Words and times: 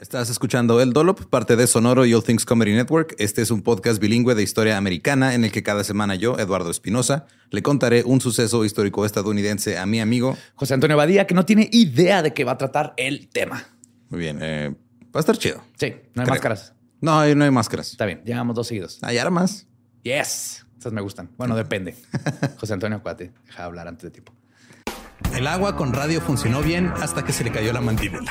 Estás 0.00 0.30
escuchando 0.30 0.80
El 0.80 0.92
Dolop, 0.92 1.24
parte 1.24 1.56
de 1.56 1.66
Sonoro 1.66 2.06
y 2.06 2.14
All 2.14 2.22
Things 2.22 2.44
Comedy 2.44 2.72
Network. 2.72 3.16
Este 3.18 3.42
es 3.42 3.50
un 3.50 3.62
podcast 3.62 4.00
bilingüe 4.00 4.36
de 4.36 4.44
historia 4.44 4.76
americana 4.76 5.34
en 5.34 5.42
el 5.42 5.50
que 5.50 5.64
cada 5.64 5.82
semana 5.82 6.14
yo, 6.14 6.38
Eduardo 6.38 6.70
Espinosa, 6.70 7.26
le 7.50 7.64
contaré 7.64 8.04
un 8.04 8.20
suceso 8.20 8.64
histórico 8.64 9.04
estadounidense 9.04 9.76
a 9.76 9.86
mi 9.86 9.98
amigo 10.00 10.36
José 10.54 10.74
Antonio 10.74 10.96
Badía, 10.96 11.26
que 11.26 11.34
no 11.34 11.44
tiene 11.44 11.68
idea 11.72 12.22
de 12.22 12.32
qué 12.32 12.44
va 12.44 12.52
a 12.52 12.58
tratar 12.58 12.94
el 12.96 13.26
tema. 13.26 13.64
Muy 14.08 14.20
bien, 14.20 14.38
eh, 14.40 14.72
va 15.06 15.18
a 15.18 15.18
estar 15.18 15.36
chido. 15.36 15.64
Sí, 15.76 15.88
no 16.14 16.22
hay 16.22 16.26
Creo. 16.26 16.34
máscaras. 16.34 16.74
No, 17.00 17.34
no 17.34 17.44
hay 17.44 17.50
máscaras. 17.50 17.90
Está 17.90 18.06
bien, 18.06 18.22
llegamos 18.24 18.54
dos 18.54 18.68
seguidos. 18.68 19.00
Ah, 19.02 19.12
ya 19.12 19.22
era 19.22 19.30
más. 19.30 19.66
Yes. 20.04 20.64
Esas 20.78 20.92
me 20.92 21.00
gustan. 21.00 21.28
Bueno, 21.36 21.56
depende. 21.56 21.96
José 22.60 22.72
Antonio 22.72 23.02
Cuate, 23.02 23.32
deja 23.46 23.62
de 23.62 23.66
hablar 23.66 23.88
antes 23.88 24.04
de 24.04 24.10
tiempo. 24.12 24.32
El 25.34 25.48
agua 25.48 25.74
con 25.74 25.92
radio 25.92 26.20
funcionó 26.20 26.62
bien 26.62 26.86
hasta 26.86 27.24
que 27.24 27.32
se 27.32 27.42
le 27.42 27.50
cayó 27.50 27.72
la 27.72 27.80
mandíbula. 27.80 28.30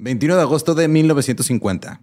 21 0.00 0.36
de 0.36 0.42
agosto 0.42 0.76
de 0.76 0.86
1950. 0.86 2.00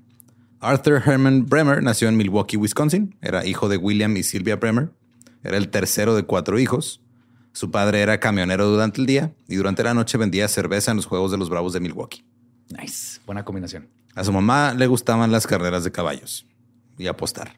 Arthur 0.59 1.01
Herman 1.05 1.45
Bremer 1.45 1.81
nació 1.81 2.09
en 2.09 2.17
Milwaukee, 2.17 2.57
Wisconsin. 2.57 3.15
Era 3.21 3.45
hijo 3.45 3.69
de 3.69 3.77
William 3.77 4.17
y 4.17 4.23
Sylvia 4.23 4.57
Bremer. 4.57 4.91
Era 5.43 5.55
el 5.55 5.69
tercero 5.69 6.13
de 6.13 6.23
cuatro 6.23 6.59
hijos. 6.59 7.01
Su 7.53 7.71
padre 7.71 8.01
era 8.01 8.19
camionero 8.19 8.67
durante 8.67 8.99
el 8.99 9.07
día 9.07 9.33
y 9.47 9.55
durante 9.55 9.81
la 9.81 9.93
noche 9.93 10.17
vendía 10.17 10.49
cerveza 10.49 10.91
en 10.91 10.97
los 10.97 11.05
Juegos 11.05 11.31
de 11.31 11.37
los 11.37 11.49
Bravos 11.49 11.71
de 11.71 11.79
Milwaukee. 11.79 12.25
Nice. 12.69 13.21
Buena 13.25 13.45
combinación. 13.45 13.87
A 14.13 14.25
su 14.25 14.33
mamá 14.33 14.73
le 14.73 14.87
gustaban 14.87 15.31
las 15.31 15.47
carreras 15.47 15.85
de 15.85 15.93
caballos 15.93 16.45
y 16.97 17.07
apostar. 17.07 17.53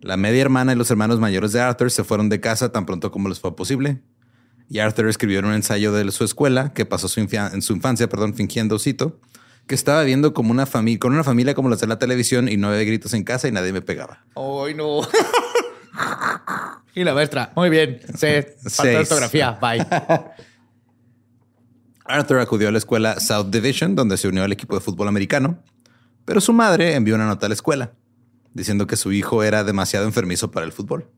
La 0.00 0.16
media 0.16 0.40
hermana 0.40 0.72
y 0.72 0.76
los 0.76 0.90
hermanos 0.90 1.20
mayores 1.20 1.52
de 1.52 1.60
Arthur 1.60 1.90
se 1.90 2.04
fueron 2.04 2.30
de 2.30 2.40
casa 2.40 2.72
tan 2.72 2.86
pronto 2.86 3.10
como 3.10 3.28
les 3.28 3.38
fue 3.38 3.54
posible. 3.54 4.00
Y 4.70 4.78
Arthur 4.78 5.08
escribió 5.08 5.40
en 5.40 5.44
un 5.44 5.52
ensayo 5.52 5.92
de 5.92 6.10
su 6.10 6.24
escuela 6.24 6.72
que 6.72 6.86
pasó 6.86 7.06
su 7.06 7.20
en 7.20 7.60
su 7.60 7.74
infancia 7.74 8.08
perdón, 8.08 8.32
fingiendo, 8.32 8.78
cito, 8.78 9.20
que 9.66 9.74
estaba 9.74 10.02
viendo 10.02 10.34
como 10.34 10.50
una 10.50 10.66
familia, 10.66 10.98
con 10.98 11.12
una 11.12 11.24
familia 11.24 11.54
como 11.54 11.68
las 11.68 11.80
de 11.80 11.86
la 11.86 11.98
televisión 11.98 12.48
y 12.48 12.56
no 12.56 12.68
había 12.68 12.84
gritos 12.84 13.14
en 13.14 13.24
casa 13.24 13.48
y 13.48 13.52
nadie 13.52 13.72
me 13.72 13.82
pegaba. 13.82 14.24
Ay, 14.34 14.74
no. 14.74 15.00
y 16.94 17.04
la 17.04 17.14
maestra. 17.14 17.52
Muy 17.56 17.70
bien. 17.70 18.00
Sí. 18.16 18.28
Falta 18.70 18.90
de 18.90 18.96
ortografía. 18.98 19.58
Bye. 19.60 19.86
Arthur 22.04 22.40
acudió 22.40 22.68
a 22.68 22.72
la 22.72 22.78
escuela 22.78 23.20
South 23.20 23.46
Division, 23.50 23.94
donde 23.94 24.16
se 24.16 24.28
unió 24.28 24.44
al 24.44 24.52
equipo 24.52 24.74
de 24.74 24.80
fútbol 24.80 25.08
americano, 25.08 25.62
pero 26.24 26.40
su 26.40 26.52
madre 26.52 26.94
envió 26.94 27.14
una 27.14 27.26
nota 27.26 27.46
a 27.46 27.48
la 27.48 27.54
escuela 27.54 27.92
diciendo 28.54 28.86
que 28.86 28.96
su 28.96 29.12
hijo 29.12 29.42
era 29.42 29.64
demasiado 29.64 30.06
enfermizo 30.06 30.50
para 30.50 30.66
el 30.66 30.72
fútbol. 30.72 31.08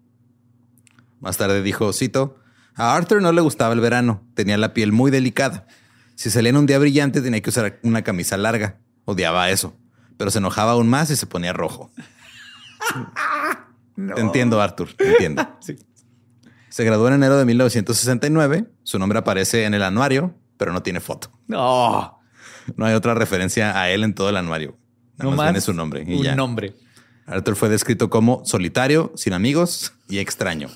Más 1.21 1.37
tarde 1.37 1.63
dijo, 1.63 1.93
cito, 1.93 2.39
a 2.75 2.95
Arthur 2.95 3.23
no 3.23 3.33
le 3.33 3.41
gustaba 3.41 3.75
el 3.75 3.81
verano, 3.81 4.23
tenía 4.35 4.59
la 4.59 4.75
piel 4.75 4.93
muy 4.93 5.11
delicada. 5.11 5.67
Si 6.15 6.31
salía 6.31 6.51
en 6.51 6.57
un 6.57 6.67
día 6.67 6.79
brillante 6.79 7.21
tenía 7.21 7.41
que 7.41 7.51
usar 7.51 7.79
una 7.83 8.03
camisa 8.03 8.37
larga. 8.37 8.79
Odiaba 9.05 9.51
eso, 9.51 9.77
pero 10.17 10.31
se 10.31 10.39
enojaba 10.39 10.73
aún 10.73 10.89
más 10.89 11.11
y 11.11 11.17
se 11.17 11.27
ponía 11.27 11.53
rojo. 11.53 11.91
Te 14.15 14.21
entiendo, 14.21 14.61
Arthur. 14.61 14.93
Te 14.95 15.09
entiendo. 15.11 15.47
Se 16.69 16.83
graduó 16.85 17.07
en 17.07 17.15
enero 17.15 17.39
de 17.39 17.45
1969. 17.45 18.69
Su 18.83 18.99
nombre 18.99 19.21
aparece 19.21 19.65
en 19.65 19.75
el 19.75 19.83
anuario, 19.85 20.35
pero 20.57 20.73
no 20.73 20.83
tiene 20.83 20.99
foto. 20.99 21.31
No. 21.47 22.19
No 22.77 22.85
hay 22.87 22.95
otra 22.95 23.15
referencia 23.15 23.81
a 23.81 23.91
él 23.91 24.03
en 24.03 24.13
todo 24.13 24.29
el 24.31 24.37
anuario. 24.37 24.77
Nada 25.17 25.31
No 25.31 25.37
más 25.37 25.47
viene 25.47 25.61
su 25.61 25.73
nombre. 25.73 26.03
y 26.05 26.15
un 26.17 26.23
ya. 26.25 26.35
nombre. 26.35 26.75
Arthur 27.27 27.55
fue 27.55 27.69
descrito 27.69 28.11
como 28.11 28.45
solitario, 28.45 29.13
sin 29.15 29.35
amigos 29.35 29.93
y 30.09 30.19
extraño. 30.19 30.69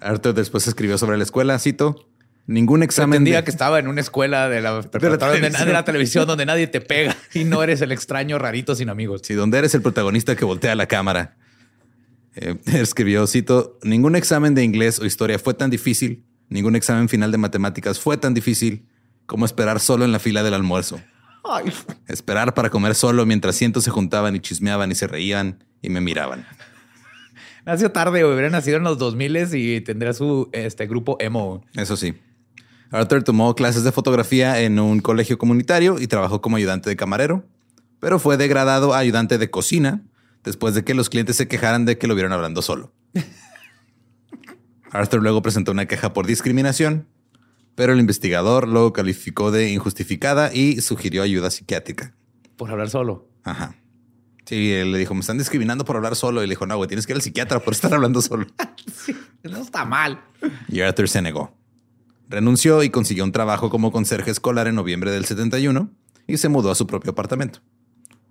Arthur 0.00 0.32
después 0.32 0.66
escribió 0.66 0.96
sobre 0.96 1.18
la 1.18 1.24
escuela, 1.24 1.58
cito, 1.58 2.08
ningún 2.48 2.82
examen 2.82 3.18
entendía 3.18 3.36
de... 3.36 3.44
que 3.44 3.50
estaba 3.50 3.78
en 3.78 3.86
una 3.86 4.00
escuela 4.00 4.48
de 4.48 4.60
la, 4.60 4.70
donde- 4.70 5.50
de 5.50 5.72
la 5.72 5.84
televisión 5.84 6.26
donde 6.26 6.44
nadie 6.46 6.66
te 6.66 6.80
pega 6.80 7.14
y 7.34 7.44
no 7.44 7.62
eres 7.62 7.80
el 7.82 7.92
extraño 7.92 8.38
rarito 8.38 8.74
sin 8.74 8.88
amigos. 8.88 9.20
Sí, 9.22 9.34
donde 9.34 9.58
eres 9.58 9.74
el 9.74 9.82
protagonista 9.82 10.34
que 10.34 10.44
voltea 10.44 10.74
la 10.74 10.86
cámara. 10.86 11.36
Eh, 12.34 12.56
escribió, 12.66 13.26
cito, 13.26 13.78
ningún 13.82 14.16
examen 14.16 14.54
de 14.54 14.64
inglés 14.64 14.98
o 14.98 15.06
historia 15.06 15.38
fue 15.38 15.54
tan 15.54 15.70
difícil, 15.70 16.24
ningún 16.48 16.74
examen 16.74 17.08
final 17.08 17.30
de 17.30 17.38
matemáticas 17.38 18.00
fue 18.00 18.16
tan 18.16 18.34
difícil 18.34 18.86
como 19.26 19.44
esperar 19.44 19.78
solo 19.78 20.04
en 20.04 20.12
la 20.12 20.18
fila 20.18 20.42
del 20.42 20.54
almuerzo. 20.54 21.00
Ay, 21.44 21.72
Esperar 22.08 22.54
para 22.54 22.70
comer 22.70 22.94
solo 22.94 23.24
mientras 23.26 23.56
cientos 23.56 23.84
se 23.84 23.90
juntaban 23.90 24.34
y 24.34 24.40
chismeaban 24.40 24.90
y 24.90 24.94
se 24.94 25.06
reían 25.06 25.64
y 25.82 25.88
me 25.90 26.00
miraban. 26.00 26.46
nació 27.64 27.90
tarde. 27.92 28.24
Hubiera 28.24 28.50
nacido 28.50 28.78
en 28.78 28.84
los 28.84 28.98
2000 28.98 29.54
y 29.54 29.80
tendría 29.82 30.12
su 30.12 30.48
este, 30.52 30.86
grupo 30.86 31.16
emo. 31.20 31.64
Eso 31.74 31.96
sí. 31.96 32.14
Arthur 32.90 33.22
tomó 33.22 33.54
clases 33.54 33.84
de 33.84 33.92
fotografía 33.92 34.60
en 34.60 34.78
un 34.78 35.00
colegio 35.00 35.36
comunitario 35.38 36.00
y 36.00 36.06
trabajó 36.06 36.40
como 36.40 36.56
ayudante 36.56 36.88
de 36.88 36.96
camarero, 36.96 37.44
pero 38.00 38.18
fue 38.18 38.36
degradado 38.36 38.94
a 38.94 38.98
ayudante 38.98 39.38
de 39.38 39.50
cocina 39.50 40.02
después 40.42 40.74
de 40.74 40.84
que 40.84 40.94
los 40.94 41.10
clientes 41.10 41.36
se 41.36 41.48
quejaran 41.48 41.84
de 41.84 41.98
que 41.98 42.06
lo 42.06 42.14
vieron 42.14 42.32
hablando 42.32 42.62
solo. 42.62 42.92
Arthur 44.90 45.22
luego 45.22 45.42
presentó 45.42 45.72
una 45.72 45.86
queja 45.86 46.14
por 46.14 46.26
discriminación, 46.26 47.06
pero 47.74 47.92
el 47.92 48.00
investigador 48.00 48.66
lo 48.66 48.92
calificó 48.92 49.50
de 49.50 49.70
injustificada 49.70 50.52
y 50.52 50.80
sugirió 50.80 51.22
ayuda 51.22 51.50
psiquiátrica. 51.50 52.14
Por 52.56 52.70
hablar 52.70 52.88
solo. 52.88 53.28
Ajá. 53.44 53.76
Sí, 54.46 54.72
él 54.72 54.92
le 54.92 54.98
dijo, 54.98 55.12
me 55.12 55.20
están 55.20 55.36
discriminando 55.36 55.84
por 55.84 55.96
hablar 55.96 56.16
solo. 56.16 56.42
Y 56.42 56.46
le 56.46 56.52
dijo, 56.52 56.64
no, 56.64 56.74
güey, 56.76 56.88
tienes 56.88 57.06
que 57.06 57.12
ir 57.12 57.16
al 57.16 57.22
psiquiatra 57.22 57.60
por 57.60 57.74
estar 57.74 57.92
hablando 57.92 58.22
solo. 58.22 58.46
No 59.44 59.58
está 59.58 59.84
mal. 59.84 60.20
Y 60.68 60.80
Arthur 60.80 61.08
se 61.08 61.22
negó. 61.22 61.56
Renunció 62.28 62.82
y 62.82 62.90
consiguió 62.90 63.24
un 63.24 63.32
trabajo 63.32 63.70
como 63.70 63.90
conserje 63.90 64.30
escolar 64.30 64.68
en 64.68 64.74
noviembre 64.74 65.10
del 65.10 65.24
71 65.24 65.90
y 66.26 66.36
se 66.36 66.50
mudó 66.50 66.70
a 66.70 66.74
su 66.74 66.86
propio 66.86 67.12
apartamento. 67.12 67.60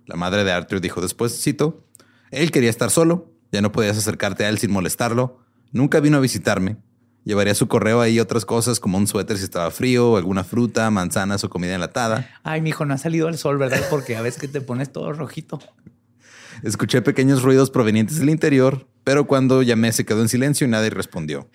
La 0.06 0.14
madre 0.14 0.44
de 0.44 0.52
Arthur 0.52 0.80
dijo 0.80 1.00
después, 1.00 1.42
cito, 1.42 1.84
él 2.30 2.52
quería 2.52 2.70
estar 2.70 2.90
solo, 2.90 3.32
ya 3.50 3.60
no 3.60 3.72
podías 3.72 3.98
acercarte 3.98 4.44
a 4.44 4.48
él 4.50 4.58
sin 4.58 4.70
molestarlo, 4.70 5.40
nunca 5.72 5.98
vino 5.98 6.16
a 6.16 6.20
visitarme, 6.20 6.76
llevaría 7.24 7.56
su 7.56 7.66
correo 7.66 8.00
ahí 8.00 8.20
otras 8.20 8.44
cosas 8.44 8.78
como 8.78 8.98
un 8.98 9.08
suéter 9.08 9.36
si 9.36 9.44
estaba 9.44 9.70
frío, 9.72 10.16
alguna 10.16 10.44
fruta, 10.44 10.88
manzanas 10.90 11.42
o 11.42 11.50
comida 11.50 11.74
enlatada. 11.74 12.30
Ay, 12.44 12.62
mijo, 12.62 12.84
no 12.84 12.94
ha 12.94 12.98
salido 12.98 13.28
el 13.28 13.36
sol, 13.36 13.58
¿verdad? 13.58 13.82
Porque 13.90 14.16
a 14.16 14.22
veces 14.22 14.40
que 14.40 14.48
te 14.48 14.60
pones 14.60 14.92
todo 14.92 15.12
rojito. 15.12 15.58
Escuché 16.62 17.02
pequeños 17.02 17.42
ruidos 17.42 17.70
provenientes 17.70 18.20
del 18.20 18.30
interior, 18.30 18.86
pero 19.02 19.26
cuando 19.26 19.62
llamé 19.62 19.92
se 19.92 20.04
quedó 20.04 20.22
en 20.22 20.28
silencio 20.28 20.66
y 20.66 20.70
nadie 20.70 20.90
respondió. 20.90 21.50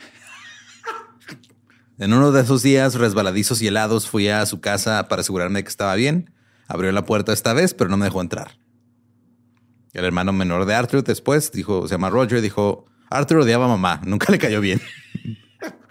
En 2.04 2.12
uno 2.12 2.34
de 2.34 2.42
esos 2.42 2.62
días 2.62 2.96
resbaladizos 2.96 3.62
y 3.62 3.68
helados 3.68 4.10
fui 4.10 4.28
a 4.28 4.46
su 4.46 4.60
casa 4.60 5.08
para 5.08 5.22
asegurarme 5.22 5.60
de 5.60 5.64
que 5.64 5.70
estaba 5.70 5.96
bien. 5.96 6.34
Abrió 6.68 6.92
la 6.92 7.06
puerta 7.06 7.32
esta 7.32 7.54
vez, 7.54 7.74
pero 7.74 7.90
no 7.90 7.96
me 7.96 8.04
dejó 8.04 8.20
entrar. 8.20 8.58
El 9.94 10.04
hermano 10.04 10.34
menor 10.34 10.66
de 10.66 10.76
Arthur 10.76 11.06
después 11.06 11.54
dijo, 11.54 11.88
se 11.88 11.94
llama 11.94 12.10
Roger, 12.10 12.42
dijo, 12.42 12.88
Arthur 13.10 13.38
odiaba 13.38 13.64
a 13.64 13.68
mamá, 13.70 14.02
nunca 14.06 14.34
le 14.34 14.38
cayó 14.38 14.60
bien. 14.60 14.82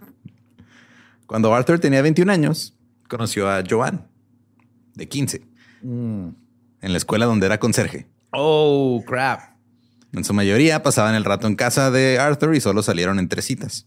Cuando 1.27 1.55
Arthur 1.55 1.79
tenía 1.79 2.03
21 2.03 2.31
años, 2.31 2.77
conoció 3.09 3.49
a 3.49 3.65
Joan, 3.67 4.07
de 4.93 5.09
15, 5.09 5.49
en 5.83 6.37
la 6.83 6.99
escuela 6.99 7.25
donde 7.25 7.47
era 7.47 7.59
conserje. 7.59 8.07
Oh, 8.33 9.03
crap. 9.07 9.57
En 10.13 10.25
su 10.25 10.35
mayoría 10.35 10.83
pasaban 10.83 11.15
el 11.15 11.25
rato 11.25 11.47
en 11.47 11.57
casa 11.57 11.91
de 11.91 12.19
Arthur 12.19 12.55
y 12.55 12.61
solo 12.61 12.83
salieron 12.83 13.19
en 13.19 13.31
tres 13.31 13.47
citas. 13.47 13.87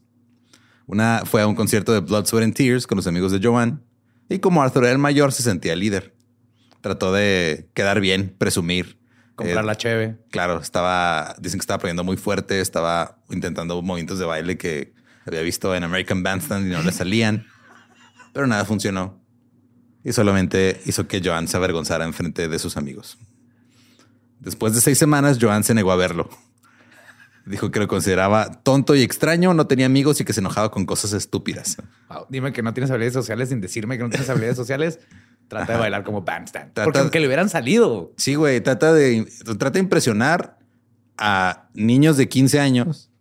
Una 0.88 1.24
fue 1.26 1.42
a 1.42 1.48
un 1.48 1.56
concierto 1.56 1.94
de 1.94 2.00
Blood, 2.00 2.26
Sweat 2.26 2.44
and 2.44 2.54
Tears 2.54 2.88
con 2.88 2.98
los 2.98 3.08
amigos 3.08 3.32
de 3.32 3.40
Joan. 3.42 3.84
Y 4.30 4.40
como 4.40 4.62
Arthur 4.62 4.84
era 4.84 4.92
el 4.94 4.98
mayor, 5.00 5.32
se 5.32 5.44
sentía 5.44 5.76
líder. 5.76 6.16
Trató 6.82 7.12
de 7.12 7.70
quedar 7.74 8.00
bien, 8.00 8.36
presumir. 8.38 9.00
Comprar 9.36 9.64
Eh, 9.64 9.68
la 9.68 9.76
cheve. 9.76 10.18
Claro, 10.32 10.60
estaba, 10.60 11.36
dicen 11.40 11.60
que 11.60 11.64
estaba 11.64 11.80
poniendo 11.80 12.04
muy 12.04 12.18
fuerte, 12.18 12.62
estaba 12.62 13.18
intentando 13.30 13.82
movimientos 13.82 14.20
de 14.20 14.26
baile 14.26 14.58
que 14.58 14.94
había 15.26 15.42
visto 15.42 15.76
en 15.76 15.84
American 15.84 16.24
Bandstand 16.24 16.68
y 16.68 16.70
no 16.70 16.82
le 16.84 16.92
salían. 16.92 17.46
Pero 18.34 18.48
nada 18.48 18.66
funcionó. 18.66 19.22
Y 20.04 20.14
solamente 20.14 20.80
hizo 20.86 21.08
que 21.08 21.22
Joan 21.24 21.48
se 21.48 21.58
avergonzara 21.58 22.06
en 22.06 22.14
frente 22.14 22.48
de 22.48 22.60
sus 22.60 22.78
amigos. 22.78 23.18
Después 24.40 24.76
de 24.76 24.82
seis 24.82 24.98
semanas, 25.00 25.40
Joan 25.42 25.64
se 25.64 25.74
negó 25.74 25.92
a 25.92 25.96
verlo. 25.96 26.30
Dijo 27.46 27.70
que 27.70 27.80
lo 27.80 27.88
consideraba 27.88 28.62
tonto 28.64 28.96
y 28.96 29.04
extraño, 29.04 29.54
no 29.54 29.68
tenía 29.68 29.86
amigos 29.86 30.20
y 30.20 30.26
que 30.26 30.34
se 30.34 30.40
enojaba 30.40 30.72
con 30.72 30.86
cosas 30.86 31.14
estúpidas. 31.14 31.78
Wow, 32.10 32.26
Dime 32.30 32.52
que 32.52 32.64
no 32.64 32.74
tienes 32.74 32.90
habilidades 32.90 33.14
sociales 33.14 33.50
sin 33.50 33.62
decirme 33.62 33.98
que 33.98 34.04
no 34.04 34.10
tienes 34.10 34.30
habilidades 34.30 34.58
sociales. 34.58 35.00
Trata 35.48 35.74
de 35.74 35.80
bailar 35.80 36.04
como 36.04 36.24
bandstand. 36.24 36.74
Trata 36.74 36.86
Porque 36.86 37.00
aunque 37.00 37.20
le 37.20 37.28
hubieran 37.28 37.50
salido. 37.50 38.14
Sí, 38.18 38.34
güey, 38.34 38.62
trata 38.62 38.94
de, 38.94 39.28
trata 39.44 39.72
de 39.72 39.80
impresionar 39.80 40.58
a 41.18 41.70
niños 41.76 42.18
de 42.18 42.28
15 42.28 42.60
años, 42.60 43.12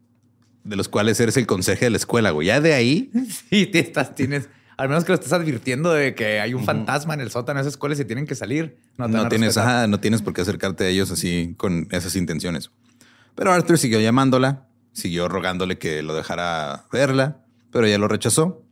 de 0.65 0.77
los 0.77 0.89
cuales 0.89 1.21
eres 1.21 1.37
el 1.37 1.47
conserje 1.47 1.85
de 1.85 1.91
la 1.91 1.99
escuela, 1.99 2.31
güey. 2.31 2.49
Ya 2.49 2.63
de 2.63 2.73
ahí, 2.73 3.11
Sí, 3.51 3.67
te 3.67 3.79
estás, 3.79 4.15
tienes, 4.15 4.49
al 4.79 4.89
menos 4.89 5.05
que 5.05 5.13
lo 5.13 5.17
estés 5.17 5.35
advirtiendo 5.35 5.93
de 5.93 6.15
que 6.15 6.41
hay 6.41 6.55
un 6.55 6.65
fantasma 6.65 7.13
en 7.13 7.21
el 7.21 7.31
sótano 7.31 7.59
de 7.59 7.63
esa 7.63 7.71
escuela 7.71 7.95
y 7.95 7.99
se 7.99 8.07
tienen 8.07 8.27
que 8.27 8.35
salir. 8.35 8.79
No, 8.97 9.29
tienes, 9.29 9.59
ajá, 9.59 9.87
no 9.87 10.01
tienes 10.01 10.23
por 10.23 10.33
qué 10.33 10.41
acercarte 10.41 10.85
a 10.85 10.89
ellos 10.89 11.11
así 11.11 11.55
con 11.59 11.89
esas 11.91 12.17
intenciones. 12.17 12.71
Pero 13.35 13.53
Arthur 13.53 13.79
siguió 13.79 14.01
llamándola, 14.01 14.67
siguió 14.93 15.29
rogándole 15.29 15.79
que 15.79 16.03
lo 16.03 16.15
dejara 16.15 16.87
verla, 16.93 17.39
pero 17.71 17.87
ella 17.87 17.99
lo 17.99 18.09
rechazó. 18.09 18.63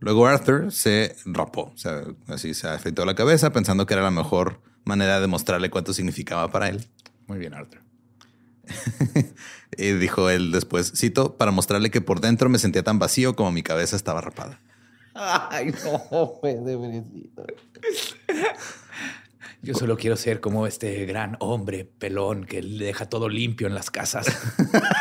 Luego 0.00 0.26
Arthur 0.26 0.72
se 0.72 1.16
rapó, 1.24 1.72
o 1.74 1.76
sea, 1.76 2.02
así 2.28 2.52
se 2.54 2.68
afeitó 2.68 3.04
la 3.06 3.14
cabeza 3.14 3.50
pensando 3.52 3.86
que 3.86 3.94
era 3.94 4.02
la 4.02 4.10
mejor 4.10 4.60
manera 4.84 5.20
de 5.20 5.26
mostrarle 5.26 5.70
cuánto 5.70 5.94
significaba 5.94 6.50
para 6.50 6.68
él. 6.68 6.86
Muy 7.26 7.38
bien, 7.38 7.54
Arthur. 7.54 7.80
Y 9.78 9.92
dijo 9.92 10.30
él 10.30 10.52
después, 10.52 10.92
cito, 10.96 11.36
para 11.36 11.50
mostrarle 11.50 11.90
que 11.90 12.00
por 12.00 12.20
dentro 12.20 12.48
me 12.48 12.58
sentía 12.58 12.82
tan 12.82 12.98
vacío 12.98 13.36
como 13.36 13.52
mi 13.52 13.62
cabeza 13.62 13.96
estaba 13.96 14.20
rapada. 14.22 14.58
Ay, 15.14 15.74
no, 15.84 16.02
Yo 19.62 19.74
solo 19.74 19.96
quiero 19.96 20.16
ser 20.16 20.40
como 20.40 20.66
este 20.66 21.04
gran 21.06 21.36
hombre 21.40 21.84
pelón 21.84 22.44
que 22.44 22.62
le 22.62 22.84
deja 22.84 23.08
todo 23.08 23.28
limpio 23.28 23.66
en 23.66 23.74
las 23.74 23.90
casas. 23.90 24.26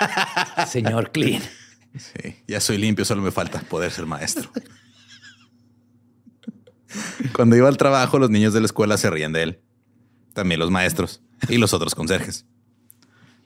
Señor 0.67 1.12
Clean. 1.12 1.41
Sí, 1.97 2.35
ya 2.47 2.59
soy 2.59 2.77
limpio, 2.77 3.05
solo 3.05 3.21
me 3.21 3.31
falta 3.31 3.62
poder 3.62 3.91
ser 3.91 4.05
maestro. 4.05 4.50
Cuando 7.33 7.55
iba 7.55 7.67
al 7.67 7.77
trabajo, 7.77 8.19
los 8.19 8.29
niños 8.29 8.53
de 8.53 8.62
la 8.62 8.65
escuela 8.65 8.97
se 8.97 9.09
rían 9.09 9.33
de 9.33 9.43
él. 9.43 9.62
También 10.33 10.59
los 10.59 10.71
maestros 10.71 11.21
y 11.50 11.57
los 11.57 11.74
otros 11.74 11.95
conserjes. 11.95 12.45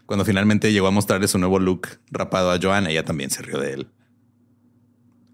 Cuando 0.05 0.25
finalmente 0.25 0.71
llegó 0.71 0.87
a 0.87 0.91
mostrarle 0.91 1.27
su 1.27 1.37
nuevo 1.37 1.59
look 1.59 1.87
rapado 2.09 2.51
a 2.51 2.59
Joan, 2.61 2.87
ella 2.87 3.05
también 3.05 3.29
se 3.29 3.43
rió 3.43 3.59
de 3.59 3.73
él. 3.73 3.87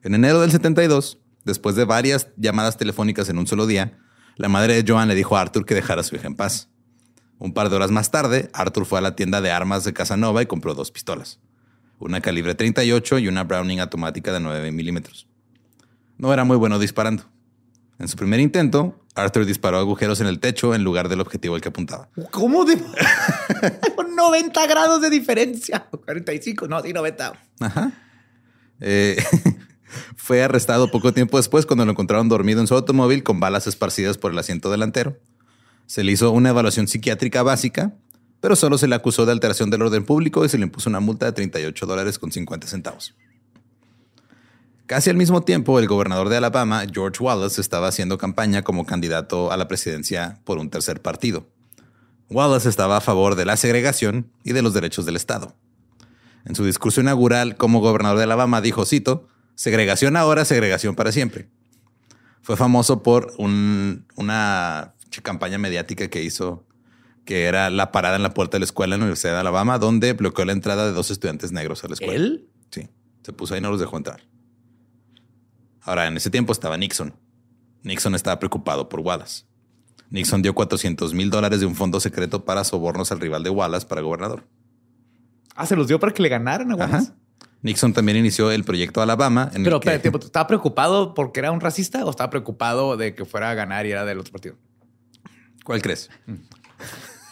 En 0.03 0.15
enero 0.15 0.41
del 0.41 0.51
72, 0.51 1.19
después 1.45 1.75
de 1.75 1.85
varias 1.85 2.29
llamadas 2.35 2.77
telefónicas 2.77 3.29
en 3.29 3.37
un 3.37 3.47
solo 3.47 3.67
día, 3.67 3.97
la 4.35 4.49
madre 4.49 4.81
de 4.81 4.91
Joan 4.91 5.07
le 5.07 5.15
dijo 5.15 5.37
a 5.37 5.41
Arthur 5.41 5.65
que 5.65 5.75
dejara 5.75 6.01
a 6.01 6.03
su 6.03 6.15
hija 6.15 6.27
en 6.27 6.35
paz. 6.35 6.69
Un 7.37 7.53
par 7.53 7.69
de 7.69 7.75
horas 7.75 7.91
más 7.91 8.11
tarde, 8.11 8.49
Arthur 8.53 8.85
fue 8.85 8.99
a 8.99 9.01
la 9.01 9.15
tienda 9.15 9.41
de 9.41 9.51
armas 9.51 9.83
de 9.83 9.93
Casanova 9.93 10.41
y 10.41 10.45
compró 10.45 10.73
dos 10.73 10.91
pistolas 10.91 11.39
una 11.99 12.21
calibre 12.21 12.55
38 12.55 13.19
y 13.19 13.27
una 13.27 13.43
Browning 13.43 13.79
automática 13.79 14.31
de 14.31 14.39
9 14.39 14.71
milímetros. 14.71 15.27
No 16.17 16.33
era 16.33 16.43
muy 16.43 16.57
bueno 16.57 16.79
disparando. 16.79 17.23
En 17.99 18.07
su 18.07 18.17
primer 18.17 18.39
intento, 18.39 19.01
Arthur 19.15 19.45
disparó 19.45 19.77
agujeros 19.77 20.19
en 20.19 20.27
el 20.27 20.39
techo 20.39 20.75
en 20.75 20.83
lugar 20.83 21.07
del 21.07 21.21
objetivo 21.21 21.55
al 21.55 21.61
que 21.61 21.69
apuntaba. 21.69 22.09
¿Cómo 22.31 22.65
de 22.65 22.77
90 24.15 24.67
grados 24.67 25.01
de 25.01 25.09
diferencia? 25.09 25.87
45, 26.05 26.67
no, 26.67 26.81
sí, 26.81 26.91
90. 26.91 27.33
Ajá. 27.61 27.91
Eh, 28.81 29.15
fue 30.15 30.43
arrestado 30.43 30.91
poco 30.91 31.13
tiempo 31.13 31.37
después 31.37 31.65
cuando 31.65 31.85
lo 31.85 31.91
encontraron 31.91 32.29
dormido 32.29 32.61
en 32.61 32.67
su 32.67 32.75
automóvil 32.75 33.23
con 33.23 33.39
balas 33.39 33.67
esparcidas 33.67 34.17
por 34.17 34.31
el 34.31 34.39
asiento 34.39 34.69
delantero. 34.71 35.17
Se 35.85 36.03
le 36.03 36.11
hizo 36.11 36.31
una 36.31 36.49
evaluación 36.49 36.87
psiquiátrica 36.87 37.43
básica, 37.43 37.93
pero 38.39 38.55
solo 38.55 38.77
se 38.77 38.87
le 38.87 38.95
acusó 38.95 39.25
de 39.25 39.31
alteración 39.31 39.69
del 39.69 39.81
orden 39.81 40.05
público 40.05 40.45
y 40.45 40.49
se 40.49 40.57
le 40.57 40.65
impuso 40.65 40.89
una 40.89 40.99
multa 40.99 41.25
de 41.25 41.31
38 41.31 41.85
dólares 41.85 42.19
con 42.19 42.31
50 42.31 42.67
centavos. 42.67 43.15
Casi 44.87 45.09
al 45.09 45.15
mismo 45.15 45.41
tiempo, 45.41 45.79
el 45.79 45.87
gobernador 45.87 46.29
de 46.29 46.37
Alabama, 46.37 46.83
George 46.91 47.23
Wallace, 47.23 47.59
estaba 47.59 47.87
haciendo 47.87 48.19
campaña 48.19 48.61
como 48.61 48.85
candidato 48.85 49.51
a 49.51 49.57
la 49.57 49.67
presidencia 49.67 50.39
por 50.43 50.59
un 50.59 50.69
tercer 50.69 51.01
partido. 51.01 51.47
Wallace 52.29 52.69
estaba 52.69 52.97
a 52.97 53.01
favor 53.01 53.35
de 53.35 53.45
la 53.45 53.57
segregación 53.57 54.31
y 54.43 54.53
de 54.53 54.61
los 54.61 54.75
derechos 54.75 55.07
del 55.07 55.15
Estado. 55.15 55.55
En 56.45 56.53
su 56.53 56.63
discurso 56.63 57.01
inaugural 57.01 57.57
como 57.57 57.79
gobernador 57.79 58.17
de 58.19 58.25
Alabama 58.25 58.61
dijo, 58.61 58.85
cito, 58.85 59.27
segregación 59.55 60.15
ahora, 60.17 60.45
segregación 60.45 60.95
para 60.95 61.11
siempre. 61.11 61.49
Fue 62.41 62.55
famoso 62.55 63.01
por 63.01 63.33
una 63.37 64.93
campaña 65.23 65.57
mediática 65.57 66.09
que 66.09 66.23
hizo, 66.23 66.65
que 67.23 67.45
era 67.45 67.69
la 67.69 67.91
parada 67.91 68.17
en 68.17 68.23
la 68.23 68.33
puerta 68.33 68.55
de 68.55 68.59
la 68.59 68.65
escuela 68.65 68.95
en 68.95 68.99
la 68.99 69.05
Universidad 69.05 69.33
de 69.33 69.39
Alabama, 69.39 69.79
donde 69.79 70.13
bloqueó 70.13 70.45
la 70.45 70.51
entrada 70.51 70.85
de 70.85 70.91
dos 70.91 71.09
estudiantes 71.09 71.51
negros 71.51 71.83
a 71.83 71.87
la 71.87 71.93
escuela. 71.95 72.13
¿Él? 72.13 72.49
Sí, 72.69 72.89
se 73.23 73.33
puso 73.33 73.53
ahí 73.53 73.59
y 73.59 73.61
no 73.63 73.71
los 73.71 73.79
dejó 73.79 73.97
entrar. 73.97 74.21
Ahora, 75.81 76.07
en 76.07 76.17
ese 76.17 76.29
tiempo 76.29 76.51
estaba 76.51 76.77
Nixon. 76.77 77.15
Nixon 77.83 78.15
estaba 78.15 78.39
preocupado 78.39 78.89
por 78.89 78.99
Wallace. 78.99 79.45
Nixon 80.09 80.41
dio 80.41 80.53
400 80.53 81.13
mil 81.13 81.29
dólares 81.29 81.59
de 81.59 81.65
un 81.65 81.75
fondo 81.75 81.99
secreto 81.99 82.45
para 82.45 82.63
sobornos 82.63 83.11
al 83.11 83.19
rival 83.19 83.43
de 83.43 83.49
Wallace 83.49 83.87
para 83.87 84.01
gobernador. 84.01 84.47
Ah, 85.55 85.65
se 85.65 85.75
los 85.75 85.87
dio 85.87 85.99
para 85.99 86.13
que 86.13 86.21
le 86.21 86.29
ganaran 86.29 86.71
a 86.71 86.75
Wallace. 86.75 87.11
Nixon 87.65 87.93
también 87.93 88.15
inició 88.15 88.51
el 88.51 88.63
proyecto 88.63 89.01
Alabama. 89.01 89.49
En 89.51 89.63
Pero 89.63 89.77
el 89.77 89.81
que... 89.81 89.95
espérate, 89.95 90.25
¿estaba 90.27 90.45
preocupado 90.45 91.15
porque 91.15 91.39
era 91.39 91.51
un 91.51 91.59
racista 91.59 92.05
o 92.05 92.11
estaba 92.11 92.29
preocupado 92.29 92.95
de 92.95 93.15
que 93.15 93.25
fuera 93.25 93.49
a 93.49 93.55
ganar 93.55 93.87
y 93.87 93.91
era 93.91 94.05
del 94.05 94.19
otro 94.19 94.31
partido? 94.31 94.55
¿Cuál 95.63 95.81
crees? 95.81 96.11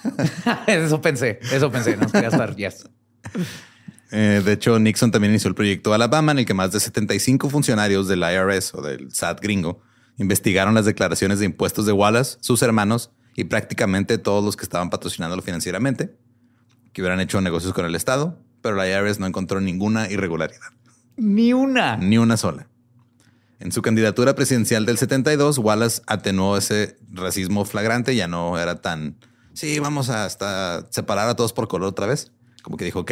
eso 0.67 1.01
pensé, 1.01 1.39
eso 1.51 1.71
pensé, 1.71 1.97
no 1.97 2.07
quería 2.09 2.29
estar, 2.29 2.55
yes. 2.55 2.89
Eh, 4.11 4.41
de 4.43 4.51
hecho, 4.53 4.79
Nixon 4.79 5.11
también 5.11 5.33
inició 5.33 5.49
el 5.49 5.55
proyecto 5.55 5.93
Alabama, 5.93 6.31
en 6.31 6.39
el 6.39 6.45
que 6.45 6.55
más 6.55 6.71
de 6.71 6.79
75 6.79 7.51
funcionarios 7.51 8.07
del 8.07 8.23
IRS 8.23 8.73
o 8.73 8.81
del 8.81 9.13
SAT 9.13 9.39
gringo 9.39 9.81
investigaron 10.17 10.73
las 10.73 10.85
declaraciones 10.85 11.37
de 11.37 11.45
impuestos 11.45 11.85
de 11.85 11.91
Wallace, 11.91 12.37
sus 12.41 12.63
hermanos 12.63 13.11
y 13.35 13.43
prácticamente 13.43 14.17
todos 14.17 14.43
los 14.43 14.55
que 14.55 14.63
estaban 14.63 14.89
patrocinándolo 14.89 15.43
financieramente, 15.43 16.15
que 16.91 17.01
hubieran 17.03 17.19
hecho 17.19 17.39
negocios 17.39 17.73
con 17.73 17.85
el 17.85 17.93
Estado, 17.93 18.39
pero 18.63 18.75
la 18.75 18.89
IRS 18.89 19.20
no 19.20 19.27
encontró 19.27 19.62
ninguna 19.62 20.10
irregularidad. 20.10 20.72
Ni 21.17 21.53
una. 21.53 21.98
Ni 21.98 22.17
una 22.17 22.38
sola. 22.38 22.67
En 23.60 23.72
su 23.72 23.82
candidatura 23.82 24.34
presidencial 24.34 24.86
del 24.86 24.98
72, 24.98 25.60
Wallace 25.60 26.01
atenuó 26.08 26.58
ese 26.58 26.98
racismo 27.12 27.65
flagrante, 27.65 28.15
ya 28.15 28.27
no 28.27 28.58
era 28.58 28.82
tan, 28.82 29.17
sí, 29.53 29.79
vamos 29.79 30.10
a 30.10 30.25
hasta 30.25 30.88
separar 30.89 31.29
a 31.29 31.36
todos 31.36 31.53
por 31.53 31.67
color 31.67 31.89
otra 31.89 32.08
vez. 32.08 32.32
Como 32.63 32.77
que 32.77 32.86
dijo, 32.86 33.01
ok, 33.01 33.12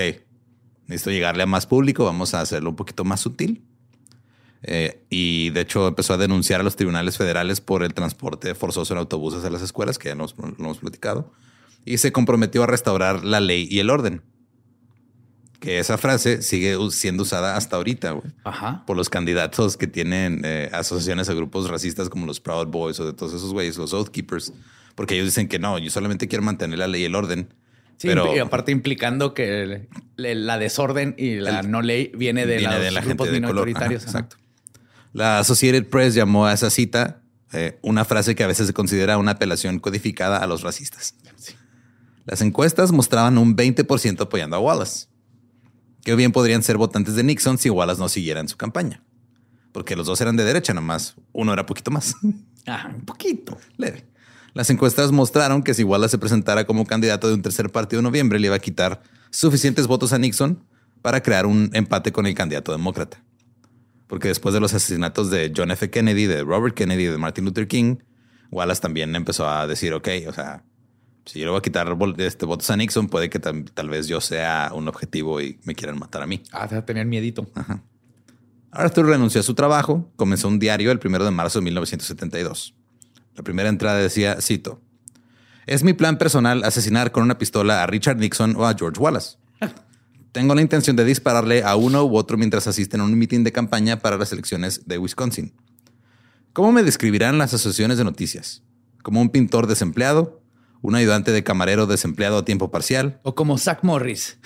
necesito 0.87 1.11
llegarle 1.11 1.43
a 1.43 1.45
más 1.45 1.67
público, 1.67 2.05
vamos 2.05 2.33
a 2.33 2.41
hacerlo 2.41 2.71
un 2.71 2.75
poquito 2.75 3.03
más 3.03 3.19
sutil. 3.19 3.63
Eh, 4.63 5.05
y 5.09 5.49
de 5.51 5.61
hecho 5.61 5.87
empezó 5.87 6.13
a 6.13 6.17
denunciar 6.17 6.59
a 6.61 6.63
los 6.63 6.75
tribunales 6.75 7.17
federales 7.17 7.61
por 7.61 7.83
el 7.83 7.93
transporte 7.93 8.53
forzoso 8.53 8.93
en 8.93 8.99
autobuses 8.99 9.43
a 9.43 9.49
las 9.49 9.61
escuelas, 9.61 9.97
que 9.97 10.09
ya 10.09 10.15
nos, 10.15 10.35
lo 10.37 10.53
hemos 10.57 10.79
platicado, 10.79 11.31
y 11.85 11.97
se 11.97 12.11
comprometió 12.11 12.63
a 12.63 12.67
restaurar 12.67 13.23
la 13.23 13.39
ley 13.39 13.67
y 13.69 13.79
el 13.79 13.89
orden. 13.89 14.21
Que 15.61 15.79
esa 15.79 15.97
frase 15.97 16.41
sigue 16.41 16.75
siendo 16.89 17.23
usada 17.23 17.55
hasta 17.55 17.77
ahorita 17.77 18.19
por 18.85 18.97
los 18.97 19.09
candidatos 19.09 19.77
que 19.77 19.87
tienen 19.87 20.41
eh, 20.43 20.69
asociaciones 20.73 21.29
a 21.29 21.33
grupos 21.33 21.69
racistas 21.69 22.09
como 22.09 22.25
los 22.25 22.41
Proud 22.41 22.67
Boys 22.67 22.99
o 22.99 23.05
de 23.05 23.13
todos 23.13 23.33
esos 23.33 23.53
güeyes, 23.53 23.77
los 23.77 23.93
Oath 23.93 24.09
Keepers, 24.09 24.51
porque 24.95 25.13
ellos 25.13 25.27
dicen 25.27 25.47
que 25.47 25.59
no, 25.59 25.77
yo 25.77 25.89
solamente 25.89 26.27
quiero 26.27 26.43
mantener 26.43 26.79
la 26.79 26.87
ley 26.87 27.03
y 27.03 27.05
el 27.05 27.15
orden. 27.15 27.53
Sí, 27.97 28.07
pero 28.07 28.35
y 28.35 28.39
aparte 28.39 28.71
implicando 28.71 29.33
que 29.35 29.87
la 30.17 30.57
desorden 30.57 31.15
y 31.17 31.35
la 31.35 31.61
no 31.61 31.81
ley 31.81 32.11
viene 32.15 32.45
de, 32.45 32.57
viene 32.57 32.73
los 32.73 32.83
de 32.83 32.91
la 32.91 33.01
grupos 33.01 33.29
gente 33.29 33.39
minoritarios. 33.39 34.01
Ajá, 34.07 34.11
exacto. 34.19 34.37
La 35.13 35.39
Associated 35.39 35.87
Press 35.87 36.15
llamó 36.15 36.47
a 36.47 36.53
esa 36.53 36.69
cita 36.69 37.21
eh, 37.53 37.77
una 37.81 38.05
frase 38.05 38.33
que 38.33 38.43
a 38.43 38.47
veces 38.47 38.67
se 38.67 38.73
considera 38.73 39.17
una 39.17 39.31
apelación 39.31 39.79
codificada 39.79 40.37
a 40.37 40.47
los 40.47 40.61
racistas. 40.61 41.15
Las 42.25 42.41
encuestas 42.41 42.91
mostraban 42.91 43.37
un 43.37 43.57
20% 43.57 44.21
apoyando 44.21 44.55
a 44.55 44.59
Wallace, 44.59 45.07
que 46.03 46.15
bien 46.15 46.31
podrían 46.31 46.63
ser 46.63 46.77
votantes 46.77 47.15
de 47.15 47.23
Nixon 47.23 47.57
si 47.57 47.69
Wallace 47.69 47.99
no 47.99 48.09
siguiera 48.09 48.39
en 48.39 48.47
su 48.47 48.57
campaña, 48.57 49.03
porque 49.71 49.95
los 49.95 50.07
dos 50.07 50.19
eran 50.21 50.35
de 50.35 50.43
derecha 50.43 50.73
nomás, 50.73 51.15
uno 51.31 51.53
era 51.53 51.65
poquito 51.65 51.91
más. 51.91 52.15
Ah, 52.67 52.91
un 52.93 53.01
poquito. 53.05 53.57
Leve. 53.77 54.05
Las 54.53 54.69
encuestas 54.69 55.11
mostraron 55.11 55.63
que 55.63 55.73
si 55.73 55.83
Wallace 55.83 56.11
se 56.11 56.17
presentara 56.19 56.67
como 56.67 56.85
candidato 56.85 57.27
de 57.27 57.33
un 57.33 57.41
tercer 57.41 57.71
partido 57.71 58.01
en 58.01 58.03
noviembre, 58.03 58.37
le 58.37 58.45
iba 58.45 58.55
a 58.55 58.59
quitar 58.59 59.01
suficientes 59.31 59.87
votos 59.87 60.13
a 60.13 60.19
Nixon 60.19 60.63
para 61.01 61.23
crear 61.23 61.47
un 61.47 61.71
empate 61.73 62.11
con 62.11 62.27
el 62.27 62.35
candidato 62.35 62.71
demócrata 62.71 63.23
porque 64.11 64.27
después 64.27 64.53
de 64.53 64.59
los 64.59 64.73
asesinatos 64.73 65.31
de 65.31 65.53
John 65.55 65.71
F. 65.71 65.89
Kennedy, 65.89 66.25
de 66.25 66.43
Robert 66.43 66.75
Kennedy 66.75 67.03
y 67.03 67.07
de 67.07 67.17
Martin 67.17 67.45
Luther 67.45 67.65
King, 67.65 67.95
Wallace 68.51 68.81
también 68.81 69.15
empezó 69.15 69.47
a 69.47 69.65
decir, 69.67 69.93
ok, 69.93 70.09
o 70.27 70.33
sea, 70.33 70.65
si 71.25 71.39
yo 71.39 71.45
le 71.45 71.51
voy 71.51 71.59
a 71.59 71.61
quitar 71.61 71.95
este, 72.17 72.45
votos 72.45 72.69
a 72.69 72.77
Nixon, 72.77 73.07
puede 73.07 73.29
que 73.29 73.39
tal, 73.39 73.89
vez 73.89 74.07
yo 74.07 74.21
sea 74.21 74.71
un 74.73 74.87
objetivo 74.87 75.39
y 75.41 75.59
me 75.63 75.75
quieran 75.75 75.99
matar 75.99 76.23
a 76.23 76.27
mí. 76.27 76.41
Ah, 76.51 76.67
de 76.67 76.81
tener 76.81 77.05
miedito. 77.05 77.47
Arthur 78.71 79.05
renunció 79.05 79.41
a 79.41 79.43
su 79.43 79.53
trabajo, 79.53 80.09
comenzó 80.15 80.47
un 80.47 80.59
diario 80.59 80.91
el 80.91 80.99
primero 80.99 81.25
de 81.25 81.31
marzo 81.31 81.59
de 81.59 81.65
1972. 81.65 82.73
La 83.35 83.43
primera 83.43 83.69
entrada 83.69 83.99
decía, 83.99 84.37
cito, 84.41 84.81
es 85.67 85.83
mi 85.83 85.93
plan 85.93 86.17
personal 86.17 86.63
asesinar 86.63 87.11
con 87.11 87.23
una 87.23 87.37
pistola 87.37 87.83
a 87.83 87.87
Richard 87.87 88.17
Nixon 88.17 88.55
o 88.55 88.65
a 88.65 88.75
George 88.75 88.99
Wallace. 88.99 89.37
Tengo 90.31 90.55
la 90.55 90.61
intención 90.61 90.95
de 90.95 91.03
dispararle 91.03 91.63
a 91.63 91.75
uno 91.75 92.05
u 92.05 92.15
otro 92.15 92.37
mientras 92.37 92.65
asisten 92.65 93.01
a 93.01 93.03
un 93.03 93.17
mitin 93.17 93.43
de 93.43 93.51
campaña 93.51 93.99
para 93.99 94.17
las 94.17 94.31
elecciones 94.31 94.87
de 94.87 94.97
Wisconsin. 94.97 95.53
¿Cómo 96.53 96.71
me 96.71 96.83
describirán 96.83 97.37
las 97.37 97.53
asociaciones 97.53 97.97
de 97.97 98.05
noticias? 98.05 98.63
¿Como 99.03 99.21
un 99.21 99.29
pintor 99.29 99.67
desempleado? 99.67 100.40
¿Un 100.81 100.95
ayudante 100.95 101.31
de 101.31 101.43
camarero 101.43 101.85
desempleado 101.85 102.39
a 102.39 102.45
tiempo 102.45 102.71
parcial? 102.71 103.19
O 103.23 103.35
como 103.35 103.57
Zach 103.57 103.83
Morris, 103.83 104.39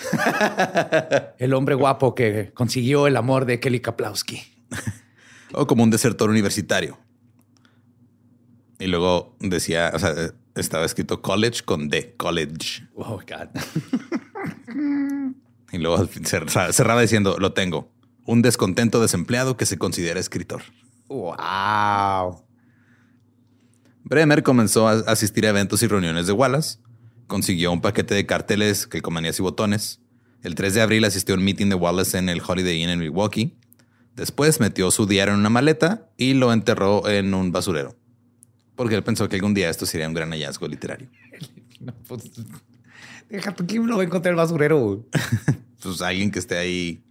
el 1.38 1.54
hombre 1.54 1.76
guapo 1.76 2.14
que 2.14 2.52
consiguió 2.54 3.08
el 3.08 3.16
amor 3.16 3.46
de 3.46 3.60
Kelly 3.60 3.80
Kaplowski. 3.80 4.44
o 5.54 5.66
como 5.66 5.84
un 5.84 5.90
desertor 5.90 6.30
universitario. 6.30 7.00
Y 8.80 8.88
luego 8.88 9.38
decía, 9.40 9.92
o 9.94 10.00
sea, 10.00 10.14
estaba 10.56 10.86
escrito 10.86 11.22
college 11.22 11.64
con 11.64 11.88
D, 11.88 12.16
college. 12.18 12.88
Oh, 12.96 13.20
God. 13.20 13.50
Y 15.72 15.78
luego 15.78 16.08
cerraba 16.24 17.02
diciendo, 17.02 17.36
lo 17.38 17.52
tengo. 17.52 17.92
Un 18.26 18.42
descontento 18.42 19.02
desempleado 19.02 19.58
que 19.58 19.66
se 19.66 19.78
considera 19.78 20.22
escritor. 20.22 20.62
Wow. 21.10 22.45
Bremer 24.06 24.44
comenzó 24.44 24.88
a 24.88 24.94
asistir 25.08 25.48
a 25.48 25.50
eventos 25.50 25.82
y 25.82 25.88
reuniones 25.88 26.28
de 26.28 26.34
Wallace. 26.34 26.78
Consiguió 27.26 27.72
un 27.72 27.82
paquete 27.82 28.14
de 28.14 28.28
carteles, 28.28 28.86
que 28.86 29.02
comanías 29.02 29.40
y 29.40 29.42
botones. 29.42 30.00
El 30.44 30.54
3 30.54 30.76
de 30.76 30.82
abril 30.82 31.04
asistió 31.06 31.34
a 31.34 31.40
un 31.40 31.44
meeting 31.44 31.70
de 31.70 31.76
Wallace 31.76 32.20
en 32.20 32.30
el 32.30 32.40
Holiday 32.46 32.84
Inn 32.84 32.90
en 32.90 33.00
Milwaukee. 33.00 33.58
Después 34.16 34.60
metió 34.60 34.92
su 34.92 35.08
diario 35.08 35.34
en 35.34 35.40
una 35.40 35.50
maleta 35.50 36.08
y 36.18 36.36
lo 36.36 36.54
enterró 36.54 37.10
en 37.10 37.34
un 37.34 37.52
basurero. 37.52 37.96
Porque 38.76 38.94
él 38.94 39.04
pensó 39.04 39.28
que 39.28 39.38
algún 39.38 39.56
día 39.56 39.72
esto 39.72 39.88
sería 39.88 40.08
un 40.08 40.14
gran 40.14 40.30
hallazgo 40.30 40.68
literario. 40.68 41.10
No, 41.78 41.94
pues, 42.08 42.32
deja, 43.30 43.54
¿quién 43.54 43.86
lo 43.86 43.98
va 43.98 44.02
a 44.02 44.06
encontrar 44.06 44.32
el 44.32 44.38
basurero? 44.38 45.06
pues 45.84 46.02
alguien 46.02 46.32
que 46.32 46.40
esté 46.40 46.58
ahí 46.58 47.04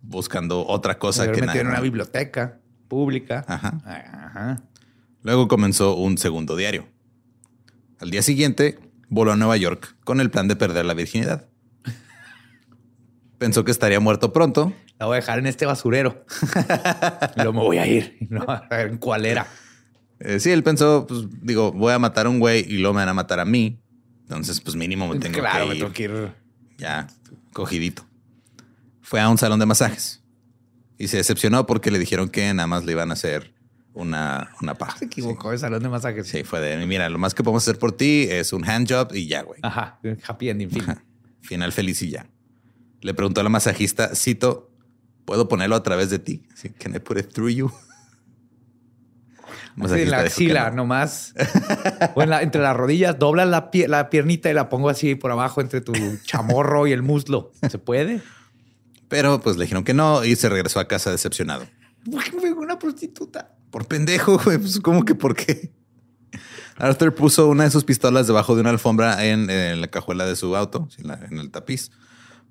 buscando 0.00 0.64
otra 0.64 0.96
cosa 0.96 1.30
que 1.32 1.40
nada. 1.40 1.58
en 1.58 1.66
una 1.66 1.80
biblioteca 1.80 2.60
pública. 2.88 3.44
Ajá. 3.48 4.62
Luego 5.22 5.48
comenzó 5.48 5.94
un 5.96 6.18
segundo 6.18 6.56
diario. 6.56 6.88
Al 7.98 8.10
día 8.10 8.22
siguiente 8.22 8.78
voló 9.08 9.32
a 9.32 9.36
Nueva 9.36 9.56
York 9.56 9.96
con 10.04 10.20
el 10.20 10.30
plan 10.30 10.48
de 10.48 10.56
perder 10.56 10.84
la 10.84 10.94
virginidad. 10.94 11.48
Pensó 13.38 13.64
que 13.64 13.70
estaría 13.70 14.00
muerto 14.00 14.32
pronto. 14.32 14.72
La 14.98 15.06
voy 15.06 15.14
a 15.14 15.20
dejar 15.20 15.38
en 15.38 15.46
este 15.46 15.66
basurero. 15.66 16.24
Luego 17.36 17.52
me 17.52 17.60
voy 17.60 17.78
a 17.78 17.86
ir. 17.86 18.18
No, 18.30 18.42
a 18.42 18.66
ver 18.70 18.88
en 18.88 18.98
cuál 18.98 19.26
era. 19.26 19.46
Eh, 20.20 20.38
sí, 20.38 20.50
él 20.50 20.62
pensó, 20.62 21.06
pues 21.08 21.22
digo, 21.42 21.72
voy 21.72 21.92
a 21.92 21.98
matar 21.98 22.26
a 22.26 22.28
un 22.28 22.38
güey 22.38 22.60
y 22.60 22.78
luego 22.78 22.94
me 22.94 23.00
van 23.00 23.08
a 23.08 23.14
matar 23.14 23.40
a 23.40 23.44
mí. 23.44 23.82
Entonces, 24.20 24.60
pues 24.60 24.76
mínimo 24.76 25.08
me 25.08 25.18
tengo 25.18 25.40
claro, 25.40 25.64
que 25.64 25.68
me 25.70 25.74
ir. 25.74 25.80
tengo 25.80 25.92
que 25.92 26.02
ir. 26.04 26.32
Ya, 26.78 27.08
cogidito 27.52 28.06
fue 29.12 29.20
a 29.20 29.28
un 29.28 29.36
salón 29.36 29.58
de 29.58 29.66
masajes 29.66 30.22
y 30.96 31.08
se 31.08 31.18
decepcionó 31.18 31.66
porque 31.66 31.90
le 31.90 31.98
dijeron 31.98 32.30
que 32.30 32.54
nada 32.54 32.66
más 32.66 32.86
le 32.86 32.92
iban 32.92 33.10
a 33.10 33.12
hacer 33.12 33.52
una, 33.94 34.50
una 34.60 34.74
paja. 34.74 34.98
Se 34.98 35.04
equivocó 35.06 35.52
el 35.52 35.58
salón 35.58 35.82
de 35.82 35.88
masajes. 35.88 36.26
Sí, 36.26 36.44
fue 36.44 36.60
de, 36.60 36.84
mira, 36.86 37.08
lo 37.08 37.18
más 37.18 37.34
que 37.34 37.42
podemos 37.42 37.62
hacer 37.62 37.78
por 37.78 37.92
ti 37.92 38.26
es 38.30 38.52
un 38.52 38.68
hand 38.68 38.90
job 38.90 39.14
y 39.14 39.26
ya, 39.26 39.42
güey. 39.42 39.60
Ajá, 39.62 40.00
happy 40.26 40.48
ending, 40.48 40.70
fin. 40.70 40.84
Final 41.40 41.72
feliz 41.72 42.02
y 42.02 42.10
ya. 42.10 42.26
Le 43.00 43.14
preguntó 43.14 43.40
a 43.40 43.44
la 43.44 43.50
masajista, 43.50 44.14
cito, 44.14 44.70
¿puedo 45.24 45.48
ponerlo 45.48 45.76
a 45.76 45.82
través 45.82 46.10
de 46.10 46.18
ti? 46.18 46.46
Sí, 46.54 46.70
can 46.70 46.94
I 46.94 47.00
put 47.00 47.18
it 47.18 47.32
through 47.32 47.50
you? 47.50 47.72
Así 49.80 50.02
en 50.02 50.10
la 50.10 50.20
axila, 50.20 50.70
nomás. 50.70 51.34
o 52.14 52.22
entre 52.22 52.60
las 52.60 52.76
rodillas, 52.76 53.18
dobla 53.18 53.46
la, 53.46 53.70
la 53.88 54.10
piernita 54.10 54.50
y 54.50 54.54
la 54.54 54.68
pongo 54.68 54.90
así 54.90 55.14
por 55.14 55.30
abajo 55.30 55.60
entre 55.60 55.80
tu 55.80 55.92
chamorro 56.24 56.86
y 56.86 56.92
el 56.92 57.02
muslo. 57.02 57.52
¿Se 57.70 57.78
puede? 57.78 58.20
Pero 59.08 59.40
pues 59.40 59.56
le 59.56 59.64
dijeron 59.64 59.84
que 59.84 59.94
no 59.94 60.24
y 60.24 60.36
se 60.36 60.48
regresó 60.48 60.78
a 60.78 60.88
casa 60.88 61.10
decepcionado. 61.10 61.66
¿Por 62.10 62.22
qué 62.24 62.32
me 62.36 62.52
una 62.52 62.78
prostituta? 62.78 63.54
Por 63.72 63.86
pendejo, 63.86 64.38
güey. 64.44 64.58
Pues, 64.58 64.78
¿cómo 64.78 65.04
que 65.04 65.16
por 65.16 65.34
qué? 65.34 65.72
Arthur 66.76 67.14
puso 67.14 67.48
una 67.48 67.64
de 67.64 67.70
sus 67.70 67.82
pistolas 67.84 68.26
debajo 68.28 68.54
de 68.54 68.60
una 68.60 68.70
alfombra 68.70 69.24
en, 69.26 69.50
en 69.50 69.80
la 69.80 69.88
cajuela 69.88 70.24
de 70.26 70.36
su 70.36 70.54
auto, 70.56 70.88
en, 70.98 71.08
la- 71.08 71.18
en 71.28 71.38
el 71.38 71.50
tapiz. 71.50 71.90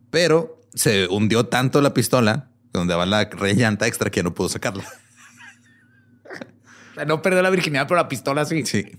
Pero 0.10 0.62
se 0.74 1.08
hundió 1.08 1.46
tanto 1.46 1.80
la 1.82 1.94
pistola, 1.94 2.50
donde 2.74 2.94
va 2.96 3.06
la 3.06 3.30
llanta 3.56 3.88
extra, 3.88 4.10
que 4.10 4.18
ya 4.20 4.24
no 4.24 4.34
pudo 4.34 4.50
sacarla. 4.50 4.84
O 6.92 6.96
sea, 6.96 7.06
no 7.06 7.22
perdió 7.22 7.42
la 7.42 7.50
virginidad, 7.50 7.88
pero 7.88 7.98
la 8.00 8.08
pistola 8.10 8.46
sí. 8.46 8.66
Sí. 8.66 8.98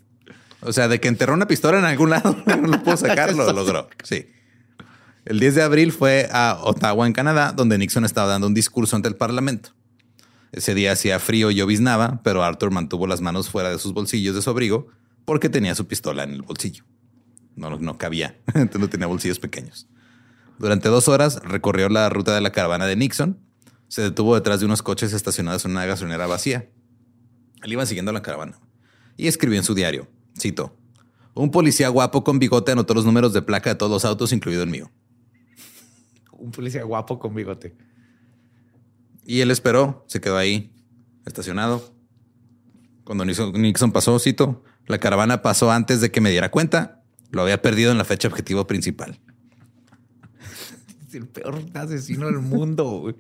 O 0.61 0.73
sea, 0.73 0.89
de 0.89 1.01
que 1.01 1.09
enterró 1.09 1.35
una 1.35 1.47
pistola 1.49 1.79
en 1.79 1.85
algún 1.85 2.11
lado, 2.11 2.37
no 2.47 2.83
pudo 2.83 2.97
sacar, 2.97 3.35
lo 3.35 3.53
logró. 3.53 3.89
Sí. 4.05 4.27
El 5.25 5.39
10 5.41 5.55
de 5.57 5.63
abril 5.63 5.93
fue 5.93 6.29
a 6.33 6.59
Ottawa, 6.63 7.07
en 7.07 7.13
Canadá, 7.13 7.53
donde 7.53 7.79
Nixon 7.79 8.05
estaba 8.05 8.29
dando 8.29 8.47
un 8.49 8.55
discurso 8.55 8.97
ante 8.97 9.09
el 9.09 9.17
Parlamento. 9.17 9.71
Ese 10.53 10.75
día 10.75 10.93
hacía 10.93 11.19
frío 11.19 11.51
y 11.51 11.57
lloviznaba, 11.57 12.21
pero 12.23 12.45
Arthur 12.45 12.71
mantuvo 12.71 13.07
las 13.07 13.21
manos 13.21 13.49
fuera 13.49 13.71
de 13.71 13.79
sus 13.79 13.95
bolsillos 13.95 14.35
de 14.35 14.43
su 14.43 14.51
abrigo 14.51 14.87
porque 15.25 15.49
tenía 15.49 15.75
su 15.75 15.87
pistola 15.87 16.25
en 16.25 16.31
el 16.31 16.43
bolsillo. 16.43 16.85
No, 17.57 17.71
no, 17.71 17.99
cabía, 17.99 18.39
entonces 18.49 18.81
no 18.81 18.89
tenía 18.89 19.07
bolsillos 19.07 19.39
pequeños. 19.39 19.89
Durante 20.59 20.89
dos 20.89 21.09
horas 21.09 21.43
recorrió 21.43 21.89
la 21.89 22.09
ruta 22.09 22.35
de 22.35 22.41
la 22.41 22.53
caravana 22.53 22.87
de 22.87 22.97
Nixon. 22.97 23.39
Se 23.89 24.03
detuvo 24.03 24.35
detrás 24.35 24.61
de 24.61 24.67
unos 24.67 24.83
coches 24.83 25.13
estacionados 25.13 25.65
en 25.65 25.73
una 25.73 25.87
gasolinera 25.87 26.27
vacía. 26.27 26.71
Él 27.63 27.73
iba 27.73 27.87
siguiendo 27.87 28.13
la 28.13 28.23
caravana 28.23 28.59
y 29.17 29.27
escribió 29.27 29.59
en 29.59 29.65
su 29.65 29.75
diario, 29.75 30.09
cito, 30.39 30.77
un 31.35 31.51
policía 31.51 31.89
guapo 31.89 32.25
con 32.25 32.39
bigote 32.39 32.73
anotó 32.73 32.93
los 32.93 33.07
números 33.07 33.33
de 33.33 33.41
placa 33.41 33.71
de 33.71 33.77
todos 33.77 33.91
los 33.91 34.05
autos, 34.05 34.33
incluido 34.33 34.63
el 34.63 34.69
mío. 34.69 34.91
Un 36.33 36.51
policía 36.51 36.85
guapo 36.85 37.19
con 37.19 37.35
bigote. 37.35 37.75
Y 39.25 39.41
él 39.41 39.51
esperó, 39.51 40.05
se 40.09 40.21
quedó 40.21 40.37
ahí, 40.37 40.73
estacionado. 41.27 41.93
Cuando 43.05 43.25
Nixon, 43.25 43.93
pasó, 43.93 44.19
cito, 44.19 44.65
la 44.87 44.99
caravana 44.99 45.43
pasó 45.43 45.71
antes 45.71 46.01
de 46.01 46.11
que 46.11 46.21
me 46.21 46.31
diera 46.31 46.51
cuenta. 46.51 47.03
Lo 47.31 47.43
había 47.43 47.63
perdido 47.63 47.91
en 47.93 47.99
la 47.99 48.05
fecha 48.05 48.29
objetivo 48.29 48.67
principal. 48.67 49.19
Es 51.09 51.15
el 51.15 51.27
peor 51.29 51.63
asesino 51.75 52.27
del 52.27 52.39
mundo. 52.39 52.85
güey. 53.01 53.15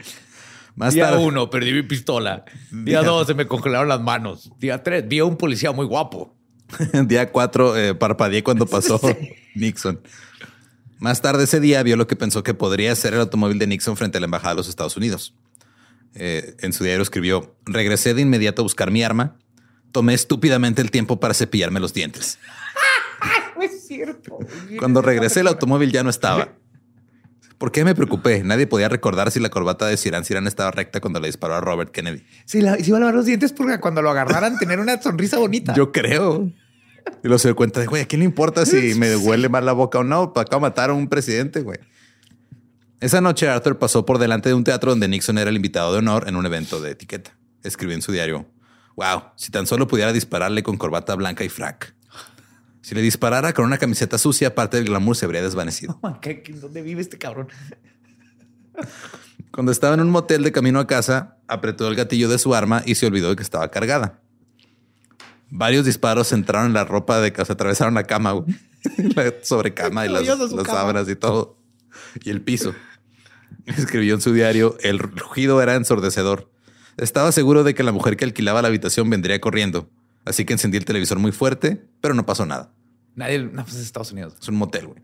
Más 0.75 0.95
Día 0.95 1.11
tarde, 1.11 1.25
uno, 1.25 1.51
perdí 1.51 1.73
mi 1.73 1.83
pistola. 1.83 2.45
Día 2.71 3.01
Día- 3.01 3.03
dos, 3.03 3.27
se 3.27 3.35
me 3.35 3.47
congelaron 3.47 3.89
las 3.89 4.01
manos. 4.01 4.51
Día 4.59 4.83
tres, 4.83 5.07
vi 5.07 5.19
a 5.19 5.25
un 5.27 5.37
policía 5.37 5.73
muy 5.73 5.85
guapo. 5.87 6.35
día 7.07 7.31
cuatro, 7.31 7.77
eh, 7.77 7.95
parpadeé 7.95 8.43
cuando 8.43 8.67
pasó 8.67 8.99
Nixon. 9.55 10.01
Más 10.99 11.21
tarde 11.21 11.45
ese 11.45 11.61
día 11.61 11.83
vio 11.83 11.97
lo 11.97 12.07
que 12.07 12.17
pensó 12.17 12.43
que 12.43 12.55
podría 12.55 12.95
ser 12.95 13.13
el 13.13 13.21
automóvil 13.21 13.59
de 13.59 13.67
Nixon 13.67 13.97
frente 13.97 14.17
a 14.17 14.21
la 14.21 14.25
embajada 14.25 14.55
de 14.55 14.57
los 14.59 14.69
Estados 14.71 14.97
Unidos. 14.97 15.35
Eh, 16.15 16.55
en 16.61 16.73
su 16.73 16.85
diario 16.85 17.03
escribió: 17.03 17.57
Regresé 17.65 18.15
de 18.15 18.23
inmediato 18.23 18.63
a 18.63 18.65
buscar 18.65 18.91
mi 18.91 19.03
arma. 19.03 19.39
Tomé 19.93 20.15
estúpidamente 20.15 20.81
el 20.81 20.91
tiempo 20.91 21.21
para 21.21 21.35
cepillarme 21.35 21.81
los 21.81 21.95
dientes. 21.95 22.39
No 23.55 23.63
es 23.63 23.87
cierto. 23.87 24.39
Cuando 24.81 25.03
regresé, 25.03 25.41
el 25.41 25.47
automóvil 25.47 25.93
ya 25.93 26.03
no 26.03 26.11
estaba. 26.11 26.49
¿Por 27.59 27.71
qué 27.71 27.85
me 27.85 27.95
preocupé? 27.95 28.43
Nadie 28.43 28.67
podía 28.67 28.89
recordar 28.89 29.31
si 29.31 29.39
la 29.39 29.49
corbata 29.49 29.87
de 29.87 29.97
Siran 29.97 30.25
Siran 30.25 30.49
estaba 30.49 30.73
recta 30.73 31.01
cuando 31.01 31.21
le 31.21 31.29
disparó 31.29 31.55
a 31.55 31.61
Robert 31.61 31.93
Kennedy. 31.93 32.25
La, 32.55 32.77
se 32.77 32.89
iba 32.89 32.97
a 32.97 33.01
lavar 33.01 33.15
los 33.15 33.25
dientes 33.25 33.53
porque 33.53 33.79
cuando 33.79 34.03
lo 34.03 34.11
agarraran 34.11 34.59
tener 34.59 34.81
una 34.81 35.01
sonrisa 35.01 35.39
bonita. 35.39 35.73
Yo 35.75 35.93
creo. 35.93 36.51
Y 37.23 37.29
lo 37.29 37.39
se 37.39 37.47
dio 37.47 37.55
cuenta 37.55 37.79
de, 37.79 37.87
güey, 37.87 38.03
¿a 38.03 38.07
quién 38.07 38.19
le 38.19 38.25
importa 38.25 38.67
si 38.67 38.95
me 38.99 39.15
huele 39.17 39.49
mal 39.49 39.65
la 39.65 39.75
boca 39.75 40.01
o 40.01 40.03
no? 40.03 40.33
Para 40.33 40.43
acá 40.43 40.59
matar 40.59 40.91
a 40.91 40.95
un 40.95 41.09
presidente, 41.09 41.61
güey. 41.61 41.79
Esa 43.03 43.21
noche 43.21 43.49
Arthur 43.49 43.79
pasó 43.79 44.07
por 44.07 44.19
delante 44.19 44.49
de 44.49 44.55
un 44.55 44.63
teatro 44.65 44.91
donde 44.93 45.09
Nixon 45.09 45.37
era 45.39 45.51
el 45.51 45.57
invitado 45.57 45.93
de 45.93 45.99
honor 45.99 46.29
en 46.29 46.37
un 46.37 46.47
evento 46.47 46.81
de 46.81 46.93
etiqueta. 46.93 47.37
Escribió 47.65 47.97
en 47.97 48.03
su 48.03 48.13
diario, 48.13 48.47
wow, 48.97 49.25
si 49.37 49.51
tan 49.51 49.67
solo 49.67 49.89
pudiera 49.89 50.13
dispararle 50.13 50.63
con 50.63 50.77
corbata 50.77 51.15
blanca 51.17 51.43
y 51.45 51.49
frac. 51.49 51.95
Si 52.81 52.95
le 52.95 53.03
disparara 53.03 53.53
con 53.55 53.65
una 53.65 53.79
camiseta 53.79 54.19
sucia, 54.19 54.55
parte 54.55 54.77
del 54.77 54.87
glamour 54.87 55.17
se 55.17 55.25
habría 55.25 55.43
desvanecido. 55.43 56.01
¿Qué- 56.23 56.43
qué- 56.43 56.53
¿Dónde 56.53 56.81
vive 56.83 57.01
este 57.01 57.19
cabrón? 57.19 57.49
Cuando 59.51 59.71
estaba 59.73 59.95
en 59.95 60.01
un 60.01 60.11
motel 60.11 60.43
de 60.45 60.53
camino 60.53 60.81
a 60.81 60.87
casa, 60.87 61.39
apretó 61.49 61.89
el 61.89 61.95
gatillo 61.97 62.29
de 62.29 62.39
su 62.39 62.55
arma 62.55 62.83
y 62.87 62.95
se 62.95 63.07
olvidó 63.07 63.31
de 63.31 63.37
que 63.37 63.43
estaba 63.43 63.69
cargada. 63.71 64.21
Varios 65.51 65.85
disparos 65.85 66.33
entraron 66.33 66.69
en 66.69 66.73
la 66.75 66.85
ropa 66.85 67.21
de 67.21 67.33
casa, 67.33 67.53
atravesaron 67.53 67.95
la 67.95 68.05
cama, 68.05 68.33
güey. 68.33 68.47
la 69.17 69.33
sobrecama 69.43 70.07
y 70.07 70.09
las, 70.09 70.23
las 70.53 70.67
sábanas 70.67 71.09
y 71.09 71.17
todo. 71.17 71.59
Y 72.25 72.31
el 72.31 72.41
piso. 72.41 72.75
Escribió 73.67 74.15
en 74.15 74.21
su 74.21 74.33
diario, 74.33 74.77
el 74.83 74.99
rugido 74.99 75.63
era 75.63 75.75
ensordecedor. 75.75 76.51
Estaba 76.97 77.33
seguro 77.33 77.65
de 77.65 77.75
que 77.75 77.83
la 77.83 77.93
mujer 77.93 78.17
que 78.17 78.25
alquilaba 78.25 78.63
la 78.63 78.69
habitación 78.69 79.09
vendría 79.09 79.41
corriendo. 79.41 79.91
Así 80.25 80.45
que 80.45 80.53
encendí 80.53 80.77
el 80.77 80.85
televisor 80.85 81.19
muy 81.19 81.33
fuerte, 81.33 81.87
pero 82.01 82.15
no 82.15 82.27
pasó 82.27 82.47
nada. 82.47 82.73
Nadie, 83.15 83.39
no, 83.39 83.65
pues 83.65 83.77
es 83.77 83.83
Estados 83.83 84.13
Unidos. 84.13 84.35
Es 84.41 84.49
un 84.49 84.57
motel, 84.57 84.87
güey. 84.87 85.03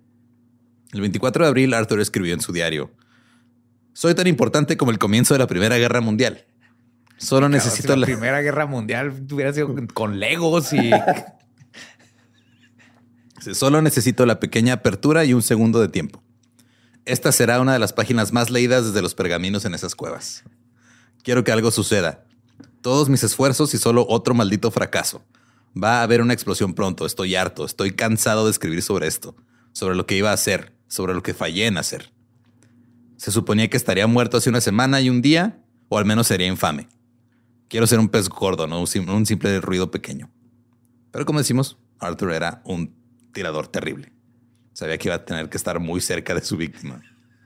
El 0.92 1.00
24 1.00 1.44
de 1.44 1.48
abril, 1.48 1.74
Arthur 1.74 2.00
escribió 2.00 2.34
en 2.34 2.40
su 2.40 2.52
diario: 2.52 2.92
Soy 3.92 4.14
tan 4.14 4.26
importante 4.26 4.76
como 4.76 4.90
el 4.90 4.98
comienzo 4.98 5.34
de 5.34 5.38
la 5.38 5.46
Primera 5.46 5.76
Guerra 5.76 6.00
Mundial. 6.00 6.44
Solo 7.16 7.48
necesito 7.48 7.88
la. 7.88 7.96
la 7.96 8.06
Primera 8.06 8.40
Guerra 8.40 8.66
Mundial 8.66 9.12
hubiera 9.30 9.52
sido 9.52 9.74
con 9.92 10.20
Legos 10.20 10.72
y 10.72 10.90
Solo 13.54 13.82
necesito 13.82 14.26
la 14.26 14.40
pequeña 14.40 14.74
apertura 14.74 15.24
y 15.24 15.32
un 15.32 15.42
segundo 15.42 15.80
de 15.80 15.88
tiempo. 15.88 16.22
Esta 17.08 17.32
será 17.32 17.60
una 17.60 17.72
de 17.72 17.78
las 17.78 17.94
páginas 17.94 18.32
más 18.34 18.50
leídas 18.50 18.84
desde 18.84 19.00
los 19.00 19.14
pergaminos 19.14 19.64
en 19.64 19.74
esas 19.74 19.94
cuevas. 19.94 20.44
Quiero 21.22 21.42
que 21.42 21.52
algo 21.52 21.70
suceda. 21.70 22.24
Todos 22.82 23.08
mis 23.08 23.22
esfuerzos 23.22 23.72
y 23.72 23.78
solo 23.78 24.04
otro 24.08 24.34
maldito 24.34 24.70
fracaso. 24.70 25.24
Va 25.80 26.00
a 26.00 26.02
haber 26.02 26.20
una 26.20 26.34
explosión 26.34 26.74
pronto. 26.74 27.06
Estoy 27.06 27.34
harto. 27.34 27.64
Estoy 27.64 27.92
cansado 27.92 28.44
de 28.44 28.50
escribir 28.50 28.82
sobre 28.82 29.06
esto, 29.06 29.34
sobre 29.72 29.94
lo 29.96 30.04
que 30.04 30.16
iba 30.16 30.30
a 30.30 30.34
hacer, 30.34 30.74
sobre 30.86 31.14
lo 31.14 31.22
que 31.22 31.32
fallé 31.32 31.66
en 31.66 31.78
hacer. 31.78 32.12
Se 33.16 33.30
suponía 33.32 33.70
que 33.70 33.78
estaría 33.78 34.06
muerto 34.06 34.36
hace 34.36 34.50
una 34.50 34.60
semana 34.60 35.00
y 35.00 35.08
un 35.08 35.22
día, 35.22 35.64
o 35.88 35.96
al 35.96 36.04
menos 36.04 36.26
sería 36.26 36.46
infame. 36.46 36.88
Quiero 37.68 37.86
ser 37.86 38.00
un 38.00 38.10
pez 38.10 38.28
gordo, 38.28 38.66
no 38.66 38.80
un 38.80 38.86
sim- 38.86 39.08
un 39.08 39.24
simple 39.24 39.60
ruido 39.62 39.90
pequeño. 39.90 40.30
Pero 41.10 41.24
como 41.24 41.38
decimos, 41.38 41.78
Arthur 42.00 42.32
era 42.32 42.60
un 42.66 42.94
tirador 43.32 43.66
terrible. 43.68 44.12
Sabía 44.78 44.96
que 44.96 45.08
iba 45.08 45.16
a 45.16 45.24
tener 45.24 45.48
que 45.48 45.56
estar 45.56 45.80
muy 45.80 46.00
cerca 46.00 46.36
de 46.36 46.40
su 46.40 46.56
víctima. 46.56 47.02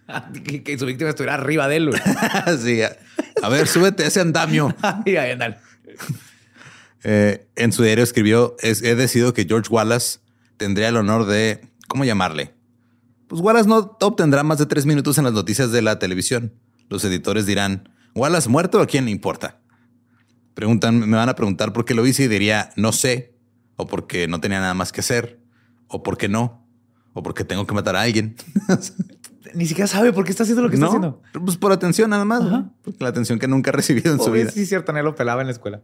que, 0.44 0.62
que 0.62 0.78
su 0.78 0.84
víctima 0.84 1.08
estuviera 1.08 1.32
arriba 1.32 1.66
de 1.66 1.76
él. 1.76 1.90
Sí, 2.62 2.82
a, 2.82 2.94
a 3.42 3.48
ver, 3.48 3.66
súbete 3.66 4.04
a 4.04 4.08
ese 4.08 4.20
andamio. 4.20 4.76
y 5.06 5.16
ahí 5.16 5.30
andan. 5.30 5.56
Eh, 7.04 7.48
en 7.56 7.72
su 7.72 7.82
diario 7.84 8.04
escribió, 8.04 8.54
"Es- 8.60 8.82
he 8.82 8.94
decidido 8.96 9.32
que 9.32 9.46
George 9.46 9.70
Wallace 9.72 10.18
tendría 10.58 10.88
el 10.90 10.96
honor 10.98 11.24
de, 11.24 11.70
¿cómo 11.88 12.04
llamarle? 12.04 12.52
Pues 13.28 13.40
Wallace 13.40 13.66
no 13.66 13.96
obtendrá 14.02 14.42
más 14.42 14.58
de 14.58 14.66
tres 14.66 14.84
minutos 14.84 15.16
en 15.16 15.24
las 15.24 15.32
noticias 15.32 15.72
de 15.72 15.80
la 15.80 15.98
televisión. 15.98 16.52
Los 16.90 17.02
editores 17.06 17.46
dirán, 17.46 17.88
¿Wallace 18.14 18.50
muerto 18.50 18.78
o 18.78 18.82
a 18.82 18.86
quién 18.86 19.06
le 19.06 19.10
importa? 19.10 19.58
Preguntan, 20.52 20.98
me 21.08 21.16
van 21.16 21.30
a 21.30 21.34
preguntar 21.34 21.72
por 21.72 21.86
qué 21.86 21.94
lo 21.94 22.06
hice 22.06 22.24
y 22.24 22.28
diría, 22.28 22.72
no 22.76 22.92
sé, 22.92 23.34
o 23.76 23.86
porque 23.86 24.28
no 24.28 24.38
tenía 24.42 24.60
nada 24.60 24.74
más 24.74 24.92
que 24.92 25.00
hacer, 25.00 25.40
o 25.88 26.02
porque 26.02 26.28
no, 26.28 26.61
o 27.12 27.22
porque 27.22 27.44
tengo 27.44 27.66
que 27.66 27.74
matar 27.74 27.96
a 27.96 28.02
alguien. 28.02 28.36
Ni 29.54 29.66
siquiera 29.66 29.86
sabe 29.86 30.12
por 30.12 30.24
qué 30.24 30.30
está 30.30 30.44
haciendo 30.44 30.62
lo 30.62 30.70
que 30.70 30.76
no, 30.76 30.86
está 30.86 30.96
haciendo. 30.98 31.22
pues 31.44 31.56
por 31.58 31.72
atención 31.72 32.08
nada 32.10 32.24
más, 32.24 32.40
Ajá. 32.42 32.50
¿no? 32.50 32.74
porque 32.82 33.02
la 33.04 33.10
atención 33.10 33.38
que 33.38 33.48
nunca 33.48 33.70
ha 33.70 33.72
recibido 33.72 34.12
en 34.12 34.18
su 34.20 34.30
vida. 34.30 34.50
Sí, 34.50 34.64
cierto, 34.66 34.92
lo 34.92 35.14
pelaba 35.14 35.40
en 35.42 35.48
la 35.48 35.52
escuela. 35.52 35.82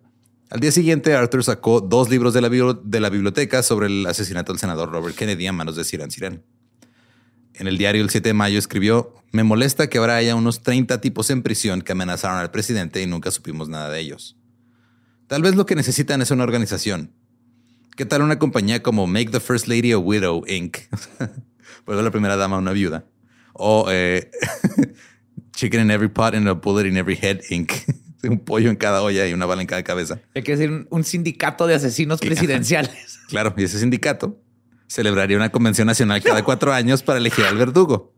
Al 0.50 0.60
día 0.60 0.72
siguiente, 0.72 1.14
Arthur 1.14 1.44
sacó 1.44 1.80
dos 1.82 2.08
libros 2.08 2.32
de 2.32 2.40
la, 2.40 2.48
bibli- 2.48 2.80
de 2.82 3.00
la 3.00 3.10
biblioteca 3.10 3.62
sobre 3.62 3.88
el 3.88 4.06
asesinato 4.06 4.52
del 4.52 4.58
senador 4.58 4.90
Robert 4.90 5.14
Kennedy 5.14 5.46
a 5.46 5.52
manos 5.52 5.76
de 5.76 5.84
Siran 5.84 6.10
Siran. 6.10 6.42
En 7.52 7.66
el 7.66 7.76
diario 7.76 8.02
el 8.02 8.08
7 8.08 8.30
de 8.30 8.34
mayo 8.34 8.58
escribió, 8.58 9.12
me 9.32 9.42
molesta 9.44 9.88
que 9.88 9.98
ahora 9.98 10.16
haya 10.16 10.34
unos 10.36 10.62
30 10.62 11.00
tipos 11.02 11.28
en 11.28 11.42
prisión 11.42 11.82
que 11.82 11.92
amenazaron 11.92 12.38
al 12.38 12.50
presidente 12.50 13.02
y 13.02 13.06
nunca 13.06 13.30
supimos 13.30 13.68
nada 13.68 13.90
de 13.90 14.00
ellos. 14.00 14.36
Tal 15.26 15.42
vez 15.42 15.56
lo 15.56 15.66
que 15.66 15.74
necesitan 15.74 16.22
es 16.22 16.30
una 16.30 16.44
organización. 16.44 17.12
¿Qué 17.98 18.06
tal 18.06 18.22
una 18.22 18.38
compañía 18.38 18.80
como 18.80 19.08
Make 19.08 19.30
the 19.30 19.40
First 19.40 19.66
Lady 19.66 19.90
a 19.90 19.98
Widow, 19.98 20.44
Inc.? 20.46 20.78
Vuelve 21.84 22.00
la 22.04 22.12
primera 22.12 22.36
dama 22.36 22.56
una 22.56 22.70
viuda. 22.70 23.06
O 23.54 23.88
eh, 23.90 24.30
Chicken 25.56 25.80
in 25.80 25.90
every 25.90 26.08
pot 26.08 26.32
and 26.32 26.48
a 26.48 26.54
bullet 26.54 26.86
in 26.86 26.96
every 26.96 27.18
head, 27.20 27.40
Inc. 27.50 27.72
Un 28.22 28.38
pollo 28.38 28.70
en 28.70 28.76
cada 28.76 29.02
olla 29.02 29.26
y 29.26 29.32
una 29.32 29.46
bala 29.46 29.62
en 29.62 29.66
cada 29.66 29.82
cabeza. 29.82 30.20
Hay 30.36 30.44
que 30.44 30.56
decir 30.56 30.86
un, 30.88 31.02
sindicato 31.02 31.66
de 31.66 31.74
asesinos 31.74 32.20
presidenciales. 32.20 33.18
Claro, 33.28 33.52
y 33.56 33.64
ese 33.64 33.80
sindicato 33.80 34.40
celebraría 34.86 35.36
una 35.36 35.50
convención 35.50 35.86
nacional 35.86 36.22
cada 36.22 36.44
cuatro 36.44 36.72
años 36.72 37.02
para 37.02 37.18
elegir 37.18 37.46
al 37.46 37.56
verdugo. 37.56 38.14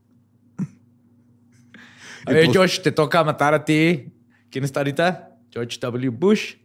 A 2.26 2.32
ver, 2.32 2.46
pues- 2.46 2.56
Josh, 2.56 2.80
te 2.80 2.92
toca 2.92 3.24
matar 3.24 3.54
a 3.54 3.64
ti. 3.64 4.12
¿Quién 4.50 4.64
está 4.64 4.80
ahorita? 4.80 5.38
George 5.50 5.78
W. 5.80 6.10
Bush. 6.10 6.56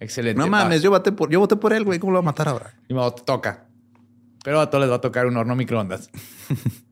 Excelente. 0.00 0.38
No 0.38 0.46
mames, 0.46 0.82
yo 0.82 0.90
voté 0.90 1.12
por, 1.12 1.30
yo 1.30 1.40
voté 1.40 1.56
por 1.56 1.72
él, 1.72 1.84
güey. 1.84 1.98
¿Cómo 1.98 2.12
lo 2.12 2.18
va 2.18 2.20
a 2.20 2.30
matar 2.32 2.48
ahora? 2.48 2.74
Y 2.88 2.94
te 2.94 3.22
toca. 3.24 3.66
Pero 4.44 4.60
a 4.60 4.70
todos 4.70 4.82
les 4.82 4.90
va 4.90 4.96
a 4.96 5.00
tocar 5.00 5.26
un 5.26 5.36
horno 5.36 5.54
microondas. 5.56 6.10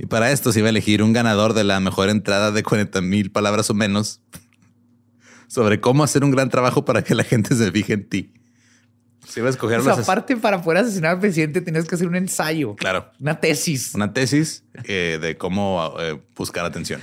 Y 0.00 0.06
para 0.06 0.30
esto 0.30 0.52
se 0.52 0.60
iba 0.60 0.68
a 0.68 0.70
elegir 0.70 1.02
un 1.02 1.12
ganador 1.12 1.54
de 1.54 1.64
la 1.64 1.80
mejor 1.80 2.08
entrada 2.08 2.52
de 2.52 2.62
40 2.62 3.00
mil 3.00 3.32
palabras 3.32 3.68
o 3.68 3.74
menos 3.74 4.20
sobre 5.48 5.80
cómo 5.80 6.04
hacer 6.04 6.22
un 6.22 6.30
gran 6.30 6.48
trabajo 6.50 6.84
para 6.84 7.02
que 7.02 7.16
la 7.16 7.24
gente 7.24 7.56
se 7.56 7.72
fije 7.72 7.94
en 7.94 8.08
ti. 8.08 8.32
Si 9.26 9.40
iba 9.40 9.48
a 9.48 9.50
escoger 9.50 9.80
O 9.80 9.82
sea, 9.82 9.96
los- 9.96 10.08
aparte, 10.08 10.36
para 10.36 10.62
poder 10.62 10.84
asesinar 10.84 11.14
al 11.14 11.18
presidente 11.20 11.60
tenías 11.60 11.84
que 11.84 11.96
hacer 11.96 12.06
un 12.06 12.14
ensayo. 12.14 12.76
Claro. 12.76 13.10
Una 13.18 13.40
tesis. 13.40 13.92
Una 13.94 14.12
tesis 14.12 14.62
eh, 14.84 15.18
de 15.20 15.36
cómo 15.36 15.92
eh, 15.98 16.22
buscar 16.36 16.64
atención. 16.64 17.02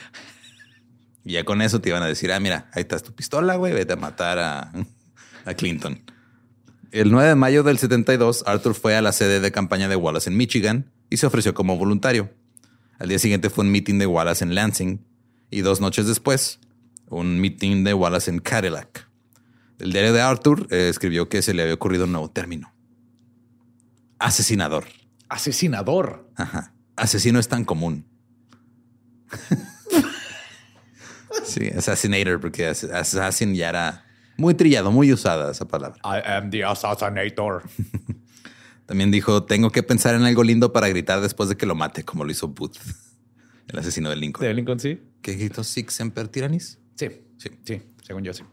Y 1.25 1.33
ya 1.33 1.43
con 1.43 1.61
eso 1.61 1.81
te 1.81 1.89
iban 1.89 2.01
a 2.01 2.07
decir, 2.07 2.31
ah, 2.31 2.39
mira, 2.39 2.69
ahí 2.71 2.81
está 2.81 2.97
tu 2.99 3.13
pistola, 3.13 3.55
güey, 3.55 3.73
vete 3.73 3.91
a 3.91 3.97
matar 3.97 4.39
a, 4.39 4.71
a 5.45 5.53
Clinton. 5.53 6.01
El 6.91 7.11
9 7.11 7.29
de 7.29 7.35
mayo 7.35 7.63
del 7.63 7.77
72, 7.77 8.43
Arthur 8.47 8.73
fue 8.75 8.95
a 8.95 9.01
la 9.01 9.11
sede 9.11 9.39
de 9.39 9.51
campaña 9.51 9.87
de 9.89 9.95
Wallace 9.95 10.29
en 10.29 10.37
Michigan 10.37 10.91
y 11.09 11.17
se 11.17 11.25
ofreció 11.25 11.53
como 11.53 11.77
voluntario. 11.77 12.31
Al 12.99 13.09
día 13.09 13.19
siguiente 13.19 13.49
fue 13.49 13.65
un 13.65 13.71
meeting 13.71 13.99
de 13.99 14.05
Wallace 14.05 14.43
en 14.43 14.55
Lansing 14.55 15.05
y 15.51 15.61
dos 15.61 15.81
noches 15.81 16.07
después, 16.07 16.59
un 17.09 17.39
meeting 17.41 17.83
de 17.83 17.93
Wallace 17.93 18.31
en 18.31 18.39
Cadillac. 18.39 19.09
El 19.79 19.91
diario 19.91 20.13
de 20.13 20.21
Arthur 20.21 20.67
eh, 20.71 20.87
escribió 20.89 21.27
que 21.27 21.41
se 21.41 21.53
le 21.53 21.63
había 21.63 21.73
ocurrido 21.73 22.05
un 22.05 22.13
nuevo 22.13 22.29
término. 22.31 22.73
Asesinador. 24.19 24.85
Asesinador. 25.27 26.31
Ajá. 26.37 26.73
Asesino 26.95 27.39
es 27.39 27.49
tan 27.49 27.65
común. 27.65 28.05
sí, 31.43 31.67
assassinator, 31.67 32.39
porque 32.39 32.67
as- 32.67 32.85
assassin 32.85 33.53
ya 33.53 33.69
era 33.69 34.04
muy 34.37 34.53
trillado, 34.53 34.91
muy 34.91 35.11
usada 35.11 35.51
esa 35.51 35.67
palabra. 35.67 35.99
I 36.03 36.21
am 36.25 36.49
the 36.49 36.63
assassinator. 36.63 37.63
También 38.85 39.11
dijo, 39.11 39.43
tengo 39.43 39.71
que 39.71 39.81
pensar 39.81 40.15
en 40.15 40.23
algo 40.23 40.43
lindo 40.43 40.71
para 40.71 40.87
gritar 40.89 41.21
después 41.21 41.49
de 41.49 41.57
que 41.57 41.65
lo 41.65 41.75
mate, 41.75 42.03
como 42.03 42.23
lo 42.23 42.31
hizo 42.31 42.49
Booth, 42.49 42.77
el 43.67 43.79
asesino 43.79 44.09
de 44.09 44.15
Lincoln. 44.15 44.45
¿De 44.45 44.53
Lincoln 44.53 44.79
sí? 44.79 45.01
¿Qué 45.21 45.33
gritó 45.33 45.63
Six 45.63 45.93
Semper 45.93 46.27
Tyrannis? 46.27 46.77
Sí. 46.95 47.09
Sí. 47.37 47.49
Sí, 47.65 47.81
según 48.03 48.23
yo 48.23 48.33
sí. 48.33 48.43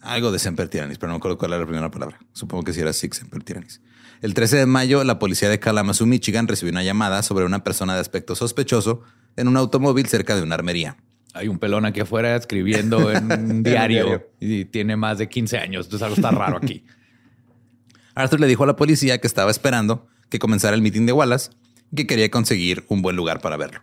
Algo 0.00 0.32
de 0.32 0.38
Semper 0.38 0.68
Tyrannis, 0.68 0.96
pero 0.96 1.08
no 1.08 1.14
me 1.14 1.18
acuerdo 1.18 1.36
cuál 1.36 1.52
era 1.52 1.60
la 1.60 1.66
primera 1.66 1.90
palabra. 1.90 2.18
Supongo 2.32 2.64
que 2.64 2.72
sí 2.72 2.80
era 2.80 2.92
Six 2.92 3.18
Semper 3.18 3.42
Tyrannis. 3.42 3.82
El 4.22 4.34
13 4.34 4.56
de 4.56 4.66
mayo, 4.66 5.04
la 5.04 5.18
policía 5.18 5.48
de 5.48 5.58
Kalamazoo, 5.58 6.06
Michigan, 6.06 6.48
recibió 6.48 6.72
una 6.72 6.82
llamada 6.82 7.22
sobre 7.22 7.44
una 7.44 7.62
persona 7.62 7.94
de 7.94 8.00
aspecto 8.00 8.34
sospechoso 8.34 9.02
en 9.36 9.48
un 9.48 9.56
automóvil 9.56 10.06
cerca 10.06 10.36
de 10.36 10.42
una 10.42 10.54
armería. 10.54 10.96
Hay 11.32 11.48
un 11.48 11.58
pelón 11.58 11.84
aquí 11.84 12.00
afuera 12.00 12.34
escribiendo 12.36 13.10
en 13.12 13.30
un 13.30 13.62
diario, 13.62 14.28
y 14.40 14.64
tiene 14.64 14.96
más 14.96 15.18
de 15.18 15.28
15 15.28 15.58
años. 15.58 15.86
Entonces 15.86 16.02
algo 16.04 16.16
está 16.16 16.30
raro 16.30 16.56
aquí. 16.56 16.84
Arthur 18.14 18.40
le 18.40 18.46
dijo 18.46 18.64
a 18.64 18.66
la 18.66 18.76
policía 18.76 19.18
que 19.18 19.26
estaba 19.26 19.50
esperando 19.50 20.08
que 20.28 20.38
comenzara 20.38 20.74
el 20.74 20.82
meeting 20.82 21.06
de 21.06 21.12
Wallace 21.12 21.50
y 21.92 21.96
que 21.96 22.06
quería 22.06 22.30
conseguir 22.30 22.84
un 22.88 23.02
buen 23.02 23.16
lugar 23.16 23.40
para 23.40 23.56
verlo. 23.56 23.80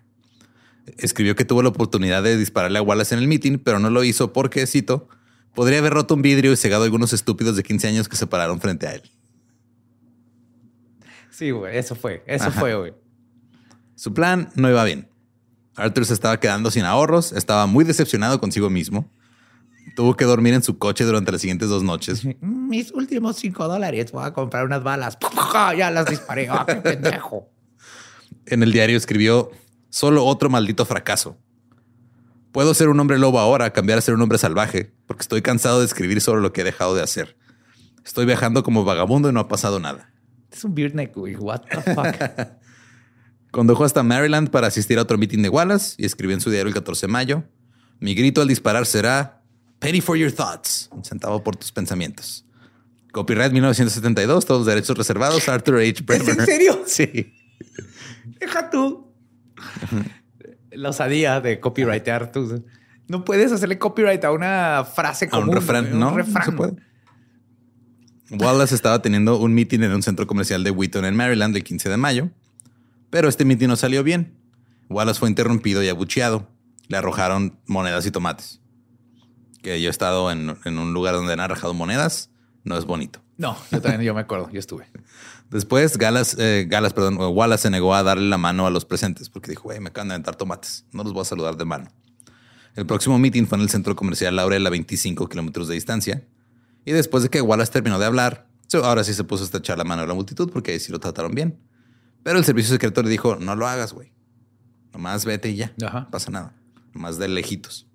Escribió 0.98 1.36
que 1.36 1.46
tuvo 1.46 1.62
la 1.62 1.70
oportunidad 1.70 2.24
de 2.24 2.38
dispararle 2.38 2.80
a 2.80 2.82
Wallace 2.82 3.16
en 3.16 3.22
el 3.22 3.28
meeting, 3.28 3.58
pero 3.58 3.80
no 3.80 3.90
lo 3.90 4.04
hizo 4.04 4.32
porque, 4.32 4.66
cito, 4.68 5.10
podría 5.54 5.80
haber 5.80 5.94
roto 5.94 6.14
un 6.14 6.22
vidrio 6.22 6.52
y 6.52 6.56
cegado 6.56 6.84
a 6.84 6.86
algunos 6.86 7.14
estúpidos 7.14 7.56
de 7.56 7.64
15 7.64 7.88
años 7.88 8.08
que 8.08 8.16
se 8.16 8.28
pararon 8.28 8.62
frente 8.62 8.88
a 8.88 8.96
él. 8.96 9.02
Sí, 11.30 11.52
güey, 11.52 11.78
eso 11.78 11.96
fue. 11.96 12.24
Eso 12.26 12.46
Ajá. 12.46 12.60
fue, 12.60 12.76
güey. 12.76 12.94
Su 13.96 14.14
plan 14.14 14.50
no 14.56 14.70
iba 14.70 14.84
bien. 14.84 15.08
Arthur 15.78 16.06
se 16.06 16.14
estaba 16.14 16.40
quedando 16.40 16.72
sin 16.72 16.84
ahorros, 16.84 17.32
estaba 17.32 17.68
muy 17.68 17.86
decepcionado 17.86 18.40
consigo 18.40 18.70
mismo. 18.70 19.10
Tuvo 19.96 20.18
que 20.18 20.26
dormir 20.26 20.54
en 20.54 20.64
su 20.64 20.78
coche 20.78 21.06
durante 21.06 21.32
las 21.32 21.42
siguientes 21.42 21.70
dos 21.70 21.84
noches. 21.84 22.24
Mis 22.42 22.92
últimos 22.92 23.38
5 23.38 23.68
dólares. 23.68 24.12
Voy 24.12 24.26
a 24.26 24.34
comprar 24.34 24.66
unas 24.66 24.84
balas. 24.84 25.18
Ya 25.78 25.90
las 25.92 26.06
disparé. 26.06 26.50
Ah, 26.50 26.66
qué 26.68 26.76
pendejo. 26.76 27.50
En 28.46 28.64
el 28.64 28.72
diario 28.72 28.98
escribió, 28.98 29.52
solo 29.90 30.26
otro 30.26 30.50
maldito 30.50 30.86
fracaso. 30.86 31.38
Puedo 32.52 32.74
ser 32.74 32.90
un 32.90 33.00
hombre 33.00 33.18
lobo 33.18 33.40
ahora, 33.40 33.72
cambiar 33.72 34.00
a 34.00 34.02
ser 34.02 34.14
un 34.14 34.22
hombre 34.22 34.38
salvaje, 34.38 34.92
porque 35.06 35.22
estoy 35.22 35.42
cansado 35.42 35.80
de 35.80 35.86
escribir 35.86 36.22
sobre 36.22 36.42
lo 36.42 36.54
que 36.54 36.62
he 36.62 36.64
dejado 36.64 36.96
de 36.96 37.04
hacer. 37.04 37.38
Estoy 38.06 38.26
viajando 38.26 38.64
como 38.64 38.84
vagabundo 38.84 39.30
y 39.30 39.34
no 39.34 39.40
ha 39.40 39.48
pasado 39.48 39.80
nada. 39.80 40.12
Es 40.52 40.64
un 40.64 40.74
beard 40.74 40.96
neck, 40.96 41.14
güey. 41.16 41.36
What 41.36 41.62
the 41.70 41.94
fuck? 41.94 42.16
Condujo 43.58 43.86
hasta 43.86 44.04
Maryland 44.04 44.52
para 44.52 44.68
asistir 44.68 45.00
a 45.00 45.02
otro 45.02 45.18
meeting 45.18 45.42
de 45.42 45.50
Wallace 45.50 45.96
y 45.98 46.06
escribió 46.06 46.36
en 46.36 46.42
su 46.42 46.52
diario 46.52 46.68
el 46.68 46.76
14 46.76 47.08
de 47.08 47.12
mayo, 47.12 47.44
mi 48.00 48.14
grito 48.14 48.40
al 48.40 48.48
disparar 48.48 48.86
será, 48.86 49.42
penny 49.80 50.00
for 50.00 50.16
your 50.16 50.32
thoughts, 50.32 50.88
un 50.92 51.04
centavo 51.04 51.44
por 51.44 51.56
tus 51.56 51.72
pensamientos. 51.72 52.46
Copyright 53.12 53.52
1972, 53.52 54.46
todos 54.46 54.60
los 54.60 54.68
derechos 54.68 54.96
reservados, 54.96 55.50
Arthur 55.50 55.80
H. 55.80 56.04
Bremer. 56.04 56.40
en 56.40 56.46
serio? 56.46 56.84
Sí. 56.86 57.34
Deja 58.40 58.70
tú. 58.70 59.12
La 60.70 60.90
osadía 60.90 61.42
de 61.42 61.60
copyrightear. 61.60 62.32
Tú. 62.32 62.64
No 63.08 63.26
puedes 63.26 63.52
hacerle 63.52 63.80
copyright 63.80 64.24
a 64.24 64.34
una 64.34 64.86
frase 64.86 65.26
A 65.26 65.30
común. 65.32 65.50
un 65.50 65.56
refrán, 65.56 65.86
güey, 65.86 65.94
un 65.96 66.00
no, 66.00 66.12
no 66.12 66.18
refrán. 66.18 66.46
se 66.46 66.52
puede. 66.52 66.74
Wallace 68.30 68.76
estaba 68.76 69.02
teniendo 69.02 69.40
un 69.40 69.56
meeting 69.56 69.80
en 69.80 69.94
un 69.94 70.04
centro 70.04 70.28
comercial 70.28 70.64
de 70.64 70.70
Wheaton 70.70 71.06
en 71.06 71.16
Maryland 71.16 71.56
el 71.56 71.64
15 71.64 71.90
de 71.90 71.98
mayo, 71.98 72.30
pero 73.10 73.30
este 73.30 73.46
meeting 73.46 73.68
no 73.68 73.76
salió 73.76 74.04
bien. 74.04 74.38
Wallace 74.90 75.20
fue 75.20 75.30
interrumpido 75.30 75.84
y 75.84 75.90
abucheado. 75.90 76.48
Le 76.88 76.98
arrojaron 76.98 77.60
monedas 77.66 78.06
y 78.06 78.12
tomates. 78.12 78.62
Que 79.62 79.82
yo 79.82 79.90
he 79.90 79.92
estado 79.92 80.32
en, 80.32 80.58
en 80.64 80.78
un 80.78 80.94
lugar 80.94 81.16
donde 81.16 81.34
han 81.34 81.40
arrojado 81.40 81.74
monedas, 81.74 82.30
no 82.64 82.78
es 82.78 82.86
bonito. 82.86 83.22
No, 83.38 83.56
yo 83.72 83.82
también, 83.82 84.02
yo 84.02 84.14
me 84.14 84.22
acuerdo. 84.22 84.50
Yo 84.52 84.60
estuve. 84.60 84.88
Después, 85.50 85.98
Galas, 85.98 86.36
eh, 86.40 86.66
Galas, 86.68 86.94
perdón, 86.94 87.18
Wallace 87.18 87.64
se 87.64 87.70
negó 87.70 87.96
a 87.96 88.04
darle 88.04 88.28
la 88.28 88.38
mano 88.38 88.68
a 88.68 88.70
los 88.70 88.86
presentes 88.86 89.30
porque 89.30 89.52
dijo, 89.52 89.64
güey, 89.64 89.80
me 89.80 89.90
acaban 89.90 90.10
de 90.10 90.16
aventar 90.16 90.36
tomates. 90.36 90.86
No 90.92 91.04
los 91.04 91.14
voy 91.14 91.22
a 91.22 91.26
saludar 91.26 91.56
de 91.56 91.66
mano. 91.66 91.92
El 92.76 92.86
próximo 92.86 93.18
meeting 93.18 93.46
fue 93.46 93.58
en 93.58 93.64
el 93.64 93.70
centro 93.70 93.96
comercial 93.96 94.36
Laurel 94.36 94.66
a 94.68 94.70
25 94.70 95.30
kilómetros 95.30 95.68
de 95.68 95.76
distancia. 95.76 96.24
Y 96.86 96.92
después 96.92 97.24
de 97.24 97.30
que 97.30 97.42
Wallace 97.42 97.72
terminó 97.72 98.00
de 98.00 98.06
hablar, 98.06 98.48
ahora 98.76 99.04
sí 99.04 99.14
se 99.14 99.24
puso 99.24 99.44
a 99.44 99.46
estrechar 99.46 99.78
la 99.78 99.84
mano 99.84 100.04
a 100.04 100.08
la 100.08 100.14
multitud 100.14 100.50
porque 100.52 100.72
ahí 100.72 100.80
sí 100.80 100.92
lo 100.92 101.00
trataron 101.00 101.34
bien. 101.34 101.60
Pero 102.28 102.40
el 102.40 102.44
servicio 102.44 102.74
secreto 102.74 103.02
le 103.02 103.10
dijo, 103.10 103.38
no 103.38 103.56
lo 103.56 103.70
hagas, 103.70 103.94
güey. 103.94 104.12
Nomás 104.92 105.24
vete 105.24 105.48
y 105.48 105.56
ya. 105.56 105.74
Ajá. 105.82 106.02
No 106.02 106.12
pasa 106.12 106.30
nada. 106.30 106.54
Nomás 106.94 107.18
de 107.18 107.30
lejitos. 107.30 107.88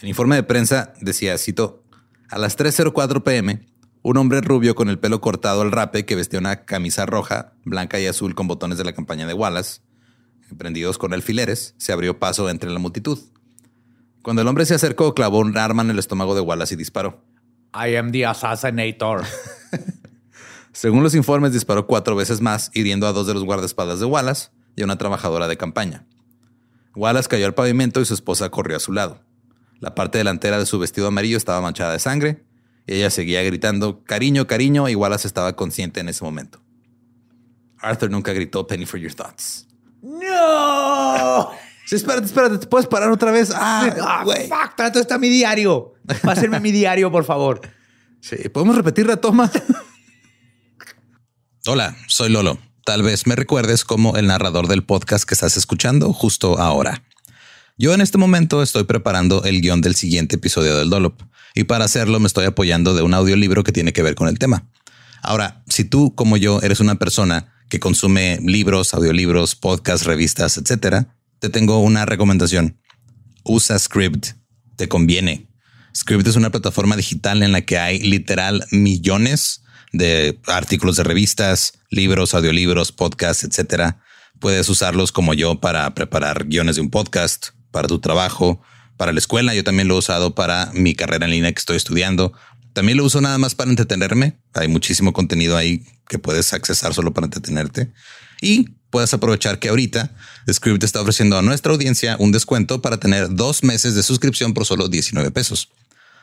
El 0.00 0.08
informe 0.10 0.36
de 0.36 0.42
prensa 0.42 0.92
decía, 1.00 1.38
cito, 1.38 1.82
a 2.28 2.36
las 2.36 2.58
3.04 2.58 3.22
pm, 3.22 3.66
un 4.02 4.16
hombre 4.18 4.42
rubio 4.42 4.74
con 4.74 4.90
el 4.90 4.98
pelo 4.98 5.22
cortado 5.22 5.62
al 5.62 5.72
rape 5.72 6.04
que 6.04 6.14
vestía 6.14 6.38
una 6.38 6.66
camisa 6.66 7.06
roja, 7.06 7.54
blanca 7.64 7.98
y 7.98 8.06
azul 8.06 8.34
con 8.34 8.48
botones 8.48 8.76
de 8.76 8.84
la 8.84 8.92
campaña 8.92 9.26
de 9.26 9.32
Wallace, 9.32 9.80
prendidos 10.58 10.98
con 10.98 11.14
alfileres, 11.14 11.74
se 11.78 11.90
abrió 11.90 12.18
paso 12.18 12.50
entre 12.50 12.68
la 12.68 12.80
multitud. 12.80 13.18
Cuando 14.20 14.42
el 14.42 14.48
hombre 14.48 14.66
se 14.66 14.74
acercó, 14.74 15.14
clavó 15.14 15.38
un 15.38 15.56
arma 15.56 15.82
en 15.82 15.88
el 15.88 15.98
estómago 15.98 16.34
de 16.34 16.42
Wallace 16.42 16.74
y 16.74 16.76
disparó. 16.76 17.24
I 17.74 17.96
am 17.96 18.12
the 18.12 18.26
assassinator. 18.26 19.24
Según 20.74 21.02
los 21.02 21.14
informes, 21.14 21.52
disparó 21.52 21.86
cuatro 21.86 22.16
veces 22.16 22.40
más, 22.40 22.70
hiriendo 22.74 23.06
a 23.06 23.12
dos 23.12 23.26
de 23.26 23.32
los 23.34 23.44
guardaespaldas 23.44 24.00
de 24.00 24.06
Wallace 24.06 24.48
y 24.76 24.82
a 24.82 24.84
una 24.84 24.98
trabajadora 24.98 25.48
de 25.48 25.56
campaña. 25.56 26.04
Wallace 26.96 27.28
cayó 27.28 27.46
al 27.46 27.54
pavimento 27.54 28.00
y 28.00 28.04
su 28.04 28.12
esposa 28.12 28.50
corrió 28.50 28.76
a 28.76 28.80
su 28.80 28.92
lado. 28.92 29.22
La 29.80 29.94
parte 29.94 30.18
delantera 30.18 30.58
de 30.58 30.66
su 30.66 30.78
vestido 30.78 31.06
amarillo 31.06 31.36
estaba 31.36 31.60
manchada 31.60 31.92
de 31.92 31.98
sangre 32.00 32.44
y 32.86 32.94
ella 32.94 33.10
seguía 33.10 33.42
gritando 33.44 34.02
cariño, 34.04 34.46
cariño 34.46 34.88
y 34.88 34.94
Wallace 34.94 35.26
estaba 35.28 35.54
consciente 35.56 36.00
en 36.00 36.08
ese 36.08 36.24
momento. 36.24 36.60
Arthur 37.78 38.10
nunca 38.10 38.32
gritó 38.32 38.66
Penny 38.66 38.84
for 38.86 38.98
your 38.98 39.14
thoughts. 39.14 39.66
¡No! 40.02 41.50
Sí, 41.86 41.96
espérate, 41.96 42.26
espérate, 42.26 42.58
¿te 42.58 42.66
puedes 42.66 42.86
parar 42.86 43.10
otra 43.10 43.30
vez? 43.30 43.52
Ah, 43.54 43.94
Ah, 44.02 44.22
güey. 44.24 44.48
fuck, 44.48 44.74
trato 44.76 44.98
está 44.98 45.18
mi 45.18 45.28
diario. 45.28 45.92
Pásenme 46.22 46.58
mi 46.60 46.72
diario, 46.72 47.10
por 47.12 47.24
favor. 47.24 47.60
Sí, 48.20 48.36
¿podemos 48.48 48.74
repetir 48.74 49.06
la 49.06 49.16
toma? 49.18 49.50
Hola, 51.66 51.96
soy 52.08 52.28
Lolo. 52.28 52.58
Tal 52.84 53.02
vez 53.02 53.26
me 53.26 53.36
recuerdes 53.36 53.86
como 53.86 54.18
el 54.18 54.26
narrador 54.26 54.68
del 54.68 54.84
podcast 54.84 55.24
que 55.24 55.32
estás 55.32 55.56
escuchando 55.56 56.12
justo 56.12 56.58
ahora. 56.58 57.02
Yo 57.78 57.94
en 57.94 58.02
este 58.02 58.18
momento 58.18 58.62
estoy 58.62 58.84
preparando 58.84 59.44
el 59.44 59.62
guion 59.62 59.80
del 59.80 59.94
siguiente 59.94 60.36
episodio 60.36 60.76
del 60.76 60.90
Dolop 60.90 61.22
y 61.54 61.64
para 61.64 61.86
hacerlo 61.86 62.20
me 62.20 62.26
estoy 62.26 62.44
apoyando 62.44 62.94
de 62.94 63.00
un 63.00 63.14
audiolibro 63.14 63.64
que 63.64 63.72
tiene 63.72 63.94
que 63.94 64.02
ver 64.02 64.14
con 64.14 64.28
el 64.28 64.38
tema. 64.38 64.68
Ahora, 65.22 65.64
si 65.66 65.84
tú 65.84 66.14
como 66.14 66.36
yo 66.36 66.60
eres 66.60 66.80
una 66.80 66.96
persona 66.96 67.54
que 67.70 67.80
consume 67.80 68.40
libros, 68.42 68.92
audiolibros, 68.92 69.56
podcasts, 69.56 70.04
revistas, 70.04 70.58
etcétera, 70.58 71.16
te 71.38 71.48
tengo 71.48 71.78
una 71.78 72.04
recomendación. 72.04 72.78
Usa 73.42 73.78
Script. 73.78 74.32
Te 74.76 74.86
conviene. 74.86 75.48
Script 75.96 76.26
es 76.26 76.36
una 76.36 76.50
plataforma 76.50 76.94
digital 76.94 77.42
en 77.42 77.52
la 77.52 77.62
que 77.62 77.78
hay 77.78 78.00
literal 78.00 78.66
millones 78.70 79.63
de 79.94 80.40
artículos 80.46 80.96
de 80.96 81.04
revistas, 81.04 81.74
libros, 81.88 82.34
audiolibros, 82.34 82.92
podcasts, 82.92 83.44
etcétera. 83.44 84.00
Puedes 84.40 84.68
usarlos 84.68 85.12
como 85.12 85.34
yo 85.34 85.60
para 85.60 85.94
preparar 85.94 86.46
guiones 86.46 86.76
de 86.76 86.82
un 86.82 86.90
podcast, 86.90 87.48
para 87.70 87.86
tu 87.86 88.00
trabajo, 88.00 88.60
para 88.96 89.12
la 89.12 89.18
escuela. 89.18 89.54
Yo 89.54 89.62
también 89.62 89.88
lo 89.88 89.94
he 89.94 89.98
usado 89.98 90.34
para 90.34 90.70
mi 90.74 90.94
carrera 90.94 91.26
en 91.26 91.30
línea 91.30 91.52
que 91.52 91.60
estoy 91.60 91.76
estudiando. 91.76 92.32
También 92.72 92.98
lo 92.98 93.04
uso 93.04 93.20
nada 93.20 93.38
más 93.38 93.54
para 93.54 93.70
entretenerme. 93.70 94.36
Hay 94.52 94.66
muchísimo 94.66 95.12
contenido 95.12 95.56
ahí 95.56 95.84
que 96.08 96.18
puedes 96.18 96.52
accesar 96.52 96.92
solo 96.92 97.14
para 97.14 97.26
entretenerte. 97.26 97.92
Y 98.42 98.70
puedes 98.90 99.14
aprovechar 99.14 99.60
que 99.60 99.68
ahorita 99.68 100.10
Script 100.52 100.82
está 100.82 101.00
ofreciendo 101.00 101.38
a 101.38 101.42
nuestra 101.42 101.72
audiencia 101.72 102.16
un 102.18 102.32
descuento 102.32 102.82
para 102.82 102.98
tener 102.98 103.32
dos 103.32 103.62
meses 103.62 103.94
de 103.94 104.02
suscripción 104.02 104.54
por 104.54 104.66
solo 104.66 104.88
19 104.88 105.30
pesos. 105.30 105.70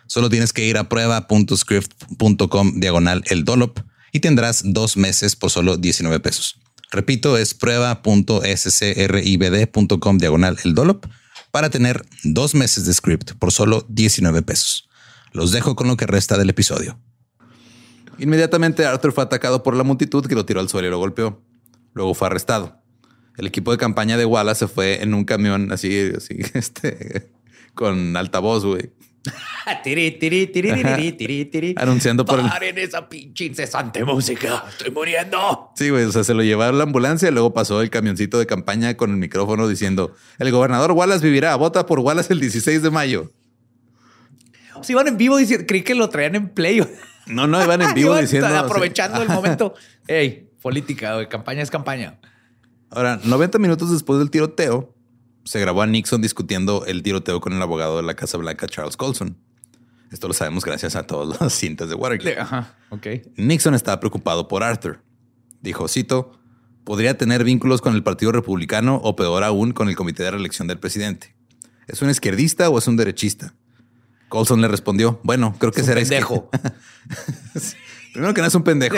Solo 0.07 0.29
tienes 0.29 0.53
que 0.53 0.65
ir 0.65 0.77
a 0.77 0.87
prueba.script.com 0.89 2.79
diagonal 2.79 3.23
el 3.27 3.45
dolop 3.45 3.79
y 4.11 4.19
tendrás 4.19 4.63
dos 4.65 4.97
meses 4.97 5.35
por 5.35 5.51
solo 5.51 5.77
19 5.77 6.19
pesos. 6.19 6.59
Repito, 6.91 7.37
es 7.37 7.53
prueba.scribd.com 7.53 10.17
diagonal 10.17 10.57
el 10.65 10.75
dolop 10.75 11.05
para 11.51 11.69
tener 11.69 12.03
dos 12.23 12.55
meses 12.55 12.85
de 12.85 12.93
script 12.93 13.33
por 13.33 13.51
solo 13.51 13.85
19 13.89 14.41
pesos. 14.41 14.89
Los 15.31 15.51
dejo 15.51 15.75
con 15.75 15.87
lo 15.87 15.97
que 15.97 16.07
resta 16.07 16.37
del 16.37 16.49
episodio. 16.49 16.99
Inmediatamente 18.17 18.85
Arthur 18.85 19.13
fue 19.13 19.23
atacado 19.23 19.63
por 19.63 19.75
la 19.75 19.83
multitud 19.83 20.25
que 20.25 20.35
lo 20.35 20.45
tiró 20.45 20.59
al 20.59 20.69
suelo 20.69 20.87
y 20.87 20.91
lo 20.91 20.97
golpeó. 20.97 21.41
Luego 21.93 22.13
fue 22.13 22.27
arrestado. 22.27 22.81
El 23.37 23.47
equipo 23.47 23.71
de 23.71 23.77
campaña 23.77 24.17
de 24.17 24.25
Wallace 24.25 24.59
se 24.59 24.67
fue 24.67 25.01
en 25.01 25.13
un 25.13 25.23
camión 25.23 25.71
así, 25.71 26.11
así, 26.15 26.37
este, 26.53 27.31
con 27.73 28.17
altavoz, 28.17 28.65
güey. 28.65 28.91
tiri, 29.83 30.11
tiri, 30.11 30.47
tiri, 30.47 30.71
tiri, 30.73 31.11
tiri, 31.13 31.45
tiri. 31.45 31.75
Anunciando 31.77 32.25
por 32.25 32.39
el- 32.39 32.47
Paren 32.47 32.77
esa 32.77 33.07
pinche 33.07 33.45
incesante 33.45 34.03
música. 34.03 34.65
Estoy 34.69 34.91
muriendo. 34.91 35.71
Sí, 35.75 35.89
güey, 35.89 36.05
o 36.05 36.11
sea, 36.11 36.23
se 36.23 36.33
lo 36.33 36.43
llevaron 36.43 36.77
la 36.77 36.83
ambulancia 36.85 37.29
y 37.29 37.31
luego 37.31 37.53
pasó 37.53 37.81
el 37.81 37.89
camioncito 37.89 38.39
de 38.39 38.47
campaña 38.47 38.95
con 38.97 39.11
el 39.11 39.17
micrófono 39.17 39.67
diciendo, 39.67 40.15
el 40.39 40.51
gobernador 40.51 40.91
Wallace 40.93 41.23
vivirá, 41.23 41.55
vota 41.55 41.85
por 41.85 41.99
Wallace 41.99 42.33
el 42.33 42.39
16 42.39 42.81
de 42.81 42.89
mayo. 42.89 43.31
Si 44.81 44.93
iban 44.93 45.07
en 45.07 45.17
vivo 45.17 45.37
diciendo, 45.37 45.65
creí 45.67 45.83
que 45.83 45.93
lo 45.93 46.09
traían 46.09 46.35
en 46.35 46.49
play. 46.49 46.81
No, 47.27 47.45
no, 47.45 47.63
iban 47.63 47.81
en 47.83 47.93
vivo 47.93 48.11
Iban 48.13 48.21
diciendo... 48.21 48.47
Aprovechando 48.57 49.21
el 49.21 49.29
momento. 49.29 49.75
Ey, 50.07 50.49
política, 50.61 51.13
güey, 51.15 51.29
campaña 51.29 51.61
es 51.61 51.69
campaña. 51.69 52.19
Ahora, 52.89 53.19
90 53.23 53.59
minutos 53.59 53.91
después 53.91 54.17
del 54.19 54.31
tiroteo, 54.31 54.95
se 55.43 55.59
grabó 55.59 55.81
a 55.81 55.87
Nixon 55.87 56.21
discutiendo 56.21 56.85
el 56.85 57.03
tiroteo 57.03 57.41
con 57.41 57.53
el 57.53 57.61
abogado 57.61 57.97
de 57.97 58.03
la 58.03 58.15
Casa 58.15 58.37
Blanca, 58.37 58.67
Charles 58.67 58.97
Colson. 58.97 59.37
Esto 60.11 60.27
lo 60.27 60.33
sabemos 60.33 60.65
gracias 60.65 60.95
a 60.95 61.03
todas 61.03 61.39
las 61.39 61.53
cintas 61.57 61.89
de 61.89 61.95
Watergate. 61.95 62.39
Ajá, 62.39 62.75
ok. 62.89 63.07
Nixon 63.37 63.73
estaba 63.73 63.99
preocupado 63.99 64.47
por 64.47 64.63
Arthur. 64.63 65.01
Dijo, 65.61 65.87
cito, 65.87 66.39
podría 66.83 67.17
tener 67.17 67.43
vínculos 67.43 67.81
con 67.81 67.95
el 67.95 68.03
Partido 68.03 68.31
Republicano 68.31 68.99
o 69.03 69.15
peor 69.15 69.43
aún 69.43 69.71
con 69.71 69.89
el 69.89 69.95
Comité 69.95 70.23
de 70.23 70.31
Reelección 70.31 70.67
del 70.67 70.79
Presidente. 70.79 71.35
¿Es 71.87 72.01
un 72.01 72.09
izquierdista 72.09 72.69
o 72.69 72.77
es 72.77 72.87
un 72.87 72.97
derechista? 72.97 73.53
Colson 74.29 74.61
le 74.61 74.67
respondió, 74.67 75.19
bueno, 75.23 75.55
creo 75.59 75.71
que 75.71 75.81
un 75.81 75.87
será 75.87 75.99
pendejo. 75.99 76.49
Primero 78.13 78.33
que 78.33 78.41
no 78.41 78.47
es 78.47 78.55
un 78.55 78.63
pendejo, 78.63 78.95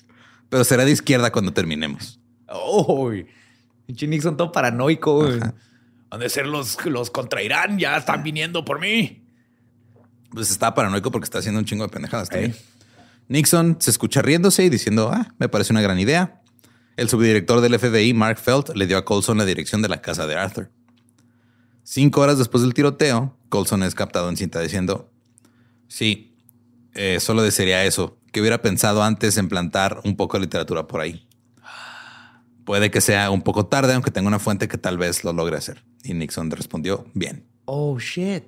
pero 0.48 0.64
será 0.64 0.84
de 0.84 0.92
izquierda 0.92 1.32
cuando 1.32 1.52
terminemos. 1.52 2.20
Pinche 3.86 4.06
Nixon 4.06 4.36
todo 4.36 4.52
paranoico. 4.52 5.28
Han 6.10 6.20
de 6.20 6.28
ser 6.28 6.46
los, 6.46 6.84
los 6.86 7.10
contra 7.10 7.42
Irán, 7.42 7.78
ya 7.78 7.96
están 7.96 8.22
viniendo 8.22 8.64
por 8.64 8.80
mí. 8.80 9.24
Pues 10.30 10.50
está 10.50 10.74
paranoico 10.74 11.10
porque 11.10 11.24
está 11.24 11.38
haciendo 11.38 11.58
un 11.58 11.66
chingo 11.66 11.84
de 11.84 11.90
pendejadas 11.90 12.28
también. 12.28 12.54
Nixon 13.28 13.76
se 13.80 13.90
escucha 13.90 14.22
riéndose 14.22 14.64
y 14.64 14.68
diciendo, 14.68 15.10
ah, 15.12 15.34
me 15.38 15.48
parece 15.48 15.72
una 15.72 15.80
gran 15.80 15.98
idea. 15.98 16.42
El 16.96 17.08
subdirector 17.08 17.60
del 17.60 17.78
FBI, 17.78 18.14
Mark 18.14 18.38
Felt, 18.38 18.70
le 18.74 18.86
dio 18.86 18.96
a 18.96 19.04
Colson 19.04 19.38
la 19.38 19.44
dirección 19.44 19.82
de 19.82 19.88
la 19.88 20.00
casa 20.00 20.26
de 20.26 20.36
Arthur. 20.36 20.70
Cinco 21.82 22.20
horas 22.20 22.38
después 22.38 22.62
del 22.62 22.74
tiroteo, 22.74 23.36
Colson 23.48 23.82
es 23.82 23.94
captado 23.94 24.28
en 24.28 24.36
cinta 24.36 24.60
diciendo, 24.60 25.10
sí, 25.88 26.36
eh, 26.94 27.20
solo 27.20 27.42
desearía 27.42 27.84
eso, 27.84 28.18
que 28.32 28.40
hubiera 28.40 28.62
pensado 28.62 29.02
antes 29.02 29.36
en 29.36 29.48
plantar 29.48 30.00
un 30.04 30.16
poco 30.16 30.36
de 30.36 30.42
literatura 30.42 30.86
por 30.86 31.00
ahí. 31.00 31.28
Puede 32.64 32.90
que 32.90 33.00
sea 33.00 33.30
un 33.30 33.42
poco 33.42 33.66
tarde, 33.66 33.94
aunque 33.94 34.10
tengo 34.10 34.26
una 34.26 34.38
fuente 34.38 34.66
que 34.66 34.78
tal 34.78 34.98
vez 34.98 35.22
lo 35.22 35.32
logre 35.32 35.56
hacer. 35.56 35.84
Y 36.08 36.14
Nixon 36.14 36.50
respondió, 36.50 37.06
bien. 37.14 37.44
Oh, 37.64 37.98
shit. 37.98 38.44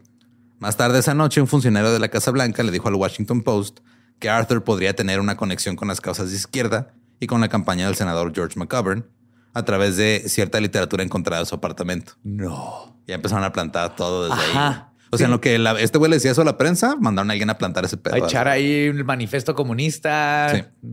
Más 0.61 0.77
tarde 0.77 0.99
esa 1.01 1.15
noche, 1.15 1.41
un 1.41 1.47
funcionario 1.49 1.93
de 1.93 1.99
la 1.99 2.09
Casa 2.09 2.31
Blanca 2.31 2.63
le 2.63 2.71
dijo 2.73 2.89
al 2.89 2.95
Washington 2.95 3.43
Post 3.43 3.81
que 4.19 4.29
Arthur 4.29 4.65
podría 4.65 4.95
tener 4.95 5.21
una 5.21 5.37
conexión 5.37 5.77
con 5.77 5.89
las 5.89 6.01
causas 6.01 6.31
de 6.31 6.37
izquierda 6.37 6.95
y 7.21 7.27
con 7.27 7.41
la 7.41 7.49
campaña 7.49 7.87
del 7.87 7.95
senador 7.97 8.33
George 8.35 8.59
McGovern 8.59 9.07
a 9.55 9.65
través 9.65 9.97
de 9.97 10.25
cierta 10.27 10.61
literatura 10.61 11.03
encontrada 11.03 11.43
en 11.43 11.47
su 11.47 11.55
apartamento. 11.55 12.13
No. 12.23 12.97
Ya 13.07 13.15
empezaron 13.17 13.45
a 13.45 13.53
plantar 13.53 13.97
todo 13.97 14.29
desde 14.29 14.41
Ajá. 14.41 14.69
ahí. 14.69 15.05
O 15.11 15.17
sea, 15.17 15.25
en 15.27 15.31
lo 15.31 15.41
que 15.41 15.59
la- 15.59 15.81
este 15.81 15.97
güey 15.99 16.11
le 16.11 16.17
decía 16.17 16.33
eso 16.33 16.43
a 16.43 16.45
la 16.45 16.59
prensa, 16.59 16.97
mandaron 16.97 17.31
a 17.31 17.33
alguien 17.33 17.49
a 17.51 17.57
plantar 17.59 17.85
ese 17.85 17.97
pedo. 17.97 18.15
A 18.15 18.19
echar 18.19 18.47
ahí 18.47 18.71
el 18.87 19.05
manifiesto 19.05 19.55
comunista. 19.55 20.51
Sí. 20.55 20.89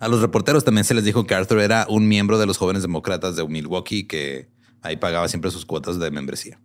A 0.00 0.08
los 0.08 0.20
reporteros 0.20 0.64
también 0.64 0.84
se 0.84 0.94
les 0.94 1.04
dijo 1.04 1.26
que 1.26 1.34
Arthur 1.34 1.60
era 1.60 1.86
un 1.88 2.08
miembro 2.08 2.38
de 2.38 2.46
los 2.46 2.56
jóvenes 2.58 2.82
demócratas 2.82 3.36
de 3.36 3.46
Milwaukee 3.46 4.04
que 4.06 4.48
ahí 4.82 4.96
pagaba 4.96 5.28
siempre 5.28 5.50
sus 5.50 5.64
cuotas 5.64 5.98
de 5.98 6.10
membresía. 6.10 6.60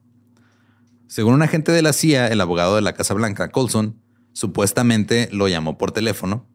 Según 1.08 1.36
un 1.36 1.42
agente 1.42 1.72
de 1.72 1.82
la 1.82 1.94
CIA, 1.94 2.28
el 2.28 2.42
abogado 2.42 2.76
de 2.76 2.82
la 2.82 2.94
Casa 2.94 3.14
Blanca, 3.14 3.50
Colson, 3.50 4.02
supuestamente 4.34 5.30
lo 5.32 5.48
llamó 5.48 5.78
por 5.78 5.92
teléfono 5.92 6.48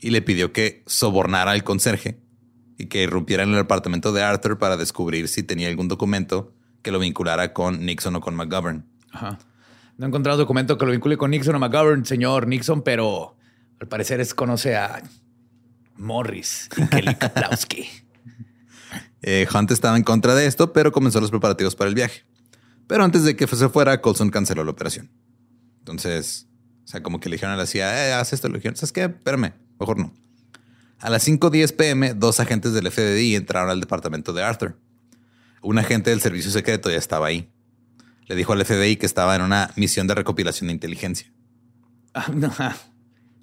y 0.00 0.10
le 0.10 0.20
pidió 0.20 0.52
que 0.52 0.82
sobornara 0.86 1.52
al 1.52 1.64
conserje 1.64 2.20
y 2.76 2.86
que 2.86 3.02
irrumpiera 3.02 3.44
en 3.44 3.50
el 3.50 3.58
apartamento 3.58 4.12
de 4.12 4.22
Arthur 4.22 4.58
para 4.58 4.76
descubrir 4.76 5.28
si 5.28 5.42
tenía 5.42 5.68
algún 5.68 5.88
documento 5.88 6.52
que 6.82 6.90
lo 6.90 6.98
vinculara 6.98 7.52
con 7.52 7.86
Nixon 7.86 8.16
o 8.16 8.20
con 8.20 8.34
McGovern. 8.34 8.84
Ajá. 9.12 9.38
No 9.96 10.06
he 10.06 10.08
encontrado 10.08 10.38
documento 10.38 10.76
que 10.76 10.86
lo 10.86 10.92
vincule 10.92 11.16
con 11.16 11.30
Nixon 11.30 11.54
o 11.54 11.58
McGovern, 11.58 12.04
señor 12.04 12.48
Nixon, 12.48 12.82
pero 12.82 13.36
al 13.80 13.86
parecer 13.86 14.20
es 14.20 14.34
conoce 14.34 14.76
a 14.76 15.02
Morris 15.96 16.68
y 16.76 16.86
Kelly 16.88 17.14
Kaplowski. 17.18 17.88
Eh, 19.26 19.48
Hunt 19.54 19.70
estaba 19.70 19.96
en 19.96 20.02
contra 20.02 20.34
de 20.34 20.44
esto, 20.44 20.74
pero 20.74 20.92
comenzó 20.92 21.18
los 21.18 21.30
preparativos 21.30 21.74
para 21.74 21.88
el 21.88 21.94
viaje. 21.94 22.24
Pero 22.86 23.04
antes 23.04 23.24
de 23.24 23.36
que 23.36 23.46
se 23.46 23.68
fuera, 23.70 24.02
Colson 24.02 24.28
canceló 24.28 24.64
la 24.64 24.70
operación. 24.70 25.10
Entonces, 25.78 26.46
o 26.84 26.86
sea, 26.86 27.02
como 27.02 27.20
que 27.20 27.30
le 27.30 27.36
dijeron 27.36 27.54
a 27.54 27.56
la 27.56 27.64
CIA, 27.64 28.08
eh, 28.08 28.12
haz 28.12 28.34
esto. 28.34 28.48
Le 28.48 28.56
dijeron, 28.58 28.76
¿sabes 28.76 28.92
qué? 28.92 29.04
Espérame, 29.04 29.54
mejor 29.80 29.98
no. 29.98 30.12
A 30.98 31.08
las 31.08 31.26
5.10 31.26 31.74
pm, 31.74 32.12
dos 32.12 32.38
agentes 32.38 32.74
del 32.74 32.90
FBI 32.90 33.34
entraron 33.34 33.70
al 33.70 33.80
departamento 33.80 34.34
de 34.34 34.42
Arthur. 34.42 34.78
Un 35.62 35.78
agente 35.78 36.10
del 36.10 36.20
servicio 36.20 36.50
secreto 36.50 36.90
ya 36.90 36.98
estaba 36.98 37.26
ahí. 37.26 37.50
Le 38.26 38.34
dijo 38.36 38.52
al 38.52 38.62
FBI 38.62 38.96
que 38.96 39.06
estaba 39.06 39.34
en 39.36 39.40
una 39.40 39.70
misión 39.76 40.06
de 40.06 40.14
recopilación 40.14 40.68
de 40.68 40.74
inteligencia. 40.74 41.32
Ah, 42.16 42.30
no. 42.32 42.52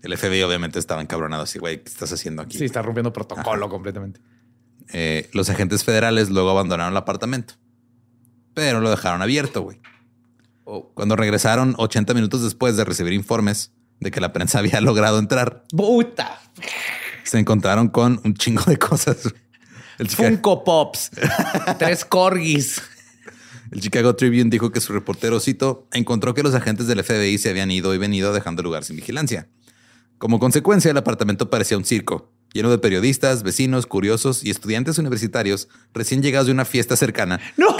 El 0.02 0.18
FBI 0.18 0.44
obviamente 0.44 0.80
estaba 0.80 1.02
encabronado 1.02 1.44
así, 1.44 1.60
güey, 1.60 1.84
¿qué 1.84 1.90
estás 1.90 2.14
haciendo 2.14 2.42
aquí? 2.42 2.58
Sí, 2.58 2.64
está 2.64 2.82
rompiendo 2.82 3.12
protocolo 3.12 3.68
completamente. 3.68 4.22
Eh, 4.94 5.30
los 5.34 5.50
agentes 5.50 5.84
federales 5.84 6.30
luego 6.30 6.50
abandonaron 6.50 6.94
el 6.94 6.98
apartamento. 6.98 7.56
Pero 8.54 8.82
lo 8.82 8.90
dejaron 8.90 9.22
abierto, 9.22 9.62
güey. 9.62 9.80
Oh. 10.64 10.92
Cuando 10.94 11.16
regresaron 11.16 11.76
80 11.78 12.14
minutos 12.14 12.44
después 12.44 12.78
de 12.78 12.84
recibir 12.84 13.14
informes 13.14 13.72
de 14.00 14.12
que 14.12 14.22
la 14.22 14.34
prensa 14.34 14.60
había 14.60 14.82
logrado 14.82 15.20
entrar, 15.20 15.64
¡Puta! 15.76 16.40
se 17.24 17.40
encontraron 17.40 17.90
con 17.90 18.20
un 18.24 18.34
chingo 18.34 18.64
de 18.64 18.78
cosas. 18.78 19.34
El, 19.98 20.10
Funko 20.10 20.64
Pops. 20.64 21.12
Tres 21.78 22.04
corgis. 22.06 22.82
el 23.72 23.82
Chicago 23.82 24.16
Tribune 24.16 24.50
dijo 24.50 24.72
que 24.72 24.82
su 24.82 24.94
reportero, 24.94 25.40
cito, 25.40 25.88
encontró 25.94 26.34
que 26.34 26.44
los 26.44 26.56
agentes 26.56 26.88
del 26.88 27.04
FBI 27.04 27.38
se 27.38 27.52
habían 27.52 27.70
ido 27.70 27.94
y 27.94 27.98
venido 28.00 28.34
dejando 28.34 28.62
el 28.62 28.66
lugar 28.66 28.84
sin 28.84 28.96
vigilancia. 28.96 29.48
Como 30.18 30.40
consecuencia, 30.40 30.92
el 30.92 30.98
apartamento 30.98 31.50
parecía 31.50 31.78
un 31.78 31.86
circo, 31.86 32.32
lleno 32.54 32.70
de 32.70 32.78
periodistas, 32.78 33.44
vecinos, 33.44 33.86
curiosos 33.86 34.44
y 34.44 34.50
estudiantes 34.50 34.98
universitarios 34.98 35.68
recién 35.94 36.22
llegados 36.22 36.48
de 36.48 36.54
una 36.54 36.66
fiesta 36.66 36.96
cercana 36.96 37.40
¡No! 37.58 37.76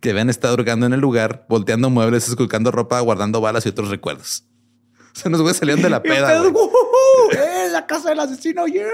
que 0.00 0.10
habían 0.10 0.30
estado 0.30 0.54
hurgando 0.54 0.86
en 0.86 0.94
el 0.94 1.00
lugar, 1.00 1.44
volteando 1.48 1.90
muebles, 1.90 2.26
esculcando 2.28 2.70
ropa, 2.70 2.98
guardando 3.00 3.40
balas 3.40 3.66
y 3.66 3.68
otros 3.68 3.90
recuerdos. 3.90 4.44
Se 5.12 5.28
nos 5.28 5.42
güeyes 5.42 5.58
salían 5.58 5.82
de 5.82 5.90
la 5.90 6.02
¡Qué 6.02 6.08
peda. 6.08 6.42
¡Eh, 6.42 7.68
la 7.70 7.86
casa 7.86 8.08
del 8.08 8.20
asesino! 8.20 8.66
¡Yeah! 8.66 8.88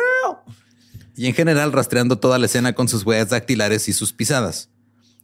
Y 1.14 1.26
en 1.26 1.34
general 1.34 1.72
rastreando 1.72 2.18
toda 2.18 2.38
la 2.38 2.46
escena 2.46 2.74
con 2.74 2.88
sus 2.88 3.04
huellas 3.04 3.30
dactilares 3.30 3.88
y 3.88 3.92
sus 3.92 4.12
pisadas. 4.12 4.68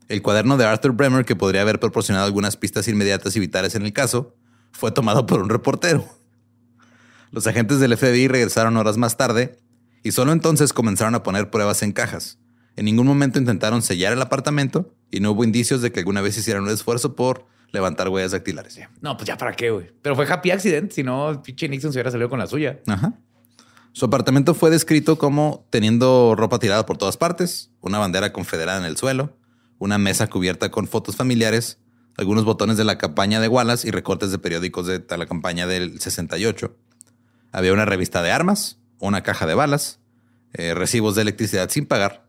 El 0.08 0.22
cuaderno 0.22 0.56
de 0.56 0.64
Arthur 0.64 0.92
Bremer, 0.92 1.24
que 1.24 1.36
podría 1.36 1.62
haber 1.62 1.80
proporcionado 1.80 2.26
algunas 2.26 2.56
pistas 2.56 2.88
inmediatas 2.88 3.34
y 3.36 3.40
vitales 3.40 3.74
en 3.74 3.82
el 3.82 3.92
caso, 3.92 4.36
fue 4.72 4.92
tomado 4.92 5.26
por 5.26 5.40
un 5.40 5.48
reportero. 5.48 6.06
Los 7.32 7.46
agentes 7.46 7.80
del 7.80 7.96
FBI 7.96 8.28
regresaron 8.28 8.76
horas 8.76 8.98
más 8.98 9.16
tarde 9.16 9.58
y 10.02 10.12
solo 10.12 10.32
entonces 10.32 10.74
comenzaron 10.74 11.14
a 11.14 11.22
poner 11.22 11.48
pruebas 11.48 11.82
en 11.82 11.92
cajas. 11.92 12.38
En 12.76 12.84
ningún 12.84 13.06
momento 13.06 13.38
intentaron 13.38 13.80
sellar 13.80 14.12
el 14.12 14.20
apartamento 14.20 14.94
y 15.10 15.20
no 15.20 15.30
hubo 15.30 15.42
indicios 15.42 15.80
de 15.80 15.90
que 15.90 16.00
alguna 16.00 16.20
vez 16.20 16.36
hicieran 16.36 16.64
un 16.64 16.68
esfuerzo 16.68 17.16
por 17.16 17.46
levantar 17.72 18.10
huellas 18.10 18.32
dactilares. 18.32 18.78
No, 19.00 19.16
pues 19.16 19.26
ya 19.26 19.38
para 19.38 19.54
qué, 19.54 19.70
güey. 19.70 19.90
Pero 20.02 20.14
fue 20.14 20.30
happy 20.30 20.50
accident, 20.50 20.92
si 20.92 21.02
no, 21.02 21.42
pinche 21.42 21.70
Nixon 21.70 21.90
se 21.90 21.96
hubiera 21.96 22.10
salido 22.10 22.28
con 22.28 22.38
la 22.38 22.46
suya. 22.46 22.80
Ajá. 22.86 23.14
Su 23.92 24.04
apartamento 24.04 24.52
fue 24.52 24.68
descrito 24.68 25.16
como 25.16 25.66
teniendo 25.70 26.34
ropa 26.36 26.58
tirada 26.58 26.84
por 26.84 26.98
todas 26.98 27.16
partes, 27.16 27.70
una 27.80 27.98
bandera 27.98 28.34
confederada 28.34 28.78
en 28.78 28.84
el 28.84 28.98
suelo, 28.98 29.38
una 29.78 29.96
mesa 29.96 30.26
cubierta 30.28 30.70
con 30.70 30.86
fotos 30.86 31.16
familiares, 31.16 31.78
algunos 32.18 32.44
botones 32.44 32.76
de 32.76 32.84
la 32.84 32.98
campaña 32.98 33.40
de 33.40 33.48
Wallace 33.48 33.88
y 33.88 33.90
recortes 33.90 34.30
de 34.32 34.38
periódicos 34.38 34.86
de 34.86 35.02
la 35.16 35.24
campaña 35.24 35.66
del 35.66 35.98
68. 35.98 36.76
Había 37.52 37.72
una 37.72 37.84
revista 37.84 38.22
de 38.22 38.32
armas, 38.32 38.78
una 38.98 39.22
caja 39.22 39.46
de 39.46 39.54
balas, 39.54 40.00
eh, 40.54 40.74
recibos 40.74 41.14
de 41.14 41.22
electricidad 41.22 41.68
sin 41.70 41.86
pagar, 41.86 42.26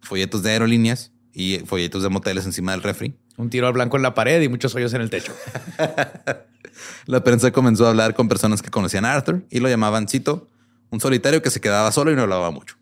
folletos 0.00 0.42
de 0.42 0.50
aerolíneas 0.50 1.12
y 1.32 1.58
folletos 1.60 2.02
de 2.02 2.08
moteles 2.08 2.44
encima 2.44 2.72
del 2.72 2.82
refri 2.82 3.14
Un 3.36 3.50
tiro 3.50 3.66
al 3.66 3.72
blanco 3.74 3.96
en 3.96 4.02
la 4.02 4.14
pared 4.14 4.40
y 4.42 4.48
muchos 4.48 4.74
hoyos 4.74 4.92
en 4.94 5.02
el 5.02 5.10
techo. 5.10 5.34
La 7.06 7.22
prensa 7.22 7.50
comenzó 7.50 7.86
a 7.86 7.90
hablar 7.90 8.14
con 8.14 8.28
personas 8.28 8.62
que 8.62 8.70
conocían 8.70 9.04
a 9.04 9.12
Arthur 9.12 9.44
y 9.50 9.60
lo 9.60 9.68
llamaban, 9.68 10.08
cito, 10.08 10.48
un 10.90 11.00
solitario 11.00 11.42
que 11.42 11.50
se 11.50 11.60
quedaba 11.60 11.92
solo 11.92 12.10
y 12.12 12.16
no 12.16 12.22
hablaba 12.22 12.50
mucho. 12.50 12.76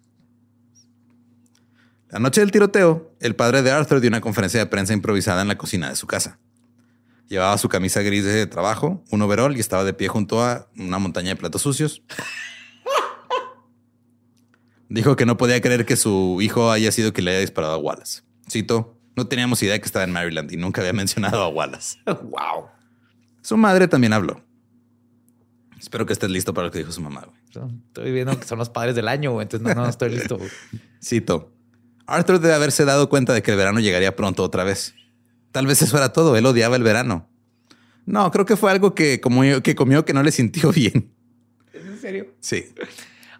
La 2.08 2.18
noche 2.18 2.40
del 2.40 2.50
tiroteo, 2.50 3.14
el 3.20 3.36
padre 3.36 3.62
de 3.62 3.70
Arthur 3.70 4.00
dio 4.00 4.08
una 4.08 4.20
conferencia 4.20 4.60
de 4.60 4.66
prensa 4.66 4.92
improvisada 4.92 5.42
en 5.42 5.48
la 5.48 5.58
cocina 5.58 5.88
de 5.88 5.96
su 5.96 6.06
casa. 6.06 6.38
Llevaba 7.30 7.56
su 7.58 7.68
camisa 7.68 8.02
gris 8.02 8.24
de 8.24 8.44
trabajo, 8.48 9.04
un 9.08 9.22
overol 9.22 9.56
y 9.56 9.60
estaba 9.60 9.84
de 9.84 9.94
pie 9.94 10.08
junto 10.08 10.42
a 10.42 10.68
una 10.76 10.98
montaña 10.98 11.28
de 11.28 11.36
platos 11.36 11.62
sucios. 11.62 12.02
Dijo 14.88 15.14
que 15.14 15.24
no 15.24 15.36
podía 15.36 15.60
creer 15.60 15.86
que 15.86 15.94
su 15.94 16.38
hijo 16.42 16.72
haya 16.72 16.90
sido 16.90 17.12
quien 17.12 17.26
le 17.26 17.30
haya 17.30 17.40
disparado 17.40 17.74
a 17.74 17.78
Wallace. 17.78 18.22
Cito, 18.50 18.98
no 19.14 19.28
teníamos 19.28 19.62
idea 19.62 19.78
que 19.78 19.86
estaba 19.86 20.04
en 20.04 20.10
Maryland 20.10 20.50
y 20.50 20.56
nunca 20.56 20.80
había 20.80 20.92
mencionado 20.92 21.40
a 21.40 21.48
Wallace. 21.48 21.98
wow. 22.04 22.66
Su 23.42 23.56
madre 23.56 23.86
también 23.86 24.12
habló. 24.12 24.42
Espero 25.78 26.06
que 26.06 26.12
estés 26.12 26.30
listo 26.30 26.52
para 26.52 26.66
lo 26.66 26.72
que 26.72 26.78
dijo 26.78 26.90
su 26.90 27.00
mamá. 27.00 27.28
Estoy 27.46 28.10
viendo 28.10 28.40
que 28.40 28.44
son 28.44 28.58
los 28.58 28.70
padres 28.70 28.96
del 28.96 29.06
año, 29.06 29.40
entonces 29.40 29.76
no, 29.76 29.82
no 29.82 29.88
estoy 29.88 30.10
listo. 30.10 30.36
Cito. 31.00 31.52
Arthur 32.06 32.40
debe 32.40 32.54
haberse 32.54 32.84
dado 32.84 33.08
cuenta 33.08 33.32
de 33.32 33.40
que 33.40 33.52
el 33.52 33.56
verano 33.56 33.78
llegaría 33.78 34.16
pronto 34.16 34.42
otra 34.42 34.64
vez. 34.64 34.96
Tal 35.52 35.66
vez 35.66 35.82
eso 35.82 35.96
era 35.96 36.12
todo. 36.12 36.36
Él 36.36 36.46
odiaba 36.46 36.76
el 36.76 36.82
verano. 36.82 37.28
No, 38.06 38.30
creo 38.30 38.44
que 38.44 38.56
fue 38.56 38.70
algo 38.70 38.94
que 38.94 39.20
comió 39.20 39.62
que, 39.62 39.74
comió 39.74 40.04
que 40.04 40.12
no 40.12 40.22
le 40.22 40.32
sintió 40.32 40.72
bien. 40.72 41.12
¿Es 41.72 41.84
en 41.84 41.98
serio? 42.00 42.26
Sí. 42.40 42.66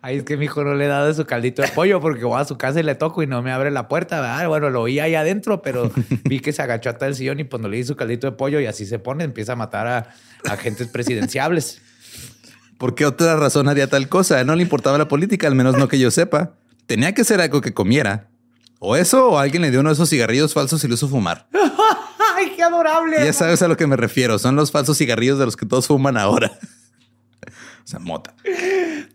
Ay, 0.03 0.17
es 0.17 0.23
que 0.23 0.39
mi 0.39 0.47
hijo 0.47 0.65
no 0.65 0.75
le 0.75 0.87
he 0.87 0.89
dado 0.89 1.13
su 1.13 1.27
caldito 1.27 1.61
de 1.61 1.69
pollo 1.69 2.01
porque 2.01 2.25
voy 2.25 2.41
a 2.41 2.45
su 2.47 2.57
casa 2.57 2.81
y 2.81 2.83
le 2.83 2.95
toco 2.95 3.23
y 3.23 3.27
no 3.27 3.43
me 3.43 3.53
abre 3.53 3.71
la 3.71 3.87
puerta. 3.87 4.21
¿verdad? 4.21 4.49
Bueno, 4.49 4.71
lo 4.71 4.83
oí 4.83 4.99
ahí 4.99 5.15
adentro, 5.15 5.61
pero 5.61 5.91
vi 6.25 6.41
que 6.41 6.53
se 6.53 6.63
agachó 6.63 6.89
hasta 6.89 7.07
el 7.07 7.15
sillón 7.15 7.41
y 7.41 7.45
cuando 7.45 7.69
le 7.69 7.77
di 7.77 7.85
su 7.85 7.97
caldito 7.97 8.27
de 8.27 8.33
pollo 8.33 8.61
y 8.61 8.67
así 8.67 8.87
se 8.87 8.99
pone, 8.99 9.25
empieza 9.25 9.53
a 9.53 9.57
matar 9.57 9.87
a 9.87 10.15
agentes 10.51 10.89
presidenciables. 10.89 11.83
¿Por 12.79 12.95
qué 12.95 13.05
otra 13.05 13.37
razón 13.37 13.69
haría 13.69 13.89
tal 13.89 14.09
cosa? 14.09 14.43
No 14.43 14.57
le 14.57 14.63
importaba 14.63 14.97
la 14.97 15.07
política, 15.07 15.47
al 15.47 15.55
menos 15.55 15.77
no 15.77 15.87
que 15.87 15.99
yo 15.99 16.11
sepa. 16.11 16.55
Tenía 16.87 17.13
que 17.13 17.25
ser 17.25 17.43
algo 17.43 17.61
que 17.61 17.75
comiera. 17.75 18.30
O 18.83 18.97
eso, 18.97 19.29
o 19.29 19.39
alguien 19.39 19.61
le 19.63 19.71
dio 19.71 19.81
uno 19.81 19.91
de 19.91 19.95
esos 19.95 20.09
cigarrillos 20.09 20.55
falsos 20.55 20.83
y 20.83 20.89
lo 20.89 20.95
hizo 20.95 21.07
fumar. 21.07 21.47
¡Ay, 22.37 22.55
qué 22.57 22.63
adorable! 22.63 23.23
Ya 23.23 23.33
sabes 23.35 23.61
a 23.61 23.69
lo 23.69 23.77
que 23.77 23.87
me 23.87 23.95
refiero. 23.97 24.39
Son 24.39 24.57
los 24.57 24.71
falsos 24.73 24.97
cigarrillos 24.97 25.39
de 25.39 25.45
los 25.45 25.55
que 25.57 25.67
todos 25.67 25.87
fuman 25.87 26.17
ahora. 26.17 26.51
o 27.85 27.87
sea, 27.87 27.99
mota. 27.99 28.35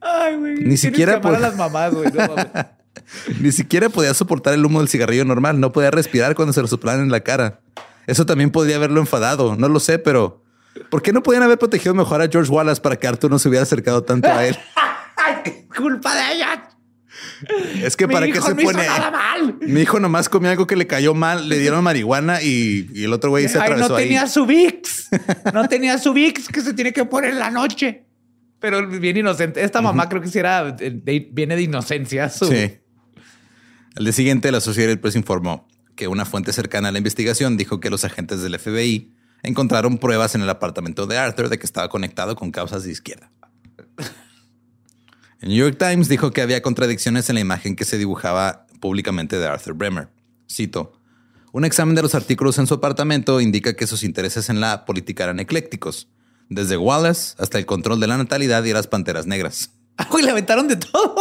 Ay, 0.02 0.36
güey. 0.38 0.56
Ni 0.64 0.78
siquiera 0.78 1.20
por 1.20 1.32
por- 1.34 1.42
las 1.42 1.56
mamás, 1.56 1.94
güey. 1.96 2.12
No 2.12 2.28
mames. 2.28 2.48
Ni 3.42 3.52
siquiera 3.52 3.90
podía 3.90 4.14
soportar 4.14 4.54
el 4.54 4.66
humo 4.66 4.80
del 4.80 4.88
cigarrillo 4.88 5.26
normal. 5.26 5.60
No 5.60 5.72
podía 5.72 5.90
respirar 5.92 6.36
cuando 6.36 6.54
se 6.54 6.62
lo 6.62 6.68
soplaban 6.68 7.02
en 7.02 7.12
la 7.12 7.22
cara. 7.22 7.60
Eso 8.08 8.26
también 8.28 8.52
podría 8.52 8.76
haberlo 8.76 9.00
enfadado. 9.00 9.56
No 9.56 9.68
lo 9.68 9.80
sé, 9.80 9.98
pero 9.98 10.44
¿por 10.92 11.02
qué 11.02 11.12
no 11.12 11.24
podían 11.24 11.42
haber 11.44 11.58
protegido 11.58 11.96
mejor 11.96 12.22
a 12.22 12.28
George 12.30 12.52
Wallace 12.52 12.82
para 12.82 12.98
que 12.98 13.08
Arthur 13.08 13.32
no 13.32 13.40
se 13.40 13.50
hubiera 13.50 13.64
acercado 13.64 14.04
tanto 14.04 14.28
a 14.30 14.46
él? 14.46 14.56
Culpa 15.76 16.14
de 16.16 16.34
ella. 16.36 16.70
Es 17.82 17.96
que 17.98 18.08
Mi 18.08 18.14
para 18.14 18.26
qué 18.28 18.42
se 18.42 18.54
no 18.54 18.62
hizo 18.62 18.72
pone. 18.72 18.86
nada 18.88 19.12
mal. 19.12 19.56
Mi 19.62 19.82
hijo 19.82 20.00
nomás 20.00 20.30
comió 20.30 20.50
algo 20.52 20.66
que 20.68 20.76
le 20.76 20.88
cayó 20.88 21.14
mal, 21.14 21.48
le 21.50 21.60
dieron 21.60 21.84
marihuana 21.84 22.42
y, 22.42 22.90
y 22.94 23.04
el 23.04 23.14
otro 23.14 23.30
güey 23.30 23.48
se 23.48 23.58
Ay, 23.58 23.64
atravesó 23.64 23.90
no 23.90 23.96
ahí. 23.96 24.04
tenía 24.06 24.28
su 24.28 24.46
VIX. 24.46 25.10
No 25.54 25.68
tenía 25.68 25.98
su 25.98 26.14
VIX 26.14 26.48
que 26.48 26.62
se 26.62 26.74
tiene 26.74 26.92
que 26.94 27.06
poner 27.06 27.32
en 27.32 27.40
la 27.40 27.52
noche. 27.52 28.06
Pero 28.60 28.88
bien 28.88 29.18
inocente. 29.18 29.64
Esta 29.64 29.82
mamá 29.82 30.10
creo 30.10 30.22
que 30.22 30.28
sí 30.30 30.40
era, 30.40 30.72
de- 30.72 30.92
de- 30.92 31.30
viene 31.32 31.56
de 31.56 31.62
inocencia. 31.64 32.30
Su, 32.30 32.46
Sí. 32.48 32.78
Al 33.96 34.04
día 34.04 34.14
siguiente, 34.14 34.52
la 34.52 34.58
Associated 34.58 35.00
Press 35.00 35.16
informó 35.16 35.68
que 35.96 36.08
una 36.08 36.26
fuente 36.26 36.52
cercana 36.52 36.90
a 36.90 36.92
la 36.92 36.98
investigación 36.98 37.56
dijo 37.58 37.80
que 37.80 37.90
los 37.90 38.04
agentes 38.04 38.42
del 38.42 38.58
FBI 38.60 39.14
encontraron 39.44 39.98
pruebas 40.00 40.36
en 40.36 40.42
el 40.42 40.50
apartamento 40.50 41.06
de 41.08 41.18
Arthur 41.18 41.48
de 41.50 41.60
que 41.60 41.66
estaba 41.66 41.88
conectado 41.90 42.36
con 42.36 42.52
causas 42.52 42.84
de 42.84 42.92
izquierda. 42.92 43.32
El 45.46 45.52
New 45.52 45.60
York 45.64 45.78
Times 45.78 46.10
dijo 46.10 46.32
que 46.32 46.42
había 46.42 46.64
contradicciones 46.64 47.30
en 47.30 47.36
la 47.36 47.42
imagen 47.42 47.76
que 47.76 47.86
se 47.86 48.00
dibujaba 48.00 48.66
públicamente 48.80 49.38
de 49.38 49.46
Arthur 49.46 49.76
Bremer. 49.76 50.08
Cito. 50.52 51.00
Un 51.52 51.66
examen 51.66 51.94
de 51.94 52.02
los 52.02 52.16
artículos 52.16 52.58
en 52.58 52.66
su 52.66 52.74
apartamento 52.74 53.40
indica 53.40 53.76
que 53.76 53.86
sus 53.86 54.02
intereses 54.04 54.50
en 54.50 54.60
la 54.60 54.86
política 54.86 55.26
eran 55.26 55.40
eclécticos, 55.40 56.08
desde 56.50 56.78
Wallace 56.78 57.36
hasta 57.38 57.60
el 57.60 57.68
control 57.68 58.00
de 58.00 58.08
la 58.08 58.18
natalidad 58.18 58.64
y 58.64 58.74
las 58.74 58.88
panteras 58.88 59.28
negras. 59.28 59.70
Ah, 59.98 60.10
le 60.22 60.30
aventaron 60.30 60.68
de 60.68 60.76
todo. 60.76 61.16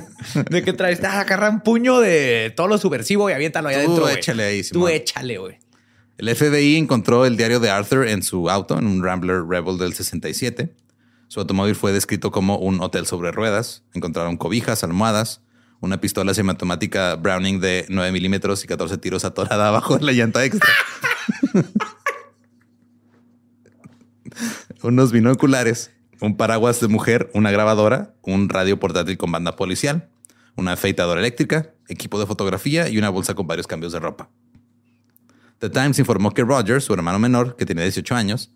de 0.50 0.64
que 0.64 0.72
traes, 0.72 0.98
ah, 1.04 1.20
agarra 1.20 1.48
un 1.48 1.60
puño 1.60 2.00
de 2.00 2.52
todo 2.56 2.66
lo 2.66 2.76
subversivo 2.76 3.30
y 3.30 3.34
aviéntalo 3.34 3.68
ahí 3.68 3.76
Tú 3.76 3.80
adentro. 3.82 4.08
échale 4.08 4.42
ahí, 4.42 4.62
Tú 4.62 4.68
Simón. 4.68 4.90
échale, 4.90 5.38
güey. 5.38 5.58
El 6.18 6.34
FBI 6.34 6.76
encontró 6.76 7.24
el 7.24 7.36
diario 7.36 7.60
de 7.60 7.70
Arthur 7.70 8.08
en 8.08 8.24
su 8.24 8.50
auto, 8.50 8.78
en 8.78 8.88
un 8.88 9.04
Rambler 9.04 9.44
Rebel 9.46 9.78
del 9.78 9.94
67. 9.94 10.74
Su 11.28 11.40
automóvil 11.40 11.74
fue 11.74 11.92
descrito 11.92 12.30
como 12.30 12.58
un 12.58 12.80
hotel 12.80 13.06
sobre 13.06 13.32
ruedas. 13.32 13.82
Encontraron 13.94 14.36
cobijas, 14.36 14.84
almohadas, 14.84 15.42
una 15.80 16.00
pistola 16.00 16.34
semiautomática 16.34 17.16
Browning 17.16 17.60
de 17.60 17.86
9 17.88 18.12
milímetros 18.12 18.62
y 18.64 18.66
14 18.66 18.98
tiros 18.98 19.24
atorada 19.24 19.68
abajo 19.70 19.98
de 19.98 20.04
la 20.04 20.12
llanta 20.12 20.44
extra. 20.44 20.68
Unos 24.82 25.10
binoculares, 25.10 25.90
un 26.20 26.36
paraguas 26.36 26.80
de 26.80 26.88
mujer, 26.88 27.30
una 27.34 27.50
grabadora, 27.50 28.14
un 28.22 28.48
radio 28.48 28.78
portátil 28.78 29.16
con 29.16 29.32
banda 29.32 29.56
policial, 29.56 30.10
una 30.54 30.72
afeitadora 30.72 31.20
eléctrica, 31.20 31.72
equipo 31.88 32.20
de 32.20 32.26
fotografía 32.26 32.88
y 32.88 32.98
una 32.98 33.08
bolsa 33.08 33.34
con 33.34 33.46
varios 33.46 33.66
cambios 33.66 33.92
de 33.92 34.00
ropa. 34.00 34.30
The 35.58 35.70
Times 35.70 35.98
informó 35.98 36.32
que 36.32 36.42
Roger, 36.44 36.82
su 36.82 36.92
hermano 36.92 37.18
menor, 37.18 37.56
que 37.56 37.64
tenía 37.64 37.84
18 37.84 38.14
años, 38.14 38.52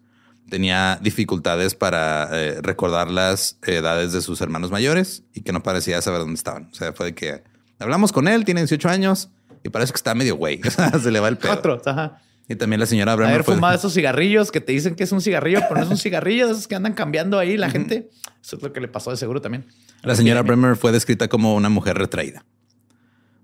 tenía 0.50 0.98
dificultades 1.00 1.74
para 1.74 2.28
eh, 2.32 2.60
recordar 2.60 3.10
las 3.10 3.56
edades 3.66 4.12
de 4.12 4.20
sus 4.20 4.40
hermanos 4.40 4.70
mayores 4.70 5.22
y 5.32 5.40
que 5.40 5.52
no 5.52 5.62
parecía 5.62 6.02
saber 6.02 6.20
dónde 6.20 6.34
estaban. 6.34 6.68
O 6.70 6.74
sea, 6.74 6.92
fue 6.92 7.06
de 7.06 7.14
que 7.14 7.42
hablamos 7.78 8.12
con 8.12 8.28
él, 8.28 8.44
tiene 8.44 8.60
18 8.60 8.88
años 8.88 9.30
y 9.62 9.68
parece 9.70 9.92
que 9.92 9.96
está 9.96 10.14
medio 10.14 10.36
güey. 10.36 10.60
O 10.66 10.70
sea, 10.70 10.90
se 10.98 11.10
le 11.10 11.20
va 11.20 11.28
el 11.28 11.38
pedo. 11.38 11.52
Otro, 11.52 11.80
ajá. 11.86 12.20
Y 12.48 12.56
también 12.56 12.80
la 12.80 12.86
señora 12.86 13.14
Bremer 13.14 13.32
Haber 13.34 13.44
fue- 13.44 13.54
fumado 13.54 13.74
esos 13.78 13.94
cigarrillos 13.94 14.50
que 14.50 14.60
te 14.60 14.72
dicen 14.72 14.96
que 14.96 15.04
es 15.04 15.12
un 15.12 15.20
cigarrillo, 15.20 15.60
pero 15.68 15.76
no 15.76 15.84
es 15.86 15.90
un 15.90 15.96
cigarrillo, 15.98 16.46
de 16.46 16.52
esos 16.52 16.66
que 16.66 16.74
andan 16.74 16.94
cambiando 16.94 17.38
ahí 17.38 17.56
la 17.56 17.70
gente. 17.70 18.10
Eso 18.42 18.56
es 18.56 18.62
lo 18.62 18.72
que 18.72 18.80
le 18.80 18.88
pasó 18.88 19.10
de 19.12 19.16
seguro 19.16 19.40
también. 19.40 19.66
La 20.02 20.14
señora 20.16 20.42
Bremer 20.42 20.76
fue 20.76 20.90
descrita 20.92 21.28
como 21.28 21.54
una 21.54 21.68
mujer 21.68 21.96
retraída. 21.96 22.44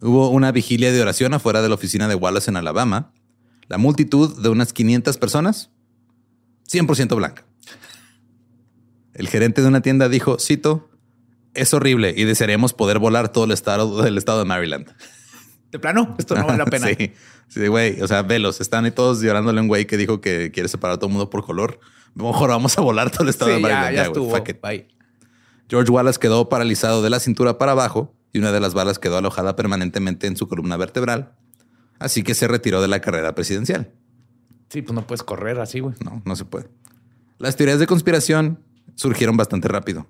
Hubo 0.01 0.31
una 0.31 0.51
vigilia 0.53 0.93
de 0.93 1.01
oración 1.01 1.33
afuera 1.35 1.63
de 1.63 1.69
la 1.69 1.75
oficina 1.77 2.09
de 2.09 2.15
Wallace 2.17 2.51
en 2.51 2.57
Alabama. 2.57 3.13
La 3.69 3.79
multitud 3.79 4.43
de 4.43 4.49
unas 4.49 4.73
500 4.73 5.17
personas, 5.19 5.71
100% 6.71 7.15
blanca. 7.17 7.45
El 9.15 9.29
gerente 9.29 9.63
de 9.63 9.69
una 9.69 9.81
tienda 9.81 10.09
dijo, 10.09 10.39
cito, 10.39 10.91
es 11.55 11.73
horrible 11.73 12.13
y 12.17 12.25
desearíamos 12.25 12.75
poder 12.75 12.99
volar 12.99 13.31
todo 13.33 13.45
el 13.45 13.53
estado 13.53 14.03
del 14.03 14.19
estado 14.19 14.41
de 14.41 14.45
Maryland. 14.45 14.93
De 15.73 15.79
plano, 15.79 16.15
esto 16.19 16.35
no 16.35 16.45
vale 16.47 16.59
la 16.59 16.65
pena. 16.71 16.89
sí, 16.89 17.13
sí, 17.49 17.67
güey. 17.67 18.01
O 18.03 18.09
sea, 18.09 18.23
velos, 18.23 18.61
están 18.61 18.85
ahí 18.85 18.91
todos 18.91 19.21
llorándole 19.23 19.59
a 19.59 19.63
un 19.63 19.69
güey 19.69 19.87
que 19.87 19.97
dijo 19.97 20.21
que 20.21 20.51
quiere 20.53 20.69
separar 20.69 20.97
a 20.97 20.99
todo 20.99 21.07
el 21.09 21.13
mundo 21.15 21.31
por 21.31 21.45
color. 21.45 21.81
Mejor 22.15 22.51
vamos 22.51 22.77
a 22.79 22.83
volar 22.83 23.11
todo 23.11 23.23
el 23.25 23.31
estado 23.31 23.51
Sí, 23.51 23.57
de 23.57 23.63
Maryland. 23.63 23.95
ya 23.97 24.03
estuvo. 24.05 24.31
Bye. 24.63 24.89
George 25.69 25.91
Wallace 25.91 26.19
quedó 26.21 26.49
paralizado 26.49 27.03
de 27.03 27.11
la 27.11 27.19
cintura 27.21 27.59
para 27.59 27.73
abajo 27.73 28.15
y 28.33 28.39
una 28.39 28.53
de 28.53 28.61
las 28.61 28.75
balas 28.75 28.99
quedó 28.99 29.17
alojada 29.19 29.57
permanentemente 29.57 30.27
en 30.27 30.37
su 30.37 30.47
columna 30.47 30.77
vertebral. 30.77 31.33
Así 31.99 32.23
que 32.23 32.35
se 32.35 32.47
retiró 32.49 32.83
de 32.83 32.89
la 32.89 33.01
carrera 33.01 33.35
presidencial. 33.35 33.91
Sí, 34.69 34.83
pues 34.83 34.95
no 34.95 35.07
puedes 35.07 35.23
correr 35.23 35.59
así, 35.61 35.81
güey. 35.81 35.95
No, 36.05 36.23
no 36.25 36.37
se 36.37 36.45
puede. 36.45 36.69
Las 37.39 37.57
teorías 37.57 37.79
de 37.79 37.87
conspiración 37.87 38.61
surgieron 38.95 39.37
bastante 39.37 39.69
rápido. 39.69 40.07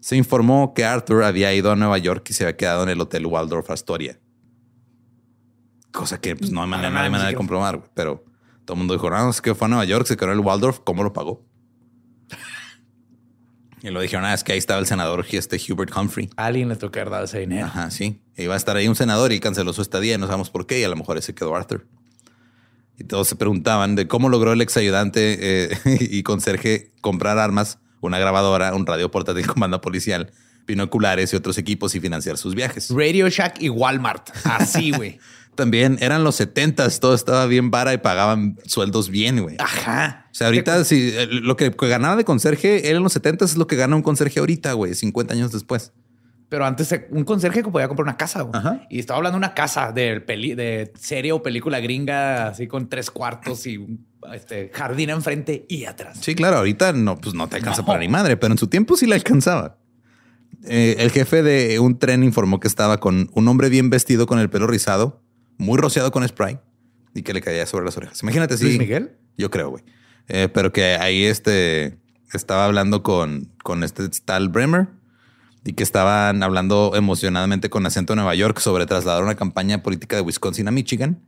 Se 0.00 0.16
informó 0.16 0.72
que 0.74 0.84
Arthur 0.84 1.24
había 1.24 1.52
ido 1.54 1.72
a 1.72 1.76
Nueva 1.76 1.98
York 1.98 2.26
y 2.30 2.32
se 2.32 2.44
había 2.44 2.56
quedado 2.56 2.84
en 2.84 2.88
el 2.90 3.00
Hotel 3.00 3.26
Waldorf 3.26 3.70
Astoria. 3.70 4.18
Cosa 5.92 6.20
que 6.20 6.36
pues, 6.36 6.50
no 6.52 6.62
hay 6.62 6.68
manera, 6.68 6.90
no 6.90 6.98
hay 7.00 7.06
Ah, 7.06 7.10
manera 7.10 7.28
de 7.30 7.34
comprobar, 7.34 7.78
güey. 7.78 7.90
pero 7.94 8.24
todo 8.64 8.74
el 8.74 8.78
mundo 8.78 8.94
dijo, 8.94 9.10
no, 9.10 9.30
es 9.30 9.40
que 9.40 9.54
fue 9.54 9.66
a 9.66 9.68
Nueva 9.68 9.84
York, 9.84 10.06
se 10.06 10.16
quedó 10.16 10.26
en 10.32 10.38
el 10.38 10.40
Waldorf, 10.44 10.80
¿cómo 10.84 11.02
lo 11.02 11.12
pagó? 11.12 11.44
y 13.82 13.90
lo 13.90 14.00
dijeron, 14.00 14.24
ah, 14.26 14.34
es 14.34 14.44
que 14.44 14.52
ahí 14.52 14.58
estaba 14.58 14.78
el 14.78 14.86
senador 14.86 15.24
este 15.30 15.56
Hubert 15.72 15.96
Humphrey. 15.96 16.30
A 16.36 16.46
alguien 16.46 16.68
le 16.68 16.74
haber 16.74 17.10
dado 17.10 17.24
ese 17.24 17.40
dinero. 17.40 17.66
Ajá, 17.66 17.90
sí. 17.90 18.20
E 18.36 18.44
Iba 18.44 18.54
a 18.54 18.56
estar 18.56 18.76
ahí 18.76 18.88
un 18.88 18.94
senador 18.94 19.32
y 19.32 19.40
canceló 19.40 19.72
su 19.72 19.82
estadía 19.82 20.14
y 20.14 20.18
no 20.18 20.26
sabemos 20.26 20.50
por 20.50 20.66
qué 20.66 20.80
y 20.80 20.84
a 20.84 20.88
lo 20.88 20.96
mejor 20.96 21.16
ese 21.18 21.34
quedó 21.34 21.56
Arthur. 21.56 21.86
Y 22.98 23.04
todos 23.04 23.28
se 23.28 23.36
preguntaban 23.36 23.94
de 23.94 24.08
cómo 24.08 24.28
logró 24.28 24.52
el 24.52 24.60
ex 24.60 24.76
ayudante 24.76 25.38
eh, 25.40 25.78
y 26.00 26.22
conserje 26.22 26.92
comprar 27.00 27.38
armas, 27.38 27.78
una 28.00 28.18
grabadora, 28.18 28.74
un 28.74 28.86
radio 28.86 29.10
portátil 29.10 29.46
con 29.46 29.60
banda 29.60 29.80
policial, 29.80 30.32
binoculares 30.66 31.32
y 31.32 31.36
otros 31.36 31.58
equipos 31.58 31.94
y 31.94 32.00
financiar 32.00 32.38
sus 32.38 32.54
viajes. 32.54 32.88
Radio 32.90 33.28
Shack 33.28 33.62
y 33.62 33.68
Walmart. 33.68 34.30
Así, 34.44 34.90
güey. 34.96 35.18
También 35.54 35.96
eran 36.00 36.22
los 36.22 36.36
70 36.36 36.86
todo 37.00 37.14
estaba 37.14 37.46
bien 37.46 37.70
vara 37.70 37.94
y 37.94 37.98
pagaban 37.98 38.58
sueldos 38.66 39.08
bien, 39.08 39.40
güey. 39.40 39.56
Ajá. 39.58 40.26
O 40.30 40.34
sea, 40.34 40.48
ahorita 40.48 40.84
si 40.84 41.12
eh, 41.14 41.26
lo 41.26 41.56
que 41.56 41.70
ganaba 41.70 42.14
de 42.16 42.24
conserje 42.24 42.90
él 42.90 42.96
en 42.96 43.02
los 43.02 43.14
70 43.14 43.46
es 43.46 43.56
lo 43.56 43.66
que 43.66 43.76
gana 43.76 43.96
un 43.96 44.02
conserje 44.02 44.40
ahorita, 44.40 44.74
güey, 44.74 44.94
50 44.94 45.32
años 45.32 45.52
después. 45.52 45.92
Pero 46.48 46.64
antes 46.64 46.94
un 47.10 47.24
conserje 47.24 47.62
que 47.64 47.70
podía 47.70 47.88
comprar 47.88 48.04
una 48.04 48.16
casa. 48.16 48.42
güey. 48.42 48.56
Ajá. 48.56 48.86
Y 48.88 49.00
estaba 49.00 49.16
hablando 49.16 49.34
de 49.36 49.38
una 49.46 49.54
casa 49.54 49.90
de, 49.92 50.20
peli 50.20 50.54
de 50.54 50.92
serie 50.96 51.32
o 51.32 51.42
película 51.42 51.80
gringa, 51.80 52.48
así 52.48 52.68
con 52.68 52.88
tres 52.88 53.10
cuartos 53.10 53.66
y 53.66 53.78
un 53.78 54.06
este, 54.32 54.70
jardín 54.72 55.10
enfrente 55.10 55.66
y 55.68 55.86
atrás. 55.86 56.18
Sí, 56.20 56.34
claro, 56.36 56.58
ahorita 56.58 56.92
no, 56.92 57.16
pues 57.18 57.34
no 57.34 57.48
te 57.48 57.56
alcanza 57.56 57.82
No. 57.82 57.86
para 57.86 57.98
ni 57.98 58.08
madre, 58.08 58.36
pero 58.36 58.52
en 58.52 58.58
su 58.58 58.68
tiempo 58.68 58.96
sí 58.96 59.06
le 59.06 59.16
alcanzaba. 59.16 59.78
Eh, 60.64 60.96
el 61.00 61.10
jefe 61.10 61.42
de 61.42 61.78
un 61.80 61.98
tren 61.98 62.22
informó 62.22 62.60
que 62.60 62.68
estaba 62.68 62.98
con 62.98 63.28
un 63.34 63.48
hombre 63.48 63.68
bien 63.68 63.90
vestido 63.90 64.26
con 64.26 64.38
el 64.38 64.48
pelo 64.48 64.66
rizado, 64.68 65.22
muy 65.58 65.78
rociado 65.78 66.10
con 66.12 66.26
spray 66.26 66.58
y 67.14 67.22
que 67.22 67.32
le 67.34 67.40
caía 67.40 67.66
sobre 67.66 67.84
las 67.84 67.96
orejas. 67.96 68.22
Imagínate 68.22 68.56
si. 68.56 68.64
¿Luis 68.64 68.78
Miguel? 68.78 69.16
Yo 69.36 69.50
creo, 69.50 69.70
güey. 69.70 69.84
Eh, 70.28 70.48
pero 70.52 70.72
que 70.72 70.96
ahí 70.96 71.24
este 71.24 71.98
estaba 72.32 72.64
hablando 72.64 73.02
con, 73.02 73.52
con 73.62 73.84
este 73.84 74.08
tal 74.24 74.48
Bremer 74.48 74.88
y 75.66 75.72
que 75.74 75.82
estaban 75.82 76.42
hablando 76.42 76.92
emocionadamente 76.94 77.68
con 77.68 77.84
acento 77.86 78.12
de 78.12 78.16
Nueva 78.16 78.34
York 78.36 78.60
sobre 78.60 78.86
trasladar 78.86 79.22
una 79.24 79.34
campaña 79.34 79.82
política 79.82 80.14
de 80.16 80.22
Wisconsin 80.22 80.68
a 80.68 80.70
Michigan 80.70 81.20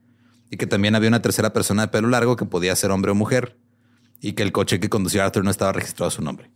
y 0.50 0.56
que 0.56 0.66
también 0.66 0.94
había 0.94 1.08
una 1.08 1.20
tercera 1.20 1.52
persona 1.52 1.82
de 1.82 1.88
pelo 1.88 2.08
largo 2.08 2.36
que 2.36 2.44
podía 2.46 2.74
ser 2.76 2.90
hombre 2.92 3.10
o 3.10 3.14
mujer 3.14 3.58
y 4.20 4.32
que 4.32 4.42
el 4.44 4.52
coche 4.52 4.80
que 4.80 4.88
conducía 4.88 5.24
Arthur 5.24 5.44
no 5.44 5.50
estaba 5.50 5.72
registrado 5.72 6.08
a 6.08 6.10
su 6.12 6.22
nombre. 6.22 6.50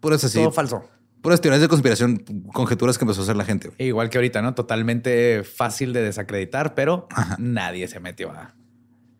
Puras 0.00 0.22
así, 0.24 0.38
Todo 0.38 0.52
falso. 0.52 0.88
puras 1.22 1.40
teorías 1.40 1.62
de 1.62 1.68
conspiración, 1.68 2.18
conjeturas 2.52 2.98
que 2.98 3.04
empezó 3.04 3.22
a 3.22 3.24
hacer 3.24 3.36
la 3.36 3.44
gente. 3.46 3.68
güey. 3.68 3.88
Igual 3.88 4.10
que 4.10 4.18
ahorita, 4.18 4.42
¿no? 4.42 4.54
Totalmente 4.54 5.42
fácil 5.42 5.92
de 5.94 6.02
desacreditar, 6.02 6.74
pero 6.74 7.08
nadie 7.38 7.88
se 7.88 7.98
metió 7.98 8.30
a... 8.30 8.54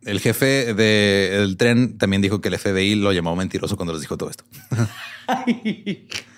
El 0.02 0.20
jefe 0.20 0.74
de- 0.74 1.30
del 1.38 1.56
tren 1.56 1.96
también 1.96 2.20
dijo 2.20 2.42
que 2.42 2.48
el 2.48 2.58
FBI 2.58 2.94
lo 2.96 3.10
llamó 3.12 3.34
mentiroso 3.36 3.76
cuando 3.76 3.94
les 3.94 4.02
dijo 4.02 4.18
todo 4.18 4.28
esto. 4.28 4.44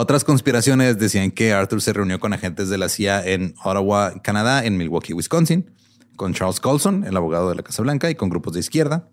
Otras 0.00 0.22
conspiraciones 0.22 0.96
decían 0.96 1.32
que 1.32 1.52
Arthur 1.52 1.82
se 1.82 1.92
reunió 1.92 2.20
con 2.20 2.32
agentes 2.32 2.68
de 2.68 2.78
la 2.78 2.88
CIA 2.88 3.26
en 3.26 3.56
Ottawa, 3.64 4.22
Canadá, 4.22 4.64
en 4.64 4.76
Milwaukee, 4.76 5.12
Wisconsin, 5.12 5.72
con 6.14 6.34
Charles 6.34 6.60
Colson, 6.60 7.02
el 7.02 7.16
abogado 7.16 7.48
de 7.48 7.56
la 7.56 7.64
Casa 7.64 7.82
Blanca, 7.82 8.08
y 8.08 8.14
con 8.14 8.28
grupos 8.28 8.52
de 8.52 8.60
izquierda. 8.60 9.08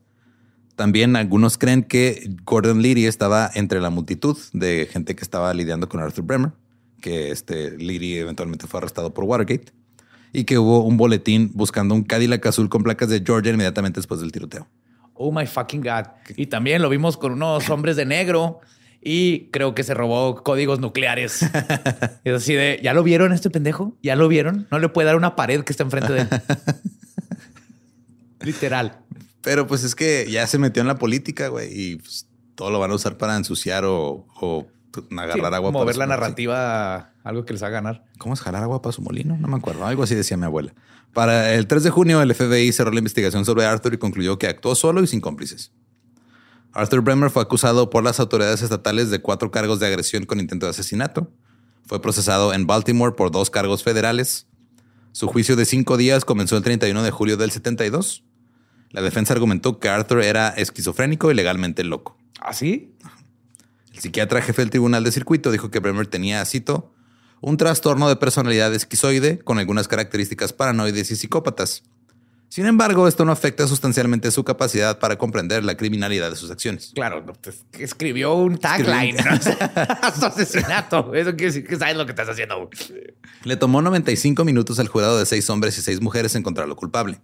También 0.75 1.15
algunos 1.15 1.57
creen 1.57 1.81
que 1.81 2.29
Gordon 2.43 2.83
Leary 2.83 3.07
estaba 3.07 3.49
entre 3.55 3.81
la 3.81 3.89
multitud 3.89 4.37
de 4.53 4.87
gente 4.91 5.15
que 5.15 5.23
estaba 5.23 5.51
lidiando 5.55 5.89
con 5.89 6.01
Arthur 6.01 6.23
Bremer, 6.23 6.51
que 7.01 7.31
este 7.31 7.75
Leary 7.79 8.19
eventualmente 8.19 8.67
fue 8.67 8.77
arrestado 8.77 9.11
por 9.11 9.23
Watergate, 9.23 9.73
y 10.33 10.43
que 10.43 10.59
hubo 10.59 10.83
un 10.83 10.97
boletín 10.97 11.49
buscando 11.55 11.95
un 11.95 12.03
Cadillac 12.03 12.45
azul 12.45 12.69
con 12.69 12.83
placas 12.83 13.09
de 13.09 13.23
Georgia 13.25 13.51
inmediatamente 13.51 14.01
después 14.01 14.19
del 14.19 14.31
tiroteo. 14.31 14.67
Oh 15.15 15.31
my 15.31 15.47
fucking 15.47 15.81
God. 15.81 16.05
Y 16.35 16.45
también 16.45 16.83
lo 16.83 16.89
vimos 16.89 17.17
con 17.17 17.31
unos 17.31 17.71
hombres 17.71 17.95
de 17.95 18.05
negro 18.05 18.61
y 19.05 19.49
creo 19.51 19.73
que 19.75 19.83
se 19.83 19.93
robó 19.93 20.43
códigos 20.43 20.79
nucleares. 20.81 21.43
es 22.23 22.33
así 22.33 22.53
de, 22.55 22.79
¿ya 22.83 22.93
lo 22.93 23.03
vieron 23.03 23.31
este 23.31 23.49
pendejo? 23.49 23.95
¿Ya 24.03 24.15
lo 24.17 24.27
vieron? 24.27 24.67
No 24.71 24.79
le 24.79 24.89
puede 24.89 25.05
dar 25.05 25.15
una 25.15 25.35
pared 25.37 25.63
que 25.63 25.71
está 25.71 25.83
enfrente 25.83 26.11
de 26.11 26.21
él. 26.21 26.29
Literal. 28.41 28.99
Pero 29.41 29.67
pues 29.67 29.83
es 29.83 29.95
que 29.95 30.27
ya 30.29 30.45
se 30.47 30.57
metió 30.57 30.81
en 30.81 30.87
la 30.87 30.97
política, 30.97 31.47
güey, 31.49 31.69
y 31.71 31.95
pues, 31.97 32.27
todo 32.55 32.71
lo 32.71 32.79
van 32.79 32.91
a 32.91 32.95
usar 32.95 33.17
para 33.17 33.35
ensuciar 33.37 33.85
o, 33.85 34.25
o 34.41 34.67
agarrar 35.11 35.33
Sí, 35.35 35.39
agua. 35.41 35.49
para 35.49 35.61
mover 35.71 35.93
su- 35.95 35.99
la 35.99 36.07
narrativa 36.07 36.95
a 36.95 37.11
algo 37.23 37.45
que 37.45 37.53
les 37.53 37.63
haga 37.63 37.73
ganar. 37.75 38.05
¿Cómo 38.17 38.33
es 38.33 38.41
jalar 38.41 38.63
agua 38.63 38.81
para 38.81 38.93
su 38.93 39.01
molino? 39.01 39.37
No 39.37 39.47
me 39.47 39.57
acuerdo. 39.57 39.85
Algo 39.85 40.03
así 40.03 40.15
decía 40.15 40.37
mi 40.37 40.45
abuela. 40.45 40.73
Para 41.13 41.53
el 41.53 41.67
3 41.67 41.83
de 41.83 41.89
junio, 41.91 42.21
el 42.21 42.33
FBI 42.33 42.71
cerró 42.73 42.91
la 42.91 42.99
investigación 42.99 43.45
sobre 43.45 43.65
Arthur 43.65 43.93
y 43.93 43.97
concluyó 43.97 44.37
que 44.37 44.47
actuó 44.47 44.75
solo 44.75 45.01
y 45.01 45.07
sin 45.07 45.21
cómplices. 45.21 45.71
Arthur 46.75 46.99
Bremer 46.99 47.29
fue 47.29 47.41
acusado 47.41 47.89
por 47.89 48.03
las 48.03 48.19
autoridades 48.19 48.61
estatales 48.61 49.09
de 49.09 49.21
cuatro 49.21 49.49
cargos 49.49 49.79
de 49.79 49.87
agresión 49.87 50.25
con 50.25 50.41
intento 50.41 50.65
de 50.65 50.71
asesinato. 50.71 51.31
Fue 51.85 52.01
procesado 52.01 52.53
en 52.53 52.67
Baltimore 52.67 53.15
por 53.15 53.31
dos 53.31 53.49
cargos 53.49 53.81
federales. 53.81 54.45
Su 55.13 55.27
juicio 55.27 55.55
de 55.55 55.63
cinco 55.63 55.95
días 55.95 56.25
comenzó 56.25 56.57
el 56.57 56.63
31 56.63 57.01
de 57.01 57.11
julio 57.11 57.37
del 57.37 57.51
72. 57.51 58.25
La 58.91 59.01
defensa 59.01 59.31
argumentó 59.31 59.79
que 59.79 59.87
Arthur 59.87 60.21
era 60.21 60.49
esquizofrénico 60.49 61.31
y 61.31 61.33
legalmente 61.35 61.85
loco. 61.85 62.17
¿Así? 62.41 62.93
El 63.93 64.01
psiquiatra 64.01 64.41
jefe 64.41 64.61
del 64.61 64.69
tribunal 64.69 65.05
de 65.05 65.13
circuito 65.13 65.51
dijo 65.51 65.71
que 65.71 65.79
Bremer 65.79 66.07
tenía, 66.07 66.43
cito, 66.43 66.91
un 67.39 67.55
trastorno 67.55 68.09
de 68.09 68.17
personalidad 68.17 68.73
esquizoide 68.73 69.39
con 69.39 69.59
algunas 69.59 69.87
características 69.87 70.51
paranoides 70.51 71.09
y 71.09 71.15
psicópatas. 71.15 71.83
Sin 72.55 72.67
embargo, 72.67 73.05
esto 73.05 73.25
no 73.25 73.33
afecta 73.33 73.67
sustancialmente 73.67 74.31
su 74.31 74.45
capacidad 74.45 74.97
para 74.97 75.17
comprender 75.17 75.65
la 75.65 75.75
criminalidad 75.75 76.29
de 76.29 76.37
sus 76.37 76.49
acciones. 76.51 76.93
Claro, 76.95 77.25
pues, 77.41 77.65
escribió 77.77 78.33
un 78.33 78.57
tagline. 78.57 79.17
¿no? 79.17 79.31
Asesinato. 80.25 81.13
Eso 81.13 81.31
quiere 81.31 81.47
decir 81.47 81.67
que 81.67 81.75
sabes 81.75 81.97
lo 81.97 82.05
que 82.05 82.13
estás 82.13 82.29
haciendo. 82.29 82.69
Le 83.43 83.57
tomó 83.57 83.81
95 83.81 84.45
minutos 84.45 84.79
al 84.79 84.87
jurado 84.87 85.19
de 85.19 85.25
seis 85.25 85.49
hombres 85.49 85.77
y 85.77 85.81
seis 85.81 85.99
mujeres 85.99 86.33
encontrarlo 86.35 86.77
culpable. 86.77 87.19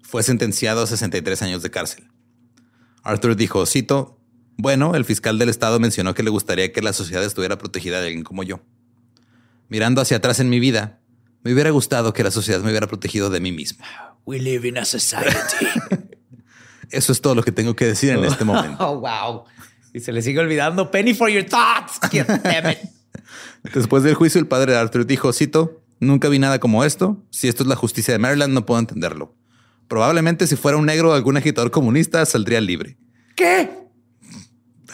Fue 0.00 0.22
sentenciado 0.22 0.82
a 0.82 0.86
63 0.86 1.42
años 1.42 1.62
de 1.62 1.70
cárcel. 1.70 2.08
Arthur 3.02 3.36
dijo, 3.36 3.66
cito, 3.66 4.18
bueno, 4.56 4.94
el 4.94 5.04
fiscal 5.04 5.38
del 5.38 5.50
estado 5.50 5.78
mencionó 5.78 6.14
que 6.14 6.22
le 6.22 6.30
gustaría 6.30 6.72
que 6.72 6.80
la 6.80 6.94
sociedad 6.94 7.22
estuviera 7.22 7.58
protegida 7.58 8.00
de 8.00 8.06
alguien 8.06 8.24
como 8.24 8.44
yo. 8.44 8.60
Mirando 9.68 10.00
hacia 10.00 10.16
atrás 10.16 10.40
en 10.40 10.48
mi 10.48 10.58
vida, 10.58 11.00
me 11.42 11.52
hubiera 11.52 11.68
gustado 11.68 12.14
que 12.14 12.24
la 12.24 12.30
sociedad 12.30 12.62
me 12.62 12.70
hubiera 12.70 12.86
protegido 12.86 13.28
de 13.28 13.40
mí 13.40 13.52
mismo. 13.52 13.84
We 14.28 14.38
live 14.38 14.68
in 14.68 14.76
a 14.76 14.84
society. 14.84 15.64
Eso 16.90 17.12
es 17.12 17.22
todo 17.22 17.34
lo 17.34 17.42
que 17.42 17.50
tengo 17.50 17.74
que 17.74 17.86
decir 17.86 18.10
en 18.10 18.22
este 18.26 18.44
momento. 18.44 18.76
Oh, 18.86 19.00
wow. 19.00 19.44
Y 19.94 20.00
se 20.00 20.12
le 20.12 20.20
sigue 20.20 20.38
olvidando. 20.38 20.90
Penny 20.90 21.14
for 21.14 21.30
your 21.30 21.42
thoughts. 21.42 21.98
God 22.12 22.42
damn 22.42 22.70
it. 22.72 22.78
Después 23.74 24.02
del 24.02 24.12
juicio, 24.12 24.38
el 24.38 24.46
padre 24.46 24.72
de 24.72 24.78
Arthur 24.78 25.06
dijo, 25.06 25.32
cito, 25.32 25.80
nunca 25.98 26.28
vi 26.28 26.38
nada 26.38 26.60
como 26.60 26.84
esto. 26.84 27.24
Si 27.30 27.48
esto 27.48 27.62
es 27.62 27.70
la 27.70 27.74
justicia 27.74 28.12
de 28.12 28.18
Maryland, 28.18 28.52
no 28.52 28.66
puedo 28.66 28.78
entenderlo. 28.78 29.34
Probablemente 29.88 30.46
si 30.46 30.56
fuera 30.56 30.76
un 30.76 30.84
negro 30.84 31.12
o 31.12 31.14
algún 31.14 31.38
agitador 31.38 31.70
comunista, 31.70 32.22
saldría 32.26 32.60
libre. 32.60 32.98
¿Qué? 33.34 33.70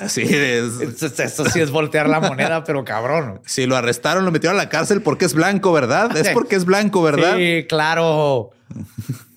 Así 0.00 0.22
es. 0.22 1.02
Eso 1.18 1.44
sí 1.48 1.60
es 1.60 1.70
voltear 1.70 2.08
la 2.08 2.20
moneda, 2.20 2.64
pero 2.64 2.84
cabrón. 2.84 3.40
Si 3.46 3.66
lo 3.66 3.76
arrestaron, 3.76 4.24
lo 4.24 4.32
metieron 4.32 4.58
a 4.58 4.62
la 4.64 4.68
cárcel 4.68 5.02
porque 5.02 5.24
es 5.24 5.34
blanco, 5.34 5.72
¿verdad? 5.72 6.16
Es 6.16 6.28
porque 6.34 6.56
es 6.56 6.64
blanco, 6.64 7.02
¿verdad? 7.02 7.36
Sí, 7.36 7.66
claro. 7.68 8.50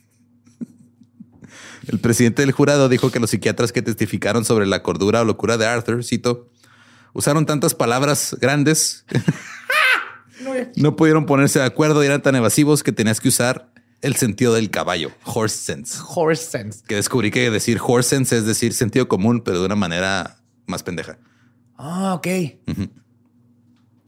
El 1.88 2.00
presidente 2.00 2.42
del 2.42 2.52
jurado 2.52 2.90
dijo 2.90 3.12
que 3.12 3.20
los 3.20 3.30
psiquiatras 3.30 3.72
que 3.72 3.82
testificaron 3.82 4.44
sobre 4.44 4.66
la 4.66 4.84
cordura 4.84 5.22
o 5.22 5.26
locura 5.26 5.58
de 5.58 5.68
Arthur, 5.68 6.04
cito, 6.04 6.50
usaron 7.14 7.46
tantas 7.46 7.74
palabras 7.76 8.36
grandes, 8.42 9.06
no 10.76 10.98
pudieron 10.98 11.26
ponerse 11.26 11.60
de 11.60 11.66
acuerdo 11.66 12.04
y 12.04 12.08
eran 12.08 12.22
tan 12.22 12.36
evasivos 12.36 12.84
que 12.84 12.92
tenías 12.92 13.22
que 13.22 13.30
usar 13.30 13.70
el 14.02 14.18
sentido 14.18 14.54
del 14.54 14.70
caballo, 14.70 15.12
horse 15.24 15.58
sense. 15.58 15.98
Horse 16.06 16.44
sense. 16.44 16.82
Que 16.86 16.96
descubrí 16.96 17.32
que 17.32 17.50
decir 17.50 17.80
horse 17.82 18.10
sense 18.10 18.38
es 18.38 18.46
decir 18.46 18.74
sentido 18.74 19.08
común, 19.08 19.40
pero 19.40 19.60
de 19.60 19.66
una 19.66 19.76
manera 19.76 20.38
más 20.68 20.84
pendeja. 20.84 21.18
Ah, 21.76 22.14
ok. 22.16 22.28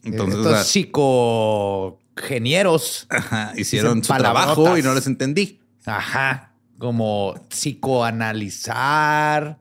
Entonces, 0.03 0.35
o 0.35 0.41
Estos 0.41 0.53
sea, 0.53 0.63
psicogenieros. 0.63 3.07
ajá, 3.09 3.53
hicieron 3.57 4.03
su 4.03 4.13
trabajo 4.13 4.77
y 4.77 4.83
no 4.83 4.93
les 4.93 5.07
entendí. 5.07 5.59
Ajá. 5.85 6.53
Como 6.77 7.33
psicoanalizar, 7.49 9.59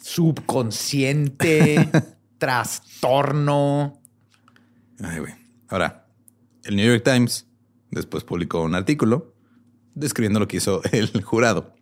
subconsciente, 0.00 1.88
trastorno. 2.38 4.00
Ay, 5.02 5.18
güey. 5.18 5.34
Ahora, 5.68 6.06
el 6.64 6.76
New 6.76 6.86
York 6.86 7.02
Times 7.04 7.46
después 7.90 8.24
publicó 8.24 8.62
un 8.62 8.74
artículo 8.74 9.34
describiendo 9.94 10.40
lo 10.40 10.48
que 10.48 10.56
hizo 10.58 10.82
el 10.92 11.22
jurado. 11.22 11.74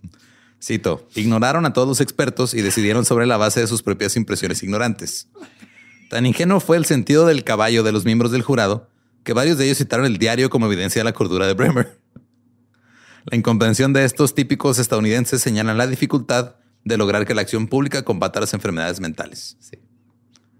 Cito, 0.62 1.08
ignoraron 1.14 1.66
a 1.66 1.72
todos 1.72 1.88
los 1.88 2.00
expertos 2.00 2.54
y 2.54 2.62
decidieron 2.62 3.04
sobre 3.04 3.26
la 3.26 3.36
base 3.36 3.60
de 3.60 3.66
sus 3.66 3.82
propias 3.82 4.16
impresiones 4.16 4.62
ignorantes. 4.62 5.28
Tan 6.08 6.24
ingenuo 6.26 6.60
fue 6.60 6.76
el 6.76 6.84
sentido 6.84 7.26
del 7.26 7.42
caballo 7.42 7.82
de 7.82 7.90
los 7.92 8.04
miembros 8.04 8.30
del 8.32 8.42
jurado 8.42 8.88
que 9.24 9.32
varios 9.32 9.56
de 9.58 9.64
ellos 9.66 9.78
citaron 9.78 10.06
el 10.06 10.18
diario 10.18 10.50
como 10.50 10.66
evidencia 10.66 11.00
de 11.00 11.04
la 11.04 11.12
cordura 11.12 11.46
de 11.46 11.54
Bremer. 11.54 11.98
La 13.24 13.36
incomprensión 13.36 13.92
de 13.92 14.04
estos 14.04 14.34
típicos 14.34 14.78
estadounidenses 14.78 15.40
señala 15.42 15.74
la 15.74 15.86
dificultad 15.86 16.56
de 16.84 16.96
lograr 16.96 17.24
que 17.26 17.34
la 17.34 17.42
acción 17.42 17.68
pública 17.68 18.02
combata 18.04 18.40
las 18.40 18.52
enfermedades 18.54 18.98
mentales. 19.00 19.56
Sí. 19.60 19.78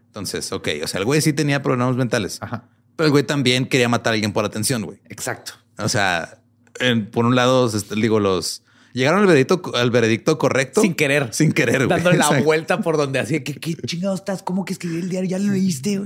Entonces, 0.07 0.53
ok, 0.53 0.69
o 0.85 0.87
sea, 0.87 0.99
el 1.01 1.05
güey 1.05 1.21
sí 1.21 1.33
tenía 1.33 1.63
problemas 1.63 1.97
mentales. 1.97 2.39
Ajá. 2.41 2.69
Pero 2.97 3.07
el 3.07 3.11
güey 3.11 3.25
también 3.25 3.67
quería 3.67 3.89
matar 3.89 4.13
a 4.13 4.15
alguien 4.15 4.33
por 4.33 4.45
atención, 4.45 4.83
güey. 4.85 5.01
Exacto. 5.09 5.55
O 5.79 5.89
sea, 5.89 6.39
en- 6.79 7.11
por 7.11 7.25
un 7.25 7.35
lado, 7.35 7.69
digo, 7.97 8.21
los 8.21 8.63
llegaron 8.93 9.21
al 9.21 9.27
veredicto, 9.27 9.63
al 9.75 9.91
veredicto 9.91 10.39
correcto 10.39 10.81
Sin 10.83 10.95
querer. 10.95 11.29
sin 11.33 11.53
querer. 11.53 11.89
Dándole 11.89 12.17
la 12.19 12.25
Exacto. 12.25 12.45
vuelta 12.45 12.81
por 12.81 12.97
donde 12.97 13.19
así. 13.19 13.41
¿Qué, 13.43 13.55
qué 13.55 13.75
chingados 13.75 14.21
estás? 14.21 14.43
¿Cómo 14.43 14.65
que 14.65 14.73
escribí 14.73 14.99
el 14.99 15.09
diario? 15.09 15.31
¿Ya 15.31 15.39
lo 15.39 15.53
leíste? 15.53 16.01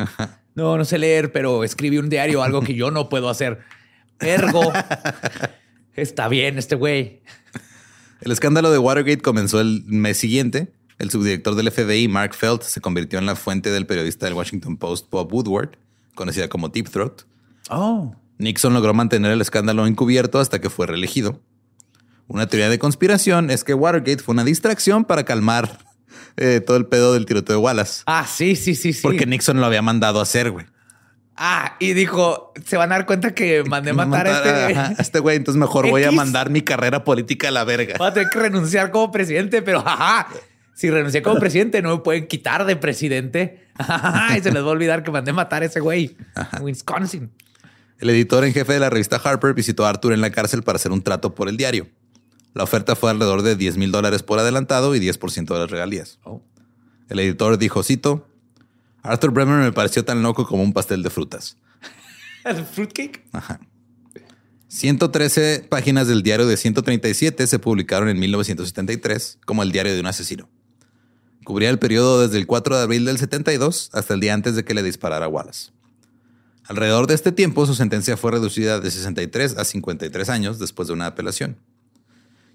No, 0.54 0.76
no 0.78 0.84
sé 0.84 0.98
leer, 0.98 1.32
pero 1.32 1.64
escribí 1.64 1.98
un 1.98 2.08
diario, 2.08 2.42
algo 2.42 2.62
que 2.62 2.74
yo 2.74 2.90
no 2.90 3.08
puedo 3.08 3.28
hacer. 3.28 3.60
Ergo, 4.20 4.72
está 5.94 6.28
bien 6.28 6.58
este 6.58 6.74
güey. 6.74 7.20
El 8.20 8.32
escándalo 8.32 8.70
de 8.70 8.78
Watergate 8.78 9.20
comenzó 9.20 9.60
el 9.60 9.82
mes 9.86 10.16
siguiente. 10.16 10.72
El 10.98 11.10
subdirector 11.10 11.54
del 11.54 11.70
FBI, 11.70 12.08
Mark 12.08 12.34
Felt, 12.34 12.62
se 12.62 12.80
convirtió 12.80 13.18
en 13.18 13.26
la 13.26 13.36
fuente 13.36 13.70
del 13.70 13.86
periodista 13.86 14.24
del 14.24 14.34
Washington 14.34 14.78
Post, 14.78 15.10
Bob 15.10 15.30
Woodward, 15.32 15.72
conocida 16.14 16.48
como 16.48 16.70
Deep 16.70 16.88
Throat. 16.88 17.22
Oh. 17.68 18.14
Nixon 18.38 18.72
logró 18.72 18.94
mantener 18.94 19.32
el 19.32 19.42
escándalo 19.42 19.86
encubierto 19.86 20.38
hasta 20.38 20.58
que 20.60 20.70
fue 20.70 20.86
reelegido. 20.86 21.40
Una 22.28 22.46
teoría 22.46 22.68
de 22.68 22.78
conspiración 22.78 23.50
es 23.50 23.64
que 23.64 23.74
Watergate 23.74 24.22
fue 24.22 24.32
una 24.32 24.44
distracción 24.44 25.04
para 25.04 25.24
calmar 25.24 25.78
eh, 26.36 26.60
todo 26.60 26.76
el 26.76 26.86
pedo 26.86 27.14
del 27.14 27.26
tiroteo 27.26 27.56
de 27.56 27.62
Wallace. 27.62 28.02
Ah, 28.06 28.26
sí, 28.26 28.56
sí, 28.56 28.74
sí, 28.74 28.92
sí. 28.92 29.02
Porque 29.02 29.26
Nixon 29.26 29.60
lo 29.60 29.66
había 29.66 29.82
mandado 29.82 30.20
a 30.20 30.22
hacer, 30.22 30.50
güey. 30.50 30.66
Ah, 31.36 31.76
y 31.80 31.92
dijo, 31.92 32.54
se 32.64 32.76
van 32.76 32.92
a 32.92 32.96
dar 32.96 33.06
cuenta 33.06 33.34
que 33.34 33.62
mandé 33.64 33.92
matar, 33.92 34.26
a 34.26 34.36
este... 34.36 34.74
Ajá, 34.74 34.94
a 34.98 35.02
este 35.02 35.18
güey, 35.18 35.36
entonces 35.36 35.60
mejor 35.60 35.88
voy 35.90 36.02
a 36.04 36.10
mandar 36.10 36.48
mi 36.48 36.62
carrera 36.62 37.04
política 37.04 37.48
a 37.48 37.50
la 37.50 37.64
verga. 37.64 37.96
Voy 37.98 38.08
a 38.08 38.12
tener 38.14 38.30
que 38.30 38.38
renunciar 38.38 38.90
como 38.90 39.12
presidente, 39.12 39.60
pero 39.60 39.82
jaja, 39.82 40.28
si 40.74 40.90
renuncié 40.90 41.22
como 41.22 41.38
presidente, 41.38 41.82
no 41.82 41.96
me 41.96 42.02
pueden 42.02 42.26
quitar 42.26 42.64
de 42.64 42.76
presidente. 42.76 43.66
y 44.36 44.40
se 44.40 44.50
les 44.50 44.62
va 44.62 44.68
a 44.68 44.70
olvidar 44.70 45.02
que 45.02 45.10
mandé 45.10 45.32
matar 45.34 45.62
a 45.62 45.66
ese 45.66 45.80
güey. 45.80 46.16
en 46.56 46.62
Wisconsin. 46.62 47.30
El 47.98 48.10
editor 48.10 48.44
en 48.44 48.52
jefe 48.52 48.74
de 48.74 48.80
la 48.80 48.90
revista 48.90 49.16
Harper 49.16 49.54
visitó 49.54 49.86
a 49.86 49.90
Arthur 49.90 50.12
en 50.12 50.20
la 50.20 50.30
cárcel 50.30 50.62
para 50.62 50.76
hacer 50.76 50.92
un 50.92 51.02
trato 51.02 51.34
por 51.34 51.48
el 51.48 51.56
diario. 51.56 51.86
La 52.56 52.62
oferta 52.62 52.96
fue 52.96 53.10
alrededor 53.10 53.42
de 53.42 53.54
10 53.54 53.76
mil 53.76 53.92
dólares 53.92 54.22
por 54.22 54.38
adelantado 54.38 54.94
y 54.94 54.98
10% 54.98 55.52
de 55.52 55.58
las 55.58 55.70
regalías. 55.70 56.18
Oh. 56.24 56.40
El 57.10 57.20
editor 57.20 57.58
dijo, 57.58 57.82
cito, 57.82 58.26
Arthur 59.02 59.30
Bremer 59.30 59.58
me 59.58 59.72
pareció 59.72 60.06
tan 60.06 60.22
loco 60.22 60.46
como 60.46 60.62
un 60.62 60.72
pastel 60.72 61.02
de 61.02 61.10
frutas. 61.10 61.58
¿El 62.46 62.64
fruitcake? 62.64 63.26
Ajá. 63.32 63.60
113 64.68 65.66
páginas 65.68 66.08
del 66.08 66.22
diario 66.22 66.46
de 66.46 66.56
137 66.56 67.46
se 67.46 67.58
publicaron 67.58 68.08
en 68.08 68.18
1973 68.18 69.38
como 69.44 69.62
el 69.62 69.70
diario 69.70 69.92
de 69.92 70.00
un 70.00 70.06
asesino. 70.06 70.48
Cubría 71.44 71.68
el 71.68 71.78
periodo 71.78 72.22
desde 72.22 72.38
el 72.38 72.46
4 72.46 72.78
de 72.78 72.82
abril 72.82 73.04
del 73.04 73.18
72 73.18 73.90
hasta 73.92 74.14
el 74.14 74.20
día 74.20 74.32
antes 74.32 74.56
de 74.56 74.64
que 74.64 74.72
le 74.72 74.82
disparara 74.82 75.26
a 75.26 75.28
Wallace. 75.28 75.72
Alrededor 76.64 77.06
de 77.06 77.16
este 77.16 77.32
tiempo, 77.32 77.66
su 77.66 77.74
sentencia 77.74 78.16
fue 78.16 78.30
reducida 78.30 78.80
de 78.80 78.90
63 78.90 79.58
a 79.58 79.64
53 79.66 80.30
años 80.30 80.58
después 80.58 80.88
de 80.88 80.94
una 80.94 81.04
apelación. 81.04 81.58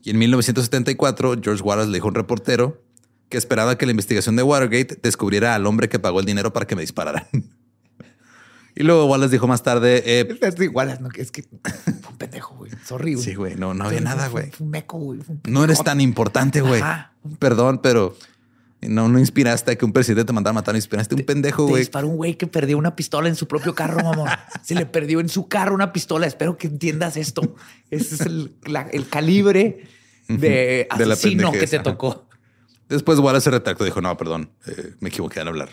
Y 0.04 0.10
en 0.10 0.18
1974, 0.18 1.36
George 1.41 1.64
Wallace 1.64 1.89
le 1.89 1.95
dijo 1.95 2.08
a 2.08 2.10
un 2.10 2.16
reportero 2.16 2.82
que 3.30 3.38
esperaba 3.38 3.78
que 3.78 3.86
la 3.86 3.91
investigación 3.91 4.36
de 4.36 4.43
Watergate 4.43 4.99
descubriera 5.02 5.56
al 5.56 5.66
hombre 5.66 5.89
que 5.89 5.99
pagó 5.99 6.20
el 6.20 6.26
dinero 6.26 6.52
para 6.54 6.68
que 6.68 6.76
me 6.76 6.82
dispararan. 6.82 7.26
y 8.76 8.84
luego 8.84 9.06
Wallace 9.06 9.32
dijo 9.32 9.47
más 9.47 9.64
tarde, 9.64 10.04
eh, 10.06 10.38
Es 10.41 10.60
igual, 10.60 10.97
no, 11.02 11.10
es 11.16 11.32
que 11.32 11.43
fue 11.43 12.12
un 12.12 12.18
pendejo, 12.18 12.56
güey. 12.56 12.72
Sorry, 12.86 13.14
güey. 13.14 13.26
Sí, 13.26 13.36
güey, 13.36 13.56
no, 13.56 13.74
no 13.74 13.86
había 13.86 14.02
nada, 14.02 14.28
güey. 14.28 14.52
Fue 14.52 14.66
un 14.66 14.72
meco, 14.72 14.97
güey. 14.97 15.20
No 15.47 15.64
eres 15.64 15.84
tan 15.84 16.02
importante, 16.02 16.62
güey. 16.62 16.82
Perdón, 17.39 17.80
pero 17.82 18.18
no, 18.82 19.08
no 19.08 19.20
inspiraste 19.20 19.72
a 19.72 19.76
que 19.76 19.86
un 19.86 19.94
presidente 19.94 20.26
te 20.26 20.34
mandara 20.34 20.52
a 20.52 20.54
matar, 20.54 20.76
inspiraste 20.76 21.14
a 21.16 21.18
un 21.18 21.26
pendejo, 21.26 21.68
güey. 21.68 21.82
disparó 21.82 22.08
un 22.08 22.18
güey 22.18 22.36
que 22.36 22.48
perdió 22.48 22.78
una 22.78 22.96
pistola 22.96 23.30
en 23.30 23.36
su 23.36 23.48
propio 23.48 23.76
carro, 23.76 24.04
mamón. 24.04 24.28
Se 24.64 24.74
le 24.76 24.86
perdió 24.86 25.20
en 25.20 25.30
su 25.30 25.48
carro 25.48 25.76
una 25.76 25.94
pistola. 25.94 26.26
Espero 26.28 26.58
que 26.58 26.68
entiendas 26.68 27.16
esto. 27.18 27.56
Ese 27.90 28.16
es 28.16 28.22
el, 28.22 28.56
la- 28.66 28.88
el 28.92 29.08
calibre 29.08 29.84
de 30.28 30.38
De 30.40 30.88
asesino 30.90 31.52
que 31.52 31.60
pendejez, 31.60 31.70
te 31.70 31.80
tocó. 31.80 32.28
Después 32.90 33.20
Wallace 33.20 33.46
se 33.46 33.52
retractó 33.52 33.84
y 33.86 33.88
dijo, 33.88 34.02
no, 34.02 34.18
perdón, 34.18 34.50
eh, 34.68 34.96
me 35.00 35.10
equivoqué 35.10 35.40
al 35.40 35.48
hablar. 35.48 35.70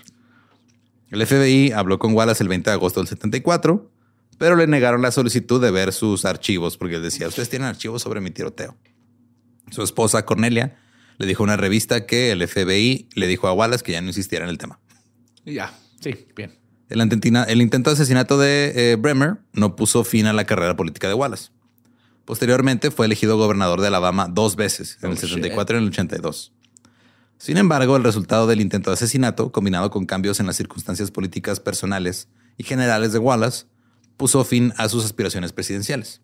El 1.11 1.27
FBI 1.27 1.73
habló 1.73 1.99
con 1.99 2.13
Wallace 2.15 2.43
el 2.43 2.49
20 2.49 2.69
de 2.71 2.75
agosto 2.75 3.01
del 3.01 3.09
74, 3.09 3.91
pero 4.37 4.55
le 4.57 4.67
negaron 4.67 5.01
la 5.03 5.11
solicitud 5.11 5.61
de 5.61 5.71
ver 5.71 5.93
sus 5.93 6.25
archivos 6.25 6.77
porque 6.77 6.97
él 6.97 7.03
decía, 7.03 7.27
ustedes 7.27 7.49
tienen 7.49 7.67
archivos 7.69 8.03
sobre 8.03 8.21
mi 8.21 8.31
tiroteo. 8.31 8.77
Su 9.71 9.83
esposa, 9.83 10.25
Cornelia, 10.25 10.77
le 11.19 11.27
dijo 11.27 11.43
a 11.43 11.45
una 11.45 11.57
revista 11.57 12.07
que 12.07 12.31
el 12.33 12.47
FBI 12.47 13.09
le 13.14 13.27
dijo 13.27 13.49
a 13.49 13.53
Wallace 13.53 13.85
que 13.85 13.93
ya 13.93 14.01
no 14.01 14.09
insistiera 14.09 14.45
en 14.45 14.51
el 14.51 14.59
tema. 14.59 14.79
Ya, 15.45 15.73
sí, 16.01 16.27
bien. 16.37 16.59
El, 16.89 17.01
el 17.01 17.61
intento 17.62 17.91
de 17.91 17.95
asesinato 17.95 18.39
de 18.39 18.73
eh, 18.93 18.97
Bremer 18.97 19.39
no 19.53 19.77
puso 19.77 20.05
fin 20.05 20.27
a 20.27 20.33
la 20.33 20.45
carrera 20.45 20.77
política 20.77 21.07
de 21.09 21.14
Wallace. 21.14 21.51
Posteriormente 22.25 22.91
fue 22.91 23.07
elegido 23.07 23.37
gobernador 23.37 23.81
de 23.81 23.87
Alabama 23.89 24.29
dos 24.31 24.57
veces, 24.57 24.99
en 25.03 25.09
Oh, 25.11 25.12
el 25.12 25.19
74 25.19 25.77
y 25.77 25.79
en 25.79 25.85
el 25.85 25.91
82. 25.91 26.53
Sin 27.39 27.57
embargo, 27.57 27.97
el 27.97 28.05
resultado 28.05 28.47
del 28.47 28.61
intento 28.61 28.91
de 28.91 28.95
asesinato, 28.95 29.53
combinado 29.53 29.91
con 29.91 30.07
cambios 30.07 30.41
en 30.41 30.47
las 30.47 30.57
circunstancias 30.57 31.11
políticas 31.11 31.61
personales 31.61 32.29
y 32.57 32.64
generales 32.64 33.12
de 33.12 33.19
Wallace, 33.19 33.66
puso 34.16 34.45
fin 34.45 34.73
a 34.77 34.89
sus 34.89 35.05
aspiraciones 35.05 35.53
presidenciales. 35.53 36.21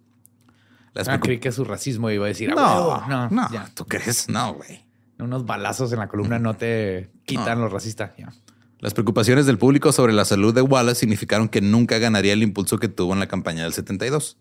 Las 0.92 1.09
Ah, 1.09 1.20
creí 1.20 1.38
que 1.38 1.53
su 1.53 1.64
racismo 1.64 2.11
iba 2.11 2.24
a 2.26 2.28
decir, 2.28 2.51
"Ah, 2.51 2.55
no, 2.55 2.62
huevo". 2.88 3.05
no, 3.09 3.30
no. 3.30 3.49
¿tú 3.74 3.86
crees? 3.86 4.28
No, 4.28 4.55
güey. 4.55 4.84
Unos 5.18 5.46
balazos 5.46 5.92
en 5.92 6.00
la 6.00 6.08
columna 6.08 6.38
no 6.38 6.54
te 6.56 7.10
quitan 7.24 7.60
los 7.60 7.72
racistas. 7.72 8.12
Ya. 8.18 8.32
Las 8.80 8.94
preocupaciones 8.94 9.46
del 9.46 9.58
público 9.58 9.92
sobre 9.92 10.12
la 10.12 10.24
salud 10.24 10.54
de 10.54 10.60
Wallace 10.60 11.00
significaron 11.00 11.48
que 11.48 11.60
nunca 11.60 11.98
ganaría 11.98 12.32
el 12.32 12.42
impulso 12.42 12.78
que 12.78 12.88
tuvo 12.88 13.12
en 13.14 13.20
la 13.20 13.28
campaña 13.28 13.62
del 13.62 13.72
72. 13.72 14.36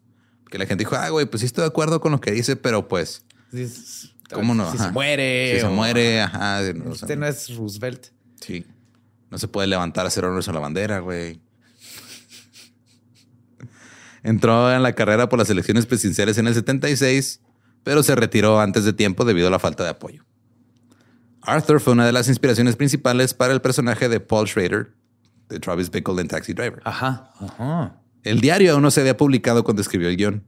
Que 0.50 0.58
la 0.58 0.66
gente 0.66 0.82
dijo, 0.84 0.96
ah, 0.96 1.10
güey, 1.10 1.26
pues 1.26 1.42
sí 1.42 1.46
estoy 1.46 1.64
de 1.64 1.68
acuerdo 1.70 2.02
con 2.02 2.12
lo 2.12 2.20
que 2.20 2.32
dice, 2.32 2.56
pero 2.56 2.88
pues, 2.88 3.26
¿cómo 4.32 4.54
no? 4.54 4.70
Si 4.72 4.78
Ajá. 4.78 4.88
se 4.88 4.92
muere. 4.92 5.54
si 5.56 5.60
se 5.62 5.66
o- 5.68 5.72
muere, 5.72 6.22
ajá. 6.22 6.62
no, 6.74 6.92
o 6.92 6.96
sea, 6.96 7.06
Este 7.06 7.16
no 7.16 7.26
es 7.26 7.56
Roosevelt. 7.56 8.08
Sí. 8.42 8.66
No 9.32 9.38
se 9.38 9.48
puede 9.48 9.68
levantar 9.68 10.06
a 10.06 10.10
hacer 10.10 10.26
honores 10.26 10.48
a 10.50 10.54
la 10.54 10.60
bandera, 10.60 11.00
güey. 11.00 11.40
Entró 14.24 14.74
en 14.74 14.84
la 14.84 14.94
carrera 14.94 15.30
por 15.30 15.40
las 15.40 15.50
elecciones 15.50 15.86
presidenciales 15.86 16.38
en 16.38 16.48
el 16.48 16.54
76, 16.54 17.42
pero 17.84 18.04
se 18.04 18.16
retiró 18.16 18.60
antes 18.60 18.86
de 18.86 18.94
tiempo 18.94 19.26
debido 19.26 19.48
a 19.48 19.52
la 19.52 19.60
falta 19.60 19.84
de 19.84 19.90
apoyo. 19.90 20.24
Arthur 21.46 21.80
fue 21.80 21.94
una 21.94 22.06
de 22.06 22.12
las 22.12 22.28
inspiraciones 22.28 22.76
principales 22.76 23.34
para 23.34 23.54
el 23.54 23.62
personaje 23.62 24.10
de 24.10 24.20
Paul 24.20 24.48
Schrader, 24.48 24.94
de 25.50 25.60
Travis 25.60 25.92
Bickle 25.92 26.22
en 26.22 26.28
Taxi 26.28 26.54
Driver. 26.54 26.82
Ajá. 26.86 27.32
Ajá. 27.40 28.00
El 28.24 28.40
diario 28.40 28.74
aún 28.74 28.82
no 28.82 28.92
se 28.92 29.02
había 29.02 29.18
publicado 29.18 29.64
cuando 29.64 29.82
escribió 29.82 30.08
el 30.08 30.18
guion. 30.18 30.44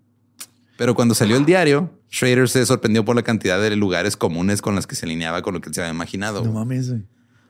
Pero 0.77 0.95
cuando 0.95 1.15
salió 1.15 1.37
el 1.37 1.45
diario, 1.45 1.91
Schrader 2.11 2.49
se 2.49 2.65
sorprendió 2.65 3.05
por 3.05 3.15
la 3.15 3.23
cantidad 3.23 3.61
de 3.61 3.75
lugares 3.75 4.17
comunes 4.17 4.61
con 4.61 4.75
las 4.75 4.87
que 4.87 4.95
se 4.95 5.05
alineaba 5.05 5.41
con 5.41 5.53
lo 5.53 5.61
que 5.61 5.69
él 5.69 5.75
se 5.75 5.81
había 5.81 5.93
imaginado. 5.93 6.43
No 6.43 6.51
mames, 6.51 6.89
güey. 6.89 7.03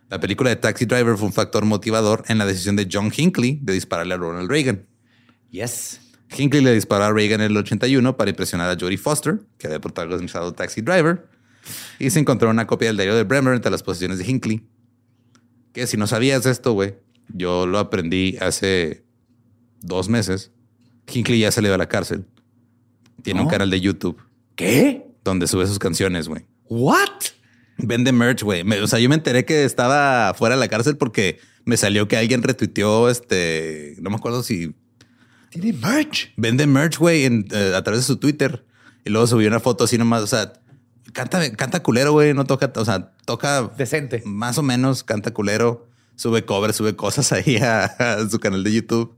La 0.10 0.20
película 0.20 0.52
de 0.52 0.56
Taxi 0.56 0.86
Driver 0.86 1.18
fue 1.18 1.28
un 1.28 1.34
factor 1.34 1.66
motivador 1.66 2.24
en 2.28 2.38
la 2.38 2.46
decisión 2.46 2.76
de 2.76 2.88
John 2.91 3.12
Hinckley 3.16 3.60
de 3.62 3.74
dispararle 3.74 4.14
a 4.14 4.18
Ronald 4.18 4.50
Reagan. 4.50 4.86
Yes. 5.50 6.00
Hinckley 6.38 6.64
le 6.64 6.74
disparó 6.74 7.06
a 7.06 7.12
Reagan 7.12 7.41
en 7.41 7.52
el 7.52 7.58
81 7.58 8.16
para 8.16 8.30
impresionar 8.30 8.70
a 8.70 8.80
Jodie 8.80 8.98
Foster, 8.98 9.39
que 9.58 9.68
había 9.68 9.80
protagonizado 9.80 10.54
Taxi 10.54 10.82
Driver, 10.82 11.28
y 11.99 12.09
se 12.09 12.20
encontró 12.20 12.49
una 12.49 12.68
copia 12.68 12.88
del 12.89 12.97
diario 12.97 13.16
de 13.16 13.24
Bremer 13.24 13.53
entre 13.55 13.72
las 13.72 13.84
posiciones 13.84 14.18
de 14.20 14.26
Hinckley. 14.26 14.66
Que 15.74 15.88
si 15.88 15.97
no 15.97 16.07
sabías 16.07 16.45
esto, 16.45 16.74
güey, 16.74 16.95
yo 17.34 17.68
lo 17.68 17.80
aprendí 17.80 18.38
hace 18.39 19.03
dos 19.82 20.09
meses. 20.09 20.51
Hinckley 21.11 21.39
ya 21.39 21.51
salió 21.51 21.72
de 21.72 21.78
la 21.78 21.88
cárcel. 21.88 22.26
Tiene 23.24 23.41
un 23.41 23.45
¿No? 23.47 23.51
canal 23.51 23.70
de 23.70 23.82
YouTube 23.82 24.22
¿Qué? 24.55 25.05
donde 25.24 25.47
sube 25.47 25.66
sus 25.68 25.80
canciones, 25.80 26.28
güey. 26.28 26.45
What? 26.70 27.09
Vende 27.78 28.11
merch, 28.11 28.43
güey. 28.43 28.61
O 28.80 28.88
sea, 28.88 28.99
yo 28.99 29.09
me 29.09 29.16
enteré 29.16 29.43
que 29.45 29.66
estaba 29.66 30.34
fuera 30.34 30.55
de 30.55 30.59
la 30.59 30.68
cárcel 30.68 30.95
porque 30.97 31.39
me 31.66 31.76
salió 31.78 32.07
que 32.07 32.16
alguien 32.18 32.41
retuiteó 32.43 33.09
este. 33.09 33.95
No 33.99 34.09
me 34.09 34.16
acuerdo 34.16 34.43
si 34.43 34.74
Tiene 35.49 35.74
merch. 35.74 36.32
vende 36.38 36.68
merch, 36.68 36.97
güey, 36.97 37.26
en, 37.26 37.45
eh, 37.51 37.74
a 37.76 37.84
través 37.84 38.01
de 38.01 38.05
su 38.07 38.18
Twitter. 38.18 38.66
Y 39.03 39.09
luego 39.09 39.28
subió 39.28 39.47
una 39.49 39.59
foto 39.59 39.84
así 39.84 39.97
nomás. 39.97 40.22
O 40.24 40.28
sea, 40.28 40.53
canta, 41.14 41.51
canta 41.56 41.82
culero, 41.82 42.12
güey. 42.12 42.34
No 42.34 42.45
toca, 42.45 42.72
o 42.76 42.86
sea, 42.86 43.12
toca 43.26 43.72
Decente. 43.78 44.22
más 44.26 44.58
o 44.58 44.64
menos, 44.64 45.03
canta 45.03 45.32
culero. 45.32 45.88
Sube 46.16 46.45
covers, 46.45 46.76
sube 46.76 46.95
cosas 46.95 47.32
ahí 47.34 47.58
a, 47.58 47.86
a 47.86 48.30
su 48.30 48.39
canal 48.39 48.64
de 48.64 48.74
YouTube. 48.74 49.16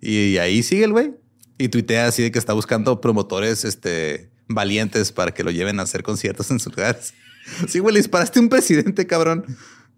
Y, 0.00 0.38
ahí 0.38 0.62
sigue 0.62 0.84
el 0.84 0.92
güey. 0.92 1.12
Y 1.58 1.68
tuitea 1.68 2.06
así 2.06 2.22
de 2.22 2.32
que 2.32 2.38
está 2.38 2.54
buscando 2.54 3.00
promotores 3.00 3.64
este, 3.64 4.30
valientes 4.48 5.12
para 5.12 5.32
que 5.32 5.44
lo 5.44 5.50
lleven 5.50 5.78
a 5.78 5.82
hacer 5.82 6.02
conciertos 6.02 6.50
en 6.50 6.58
sus 6.60 6.74
lugares. 6.76 7.14
Sí, 7.66 7.78
güey, 7.78 7.94
le 7.94 8.00
disparaste 8.00 8.38
a 8.38 8.42
un 8.42 8.48
presidente, 8.48 9.06
cabrón. 9.06 9.44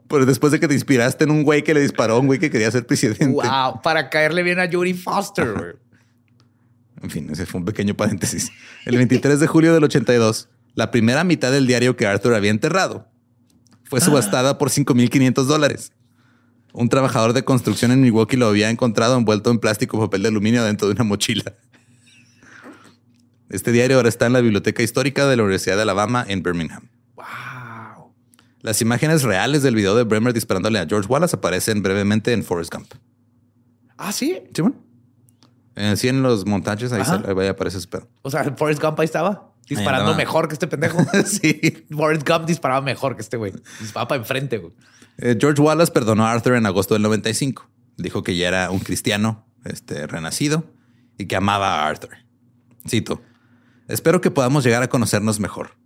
Pero 0.08 0.24
después 0.24 0.52
de 0.52 0.60
que 0.60 0.68
te 0.68 0.74
inspiraste 0.74 1.24
en 1.24 1.32
un 1.32 1.42
güey 1.42 1.62
que 1.64 1.74
le 1.74 1.80
disparó 1.80 2.14
a 2.14 2.18
un 2.20 2.26
güey 2.26 2.38
que 2.38 2.50
quería 2.50 2.70
ser 2.70 2.86
presidente. 2.86 3.26
Wow. 3.26 3.82
Para 3.82 4.08
caerle 4.08 4.42
bien 4.42 4.58
a 4.60 4.70
Jodie 4.70 4.94
Foster. 4.94 5.52
güey. 5.52 5.72
En 7.02 7.10
fin, 7.10 7.28
ese 7.30 7.46
fue 7.46 7.58
un 7.58 7.64
pequeño 7.64 7.96
paréntesis. 7.96 8.52
El 8.86 8.96
23 8.96 9.40
de 9.40 9.46
julio 9.48 9.74
del 9.74 9.82
82, 9.82 10.48
la 10.74 10.90
primera 10.90 11.24
mitad 11.24 11.50
del 11.52 11.66
diario 11.66 11.96
que 11.96 12.06
Arthur 12.06 12.34
había 12.34 12.50
enterrado 12.50 13.08
fue 13.84 14.00
subastada 14.00 14.56
por 14.58 14.70
5.500 14.70 15.44
dólares. 15.44 15.92
Un 16.72 16.88
trabajador 16.88 17.34
de 17.34 17.44
construcción 17.44 17.90
en 17.92 18.00
Milwaukee 18.00 18.36
lo 18.38 18.46
había 18.46 18.70
encontrado 18.70 19.16
envuelto 19.18 19.50
en 19.50 19.58
plástico 19.58 19.98
y 19.98 20.00
papel 20.00 20.22
de 20.22 20.28
aluminio 20.28 20.64
dentro 20.64 20.88
de 20.88 20.94
una 20.94 21.04
mochila. 21.04 21.52
Este 23.50 23.70
diario 23.72 23.96
ahora 23.98 24.08
está 24.08 24.26
en 24.26 24.32
la 24.32 24.40
Biblioteca 24.40 24.82
Histórica 24.82 25.26
de 25.26 25.36
la 25.36 25.42
Universidad 25.42 25.76
de 25.76 25.82
Alabama 25.82 26.24
en 26.26 26.42
Birmingham. 26.42 26.88
wow. 27.16 28.12
Las 28.62 28.80
imágenes 28.80 29.22
reales 29.24 29.62
del 29.62 29.74
video 29.74 29.94
de 29.94 30.04
Bremer 30.04 30.32
disparándole 30.32 30.78
a 30.78 30.86
George 30.86 31.08
Wallace 31.08 31.36
aparecen 31.36 31.82
brevemente 31.82 32.32
en 32.32 32.44
Forrest 32.44 32.72
Gump. 32.72 32.92
Ah, 33.98 34.12
sí. 34.12 34.38
¿Sí, 34.54 34.62
bueno? 34.62 34.76
Eh, 35.74 35.94
sí, 35.96 36.08
en 36.08 36.22
los 36.22 36.46
montajes 36.46 36.92
ahí, 36.92 37.04
se- 37.04 37.12
ahí 37.40 37.46
aparece 37.48 37.78
ese 37.78 37.88
pedo. 37.88 38.08
O 38.22 38.30
sea, 38.30 38.44
Forrest 38.56 38.80
Gump 38.80 38.98
ahí 39.00 39.04
estaba 39.04 39.51
disparando 39.74 40.14
mejor 40.14 40.48
que 40.48 40.54
este 40.54 40.66
pendejo. 40.66 40.98
sí. 41.26 41.86
Forrest 41.90 42.28
Gump 42.28 42.46
disparaba 42.46 42.80
mejor 42.80 43.16
que 43.16 43.22
este 43.22 43.36
güey. 43.36 43.52
Disparaba 43.80 44.08
para 44.08 44.20
enfrente, 44.20 44.58
güey. 44.58 44.72
Eh, 45.18 45.36
George 45.38 45.60
Wallace 45.60 45.92
perdonó 45.92 46.26
a 46.26 46.32
Arthur 46.32 46.54
en 46.54 46.66
agosto 46.66 46.94
del 46.94 47.02
95. 47.02 47.68
Dijo 47.96 48.22
que 48.22 48.36
ya 48.36 48.48
era 48.48 48.70
un 48.70 48.80
cristiano 48.80 49.46
este, 49.64 50.06
renacido 50.06 50.64
y 51.18 51.26
que 51.26 51.36
amaba 51.36 51.82
a 51.82 51.88
Arthur. 51.88 52.16
Cito, 52.88 53.22
espero 53.88 54.20
que 54.20 54.30
podamos 54.30 54.64
llegar 54.64 54.82
a 54.82 54.88
conocernos 54.88 55.38
mejor. 55.40 55.76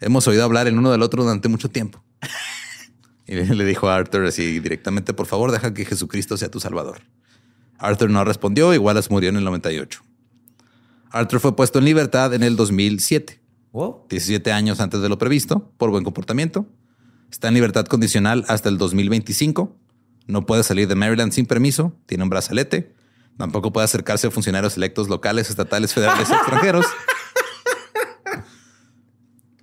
Hemos 0.00 0.26
oído 0.28 0.44
hablar 0.44 0.66
el 0.66 0.78
uno 0.78 0.90
del 0.90 1.02
otro 1.02 1.24
durante 1.24 1.48
mucho 1.48 1.70
tiempo. 1.70 2.02
y 3.26 3.34
le 3.34 3.64
dijo 3.64 3.88
a 3.88 3.96
Arthur 3.96 4.26
así 4.26 4.60
directamente, 4.60 5.12
por 5.12 5.26
favor, 5.26 5.52
deja 5.52 5.74
que 5.74 5.84
Jesucristo 5.84 6.36
sea 6.36 6.50
tu 6.50 6.60
salvador. 6.60 7.02
Arthur 7.78 8.10
no 8.10 8.24
respondió 8.24 8.72
y 8.74 8.78
Wallace 8.78 9.08
murió 9.10 9.30
en 9.30 9.36
el 9.36 9.44
98. 9.44 10.02
Arthur 11.10 11.40
fue 11.40 11.56
puesto 11.56 11.78
en 11.78 11.84
libertad 11.84 12.34
en 12.34 12.42
el 12.42 12.56
2007, 12.56 13.40
17 14.08 14.52
años 14.52 14.80
antes 14.80 15.00
de 15.00 15.08
lo 15.08 15.18
previsto, 15.18 15.72
por 15.76 15.90
buen 15.90 16.04
comportamiento. 16.04 16.66
Está 17.30 17.48
en 17.48 17.54
libertad 17.54 17.86
condicional 17.86 18.44
hasta 18.48 18.68
el 18.68 18.78
2025. 18.78 19.76
No 20.26 20.46
puede 20.46 20.62
salir 20.62 20.88
de 20.88 20.94
Maryland 20.94 21.32
sin 21.32 21.46
permiso, 21.46 21.92
tiene 22.06 22.24
un 22.24 22.30
brazalete. 22.30 22.94
Tampoco 23.36 23.72
puede 23.72 23.84
acercarse 23.84 24.26
a 24.26 24.30
funcionarios 24.30 24.76
electos 24.76 25.08
locales, 25.08 25.50
estatales, 25.50 25.92
federales 25.92 26.30
extranjeros. 26.30 26.86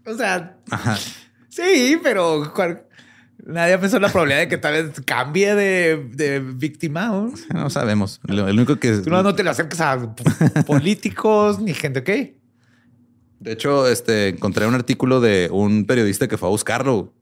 O 0.06 0.16
sea, 0.16 0.58
sí, 1.50 1.98
pero 2.04 2.54
nadie 3.46 3.78
pensó 3.78 3.98
en 3.98 4.04
la 4.04 4.10
probabilidad 4.10 4.40
de 4.42 4.48
que 4.48 4.58
tal 4.58 4.74
vez 4.74 5.02
cambie 5.06 5.56
de, 5.56 6.40
víctima. 6.56 7.30
¿no? 7.54 7.70
sabemos. 7.70 8.20
Lo, 8.24 8.46
único 8.46 8.78
que 8.78 8.98
tú 8.98 9.10
no, 9.10 9.36
te 9.36 9.44
lo 9.44 9.52
acerques 9.52 9.80
a 9.82 10.16
políticos 10.66 11.60
ni 11.60 11.74
gente, 11.74 12.00
¿ok? 12.00 12.10
De 13.40 13.52
hecho, 13.52 13.88
este 13.88 14.30
encontré 14.30 14.66
un 14.66 14.74
artículo 14.74 15.20
de 15.20 15.50
un 15.52 15.86
periodista 15.86 16.28
que 16.28 16.38
fue 16.38 16.48
a 16.48 16.52
buscarlo 16.52 17.14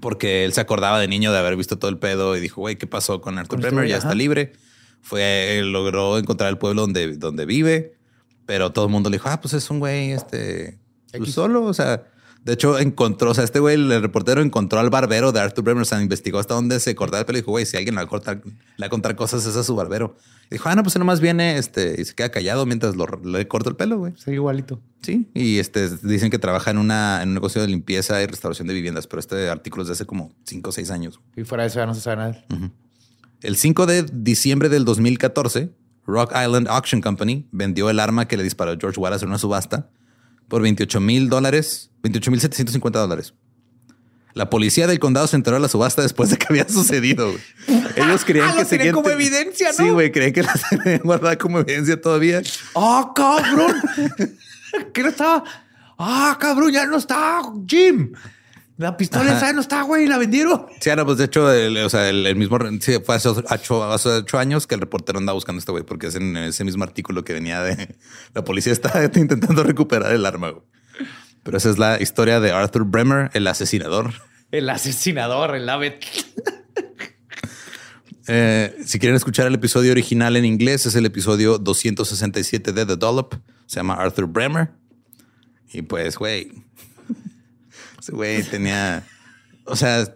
porque 0.00 0.44
él 0.44 0.52
se 0.52 0.60
acordaba 0.60 1.00
de 1.00 1.08
niño 1.08 1.32
de 1.32 1.38
haber 1.38 1.56
visto 1.56 1.78
todo 1.78 1.90
el 1.90 1.98
pedo 1.98 2.36
y 2.36 2.40
dijo, 2.40 2.60
güey, 2.60 2.76
¿qué 2.76 2.86
pasó 2.86 3.20
con 3.20 3.38
Arthur 3.38 3.60
Bremer? 3.60 3.88
Ya 3.88 3.96
está 3.96 4.14
libre. 4.14 4.52
Fue, 5.00 5.62
logró 5.64 6.18
encontrar 6.18 6.50
el 6.50 6.58
pueblo 6.58 6.82
donde, 6.82 7.16
donde 7.16 7.46
vive, 7.46 7.94
pero 8.44 8.72
todo 8.72 8.86
el 8.86 8.90
mundo 8.90 9.08
le 9.08 9.16
dijo, 9.16 9.28
ah, 9.28 9.40
pues 9.40 9.54
es 9.54 9.70
un 9.70 9.78
güey, 9.78 10.12
este, 10.12 10.78
pues 11.16 11.32
solo, 11.32 11.62
o 11.62 11.72
sea, 11.72 12.04
de 12.46 12.52
hecho, 12.52 12.78
encontró, 12.78 13.32
o 13.32 13.34
sea, 13.34 13.42
este 13.42 13.58
güey, 13.58 13.74
el 13.74 14.00
reportero 14.00 14.40
encontró 14.40 14.78
al 14.78 14.88
barbero 14.88 15.32
de 15.32 15.40
Arthur 15.40 15.64
Bremer, 15.64 15.82
o 15.82 15.84
sea, 15.84 16.00
investigó 16.00 16.38
hasta 16.38 16.54
dónde 16.54 16.78
se 16.78 16.94
cortaba 16.94 17.18
el 17.18 17.26
pelo 17.26 17.38
y 17.38 17.40
dijo, 17.40 17.50
güey, 17.50 17.66
si 17.66 17.76
alguien 17.76 17.96
le 17.96 18.02
va 18.02 18.04
a 18.04 18.08
contar, 18.08 18.40
le 18.44 18.80
va 18.80 18.86
a 18.86 18.88
contar 18.88 19.16
cosas, 19.16 19.44
ese 19.44 19.58
es 19.58 19.66
su 19.66 19.74
barbero. 19.74 20.14
Y 20.48 20.54
dijo, 20.54 20.68
ah, 20.68 20.76
no, 20.76 20.84
pues 20.84 20.94
él 20.94 21.00
nomás 21.00 21.18
viene 21.18 21.58
este, 21.58 22.00
y 22.00 22.04
se 22.04 22.14
queda 22.14 22.28
callado 22.30 22.64
mientras 22.64 22.94
lo, 22.94 23.08
le 23.24 23.48
corto 23.48 23.68
el 23.68 23.74
pelo, 23.74 23.98
güey. 23.98 24.12
Sí, 24.16 24.30
igualito. 24.30 24.80
Sí, 25.02 25.28
y 25.34 25.58
este, 25.58 25.88
dicen 26.04 26.30
que 26.30 26.38
trabaja 26.38 26.70
en, 26.70 26.78
una, 26.78 27.20
en 27.20 27.30
un 27.30 27.34
negocio 27.34 27.60
de 27.60 27.66
limpieza 27.66 28.22
y 28.22 28.26
restauración 28.26 28.68
de 28.68 28.74
viviendas, 28.74 29.08
pero 29.08 29.18
este 29.18 29.48
artículo 29.48 29.82
es 29.82 29.88
de 29.88 29.94
hace 29.94 30.06
como 30.06 30.32
5 30.44 30.70
o 30.70 30.72
6 30.72 30.90
años. 30.92 31.18
Y 31.34 31.42
fuera 31.42 31.64
de 31.64 31.70
eso 31.70 31.80
ya 31.80 31.86
no 31.86 31.94
se 31.94 32.00
sabe 32.00 32.16
nada. 32.16 32.44
El 33.42 33.56
5 33.56 33.86
de 33.86 34.04
diciembre 34.04 34.68
del 34.68 34.84
2014, 34.84 35.70
Rock 36.06 36.30
Island 36.30 36.68
Auction 36.68 37.00
Company 37.00 37.48
vendió 37.50 37.90
el 37.90 37.98
arma 37.98 38.28
que 38.28 38.36
le 38.36 38.44
disparó 38.44 38.76
George 38.78 39.00
Wallace 39.00 39.24
en 39.24 39.30
una 39.30 39.38
subasta 39.38 39.90
por 40.48 40.62
28 40.62 41.00
mil 41.00 41.28
dólares, 41.28 41.90
28 42.02 42.30
mil 42.30 42.40
750 42.40 42.98
dólares. 42.98 43.34
La 44.34 44.50
policía 44.50 44.86
del 44.86 44.98
condado 44.98 45.26
se 45.26 45.36
enteró 45.36 45.56
de 45.56 45.62
la 45.62 45.68
subasta 45.68 46.02
después 46.02 46.28
de 46.28 46.36
que 46.36 46.46
había 46.50 46.68
sucedido. 46.68 47.32
Ellos 47.96 48.22
creían 48.24 48.50
ah, 48.50 48.56
que 48.58 48.64
seguían 48.66 48.94
como 48.94 49.08
evidencia, 49.08 49.70
¿no? 49.70 49.84
Sí, 49.84 49.88
güey, 49.88 50.12
creían 50.12 50.34
que 50.34 50.42
la 50.42 50.52
tenían 50.52 51.00
guardada 51.02 51.38
como 51.38 51.58
evidencia 51.60 51.98
todavía. 51.98 52.42
¡Ah, 52.74 53.12
cabrón! 53.14 53.74
¿Qué 54.92 55.02
no 55.02 55.08
estaba? 55.08 55.42
¡Ah, 55.96 56.36
cabrón! 56.38 56.70
Ya 56.70 56.84
no 56.84 56.98
está 56.98 57.40
Jim. 57.66 58.12
La 58.78 58.96
pistola 58.98 59.34
esa 59.36 59.52
no 59.54 59.62
está, 59.62 59.82
güey, 59.82 60.06
la 60.06 60.18
vendieron. 60.18 60.66
Sí, 60.80 60.90
ahora, 60.90 61.06
pues 61.06 61.16
de 61.16 61.24
hecho, 61.24 61.50
el, 61.50 61.78
o 61.78 61.88
sea, 61.88 62.10
el, 62.10 62.36
mismo 62.36 62.58
sí, 62.80 62.98
fue 63.04 63.14
hace 63.14 63.28
ocho, 63.30 64.38
años 64.38 64.66
que 64.66 64.74
el 64.74 64.82
reportero 64.82 65.18
andaba 65.18 65.34
buscando 65.34 65.58
a 65.58 65.60
este 65.60 65.72
güey, 65.72 65.82
porque 65.82 66.08
es 66.08 66.14
en 66.14 66.36
ese 66.36 66.62
mismo 66.62 66.84
artículo 66.84 67.24
que 67.24 67.32
venía 67.32 67.62
de 67.62 67.96
la 68.34 68.44
policía 68.44 68.72
está 68.72 69.02
intentando 69.14 69.62
recuperar 69.62 70.12
el 70.12 70.26
arma. 70.26 70.50
Güey. 70.50 70.62
Pero 71.42 71.56
esa 71.56 71.70
es 71.70 71.78
la 71.78 72.02
historia 72.02 72.38
de 72.40 72.50
Arthur 72.50 72.84
Bremer, 72.84 73.30
el 73.32 73.46
asesinador. 73.46 74.12
El 74.50 74.68
asesinador, 74.68 75.56
el 75.56 75.68
ave. 75.68 75.98
Eh, 78.28 78.76
si 78.84 78.98
quieren 78.98 79.14
escuchar 79.14 79.46
el 79.46 79.54
episodio 79.54 79.92
original 79.92 80.36
en 80.36 80.44
inglés, 80.44 80.84
es 80.84 80.96
el 80.96 81.06
episodio 81.06 81.58
267 81.58 82.72
de 82.72 82.84
The 82.84 82.96
Dollop. 82.96 83.34
Se 83.66 83.76
llama 83.76 83.94
Arthur 83.94 84.26
Bremer. 84.26 84.70
Y 85.72 85.82
pues, 85.82 86.16
güey, 86.18 86.50
güey 88.12 88.42
tenía. 88.42 89.04
O 89.64 89.76
sea, 89.76 90.06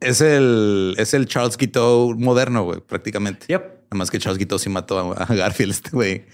es 0.00 0.20
el, 0.20 0.94
es 0.98 1.14
el 1.14 1.26
Charles 1.26 1.56
Guiteau 1.56 2.14
moderno, 2.18 2.64
güey, 2.64 2.80
prácticamente. 2.80 3.46
Yep. 3.48 3.62
Nada 3.62 3.98
más 3.98 4.10
que 4.10 4.18
Charles 4.18 4.38
Guiteau 4.38 4.58
sí 4.58 4.68
mató 4.68 5.12
a, 5.12 5.26
Garfield, 5.26 5.72
este 5.72 5.90
güey. 5.90 6.26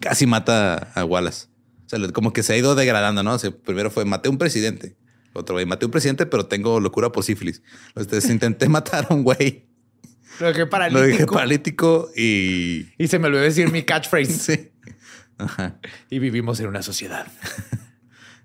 Casi 0.00 0.26
mata 0.26 0.90
a 0.94 1.04
Wallace. 1.04 1.46
O 1.86 1.88
sea, 1.88 2.12
como 2.12 2.32
que 2.32 2.42
se 2.42 2.52
ha 2.52 2.56
ido 2.56 2.74
degradando, 2.74 3.22
¿no? 3.22 3.34
O 3.34 3.50
primero 3.64 3.90
fue 3.90 4.04
maté 4.04 4.28
a 4.28 4.30
un 4.30 4.38
presidente. 4.38 4.96
Otro 5.32 5.54
güey, 5.54 5.66
maté 5.66 5.84
a 5.84 5.88
un 5.88 5.92
presidente, 5.92 6.26
pero 6.26 6.46
tengo 6.46 6.80
locura 6.80 7.12
por 7.12 7.24
sífilis. 7.24 7.62
Entonces 7.94 8.30
intenté 8.30 8.68
matar 8.70 9.06
a 9.08 9.14
un 9.14 9.22
güey. 9.22 9.66
Lo 10.38 10.46
dejé 10.46 10.66
paralítico. 10.66 11.00
Lo 11.00 11.06
dejé 11.06 11.26
paralítico 11.26 12.10
y. 12.16 12.88
Y 12.96 13.08
se 13.08 13.18
me 13.18 13.26
olvidó 13.26 13.42
decir 13.42 13.70
mi 13.70 13.82
catchphrase. 13.82 14.32
sí. 14.56 14.70
Ajá. 15.38 15.78
Y 16.10 16.18
vivimos 16.18 16.60
en 16.60 16.66
una 16.66 16.82
sociedad. 16.82 17.26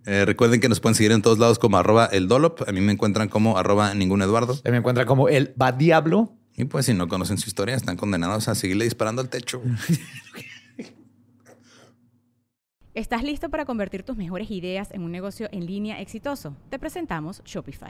Eh, 0.05 0.23
recuerden 0.25 0.59
que 0.59 0.69
nos 0.69 0.79
pueden 0.79 0.95
seguir 0.95 1.11
en 1.11 1.21
todos 1.21 1.39
lados 1.39 1.59
como 1.59 1.77
arroba 1.77 2.05
el 2.05 2.27
Dolop. 2.27 2.67
A 2.67 2.71
mí 2.71 2.81
me 2.81 2.91
encuentran 2.91 3.27
como 3.29 3.57
arroba 3.57 3.93
ningún 3.93 4.21
Eduardo. 4.21 4.59
me 4.63 4.77
encuentran 4.77 5.07
como 5.07 5.29
el 5.29 5.53
va 5.59 5.71
diablo. 5.71 6.33
Y 6.57 6.65
pues 6.65 6.85
si 6.85 6.93
no 6.93 7.07
conocen 7.07 7.37
su 7.37 7.49
historia, 7.49 7.75
están 7.75 7.97
condenados 7.97 8.47
a 8.47 8.55
seguirle 8.55 8.85
disparando 8.85 9.21
al 9.21 9.29
techo. 9.29 9.61
¿Estás 12.93 13.23
listo 13.23 13.49
para 13.49 13.65
convertir 13.65 14.03
tus 14.03 14.15
mejores 14.15 14.49
ideas 14.51 14.89
en 14.91 15.01
un 15.01 15.11
negocio 15.11 15.49
en 15.51 15.65
línea 15.65 15.99
exitoso? 15.99 16.55
Te 16.69 16.79
presentamos 16.79 17.41
Shopify. 17.43 17.89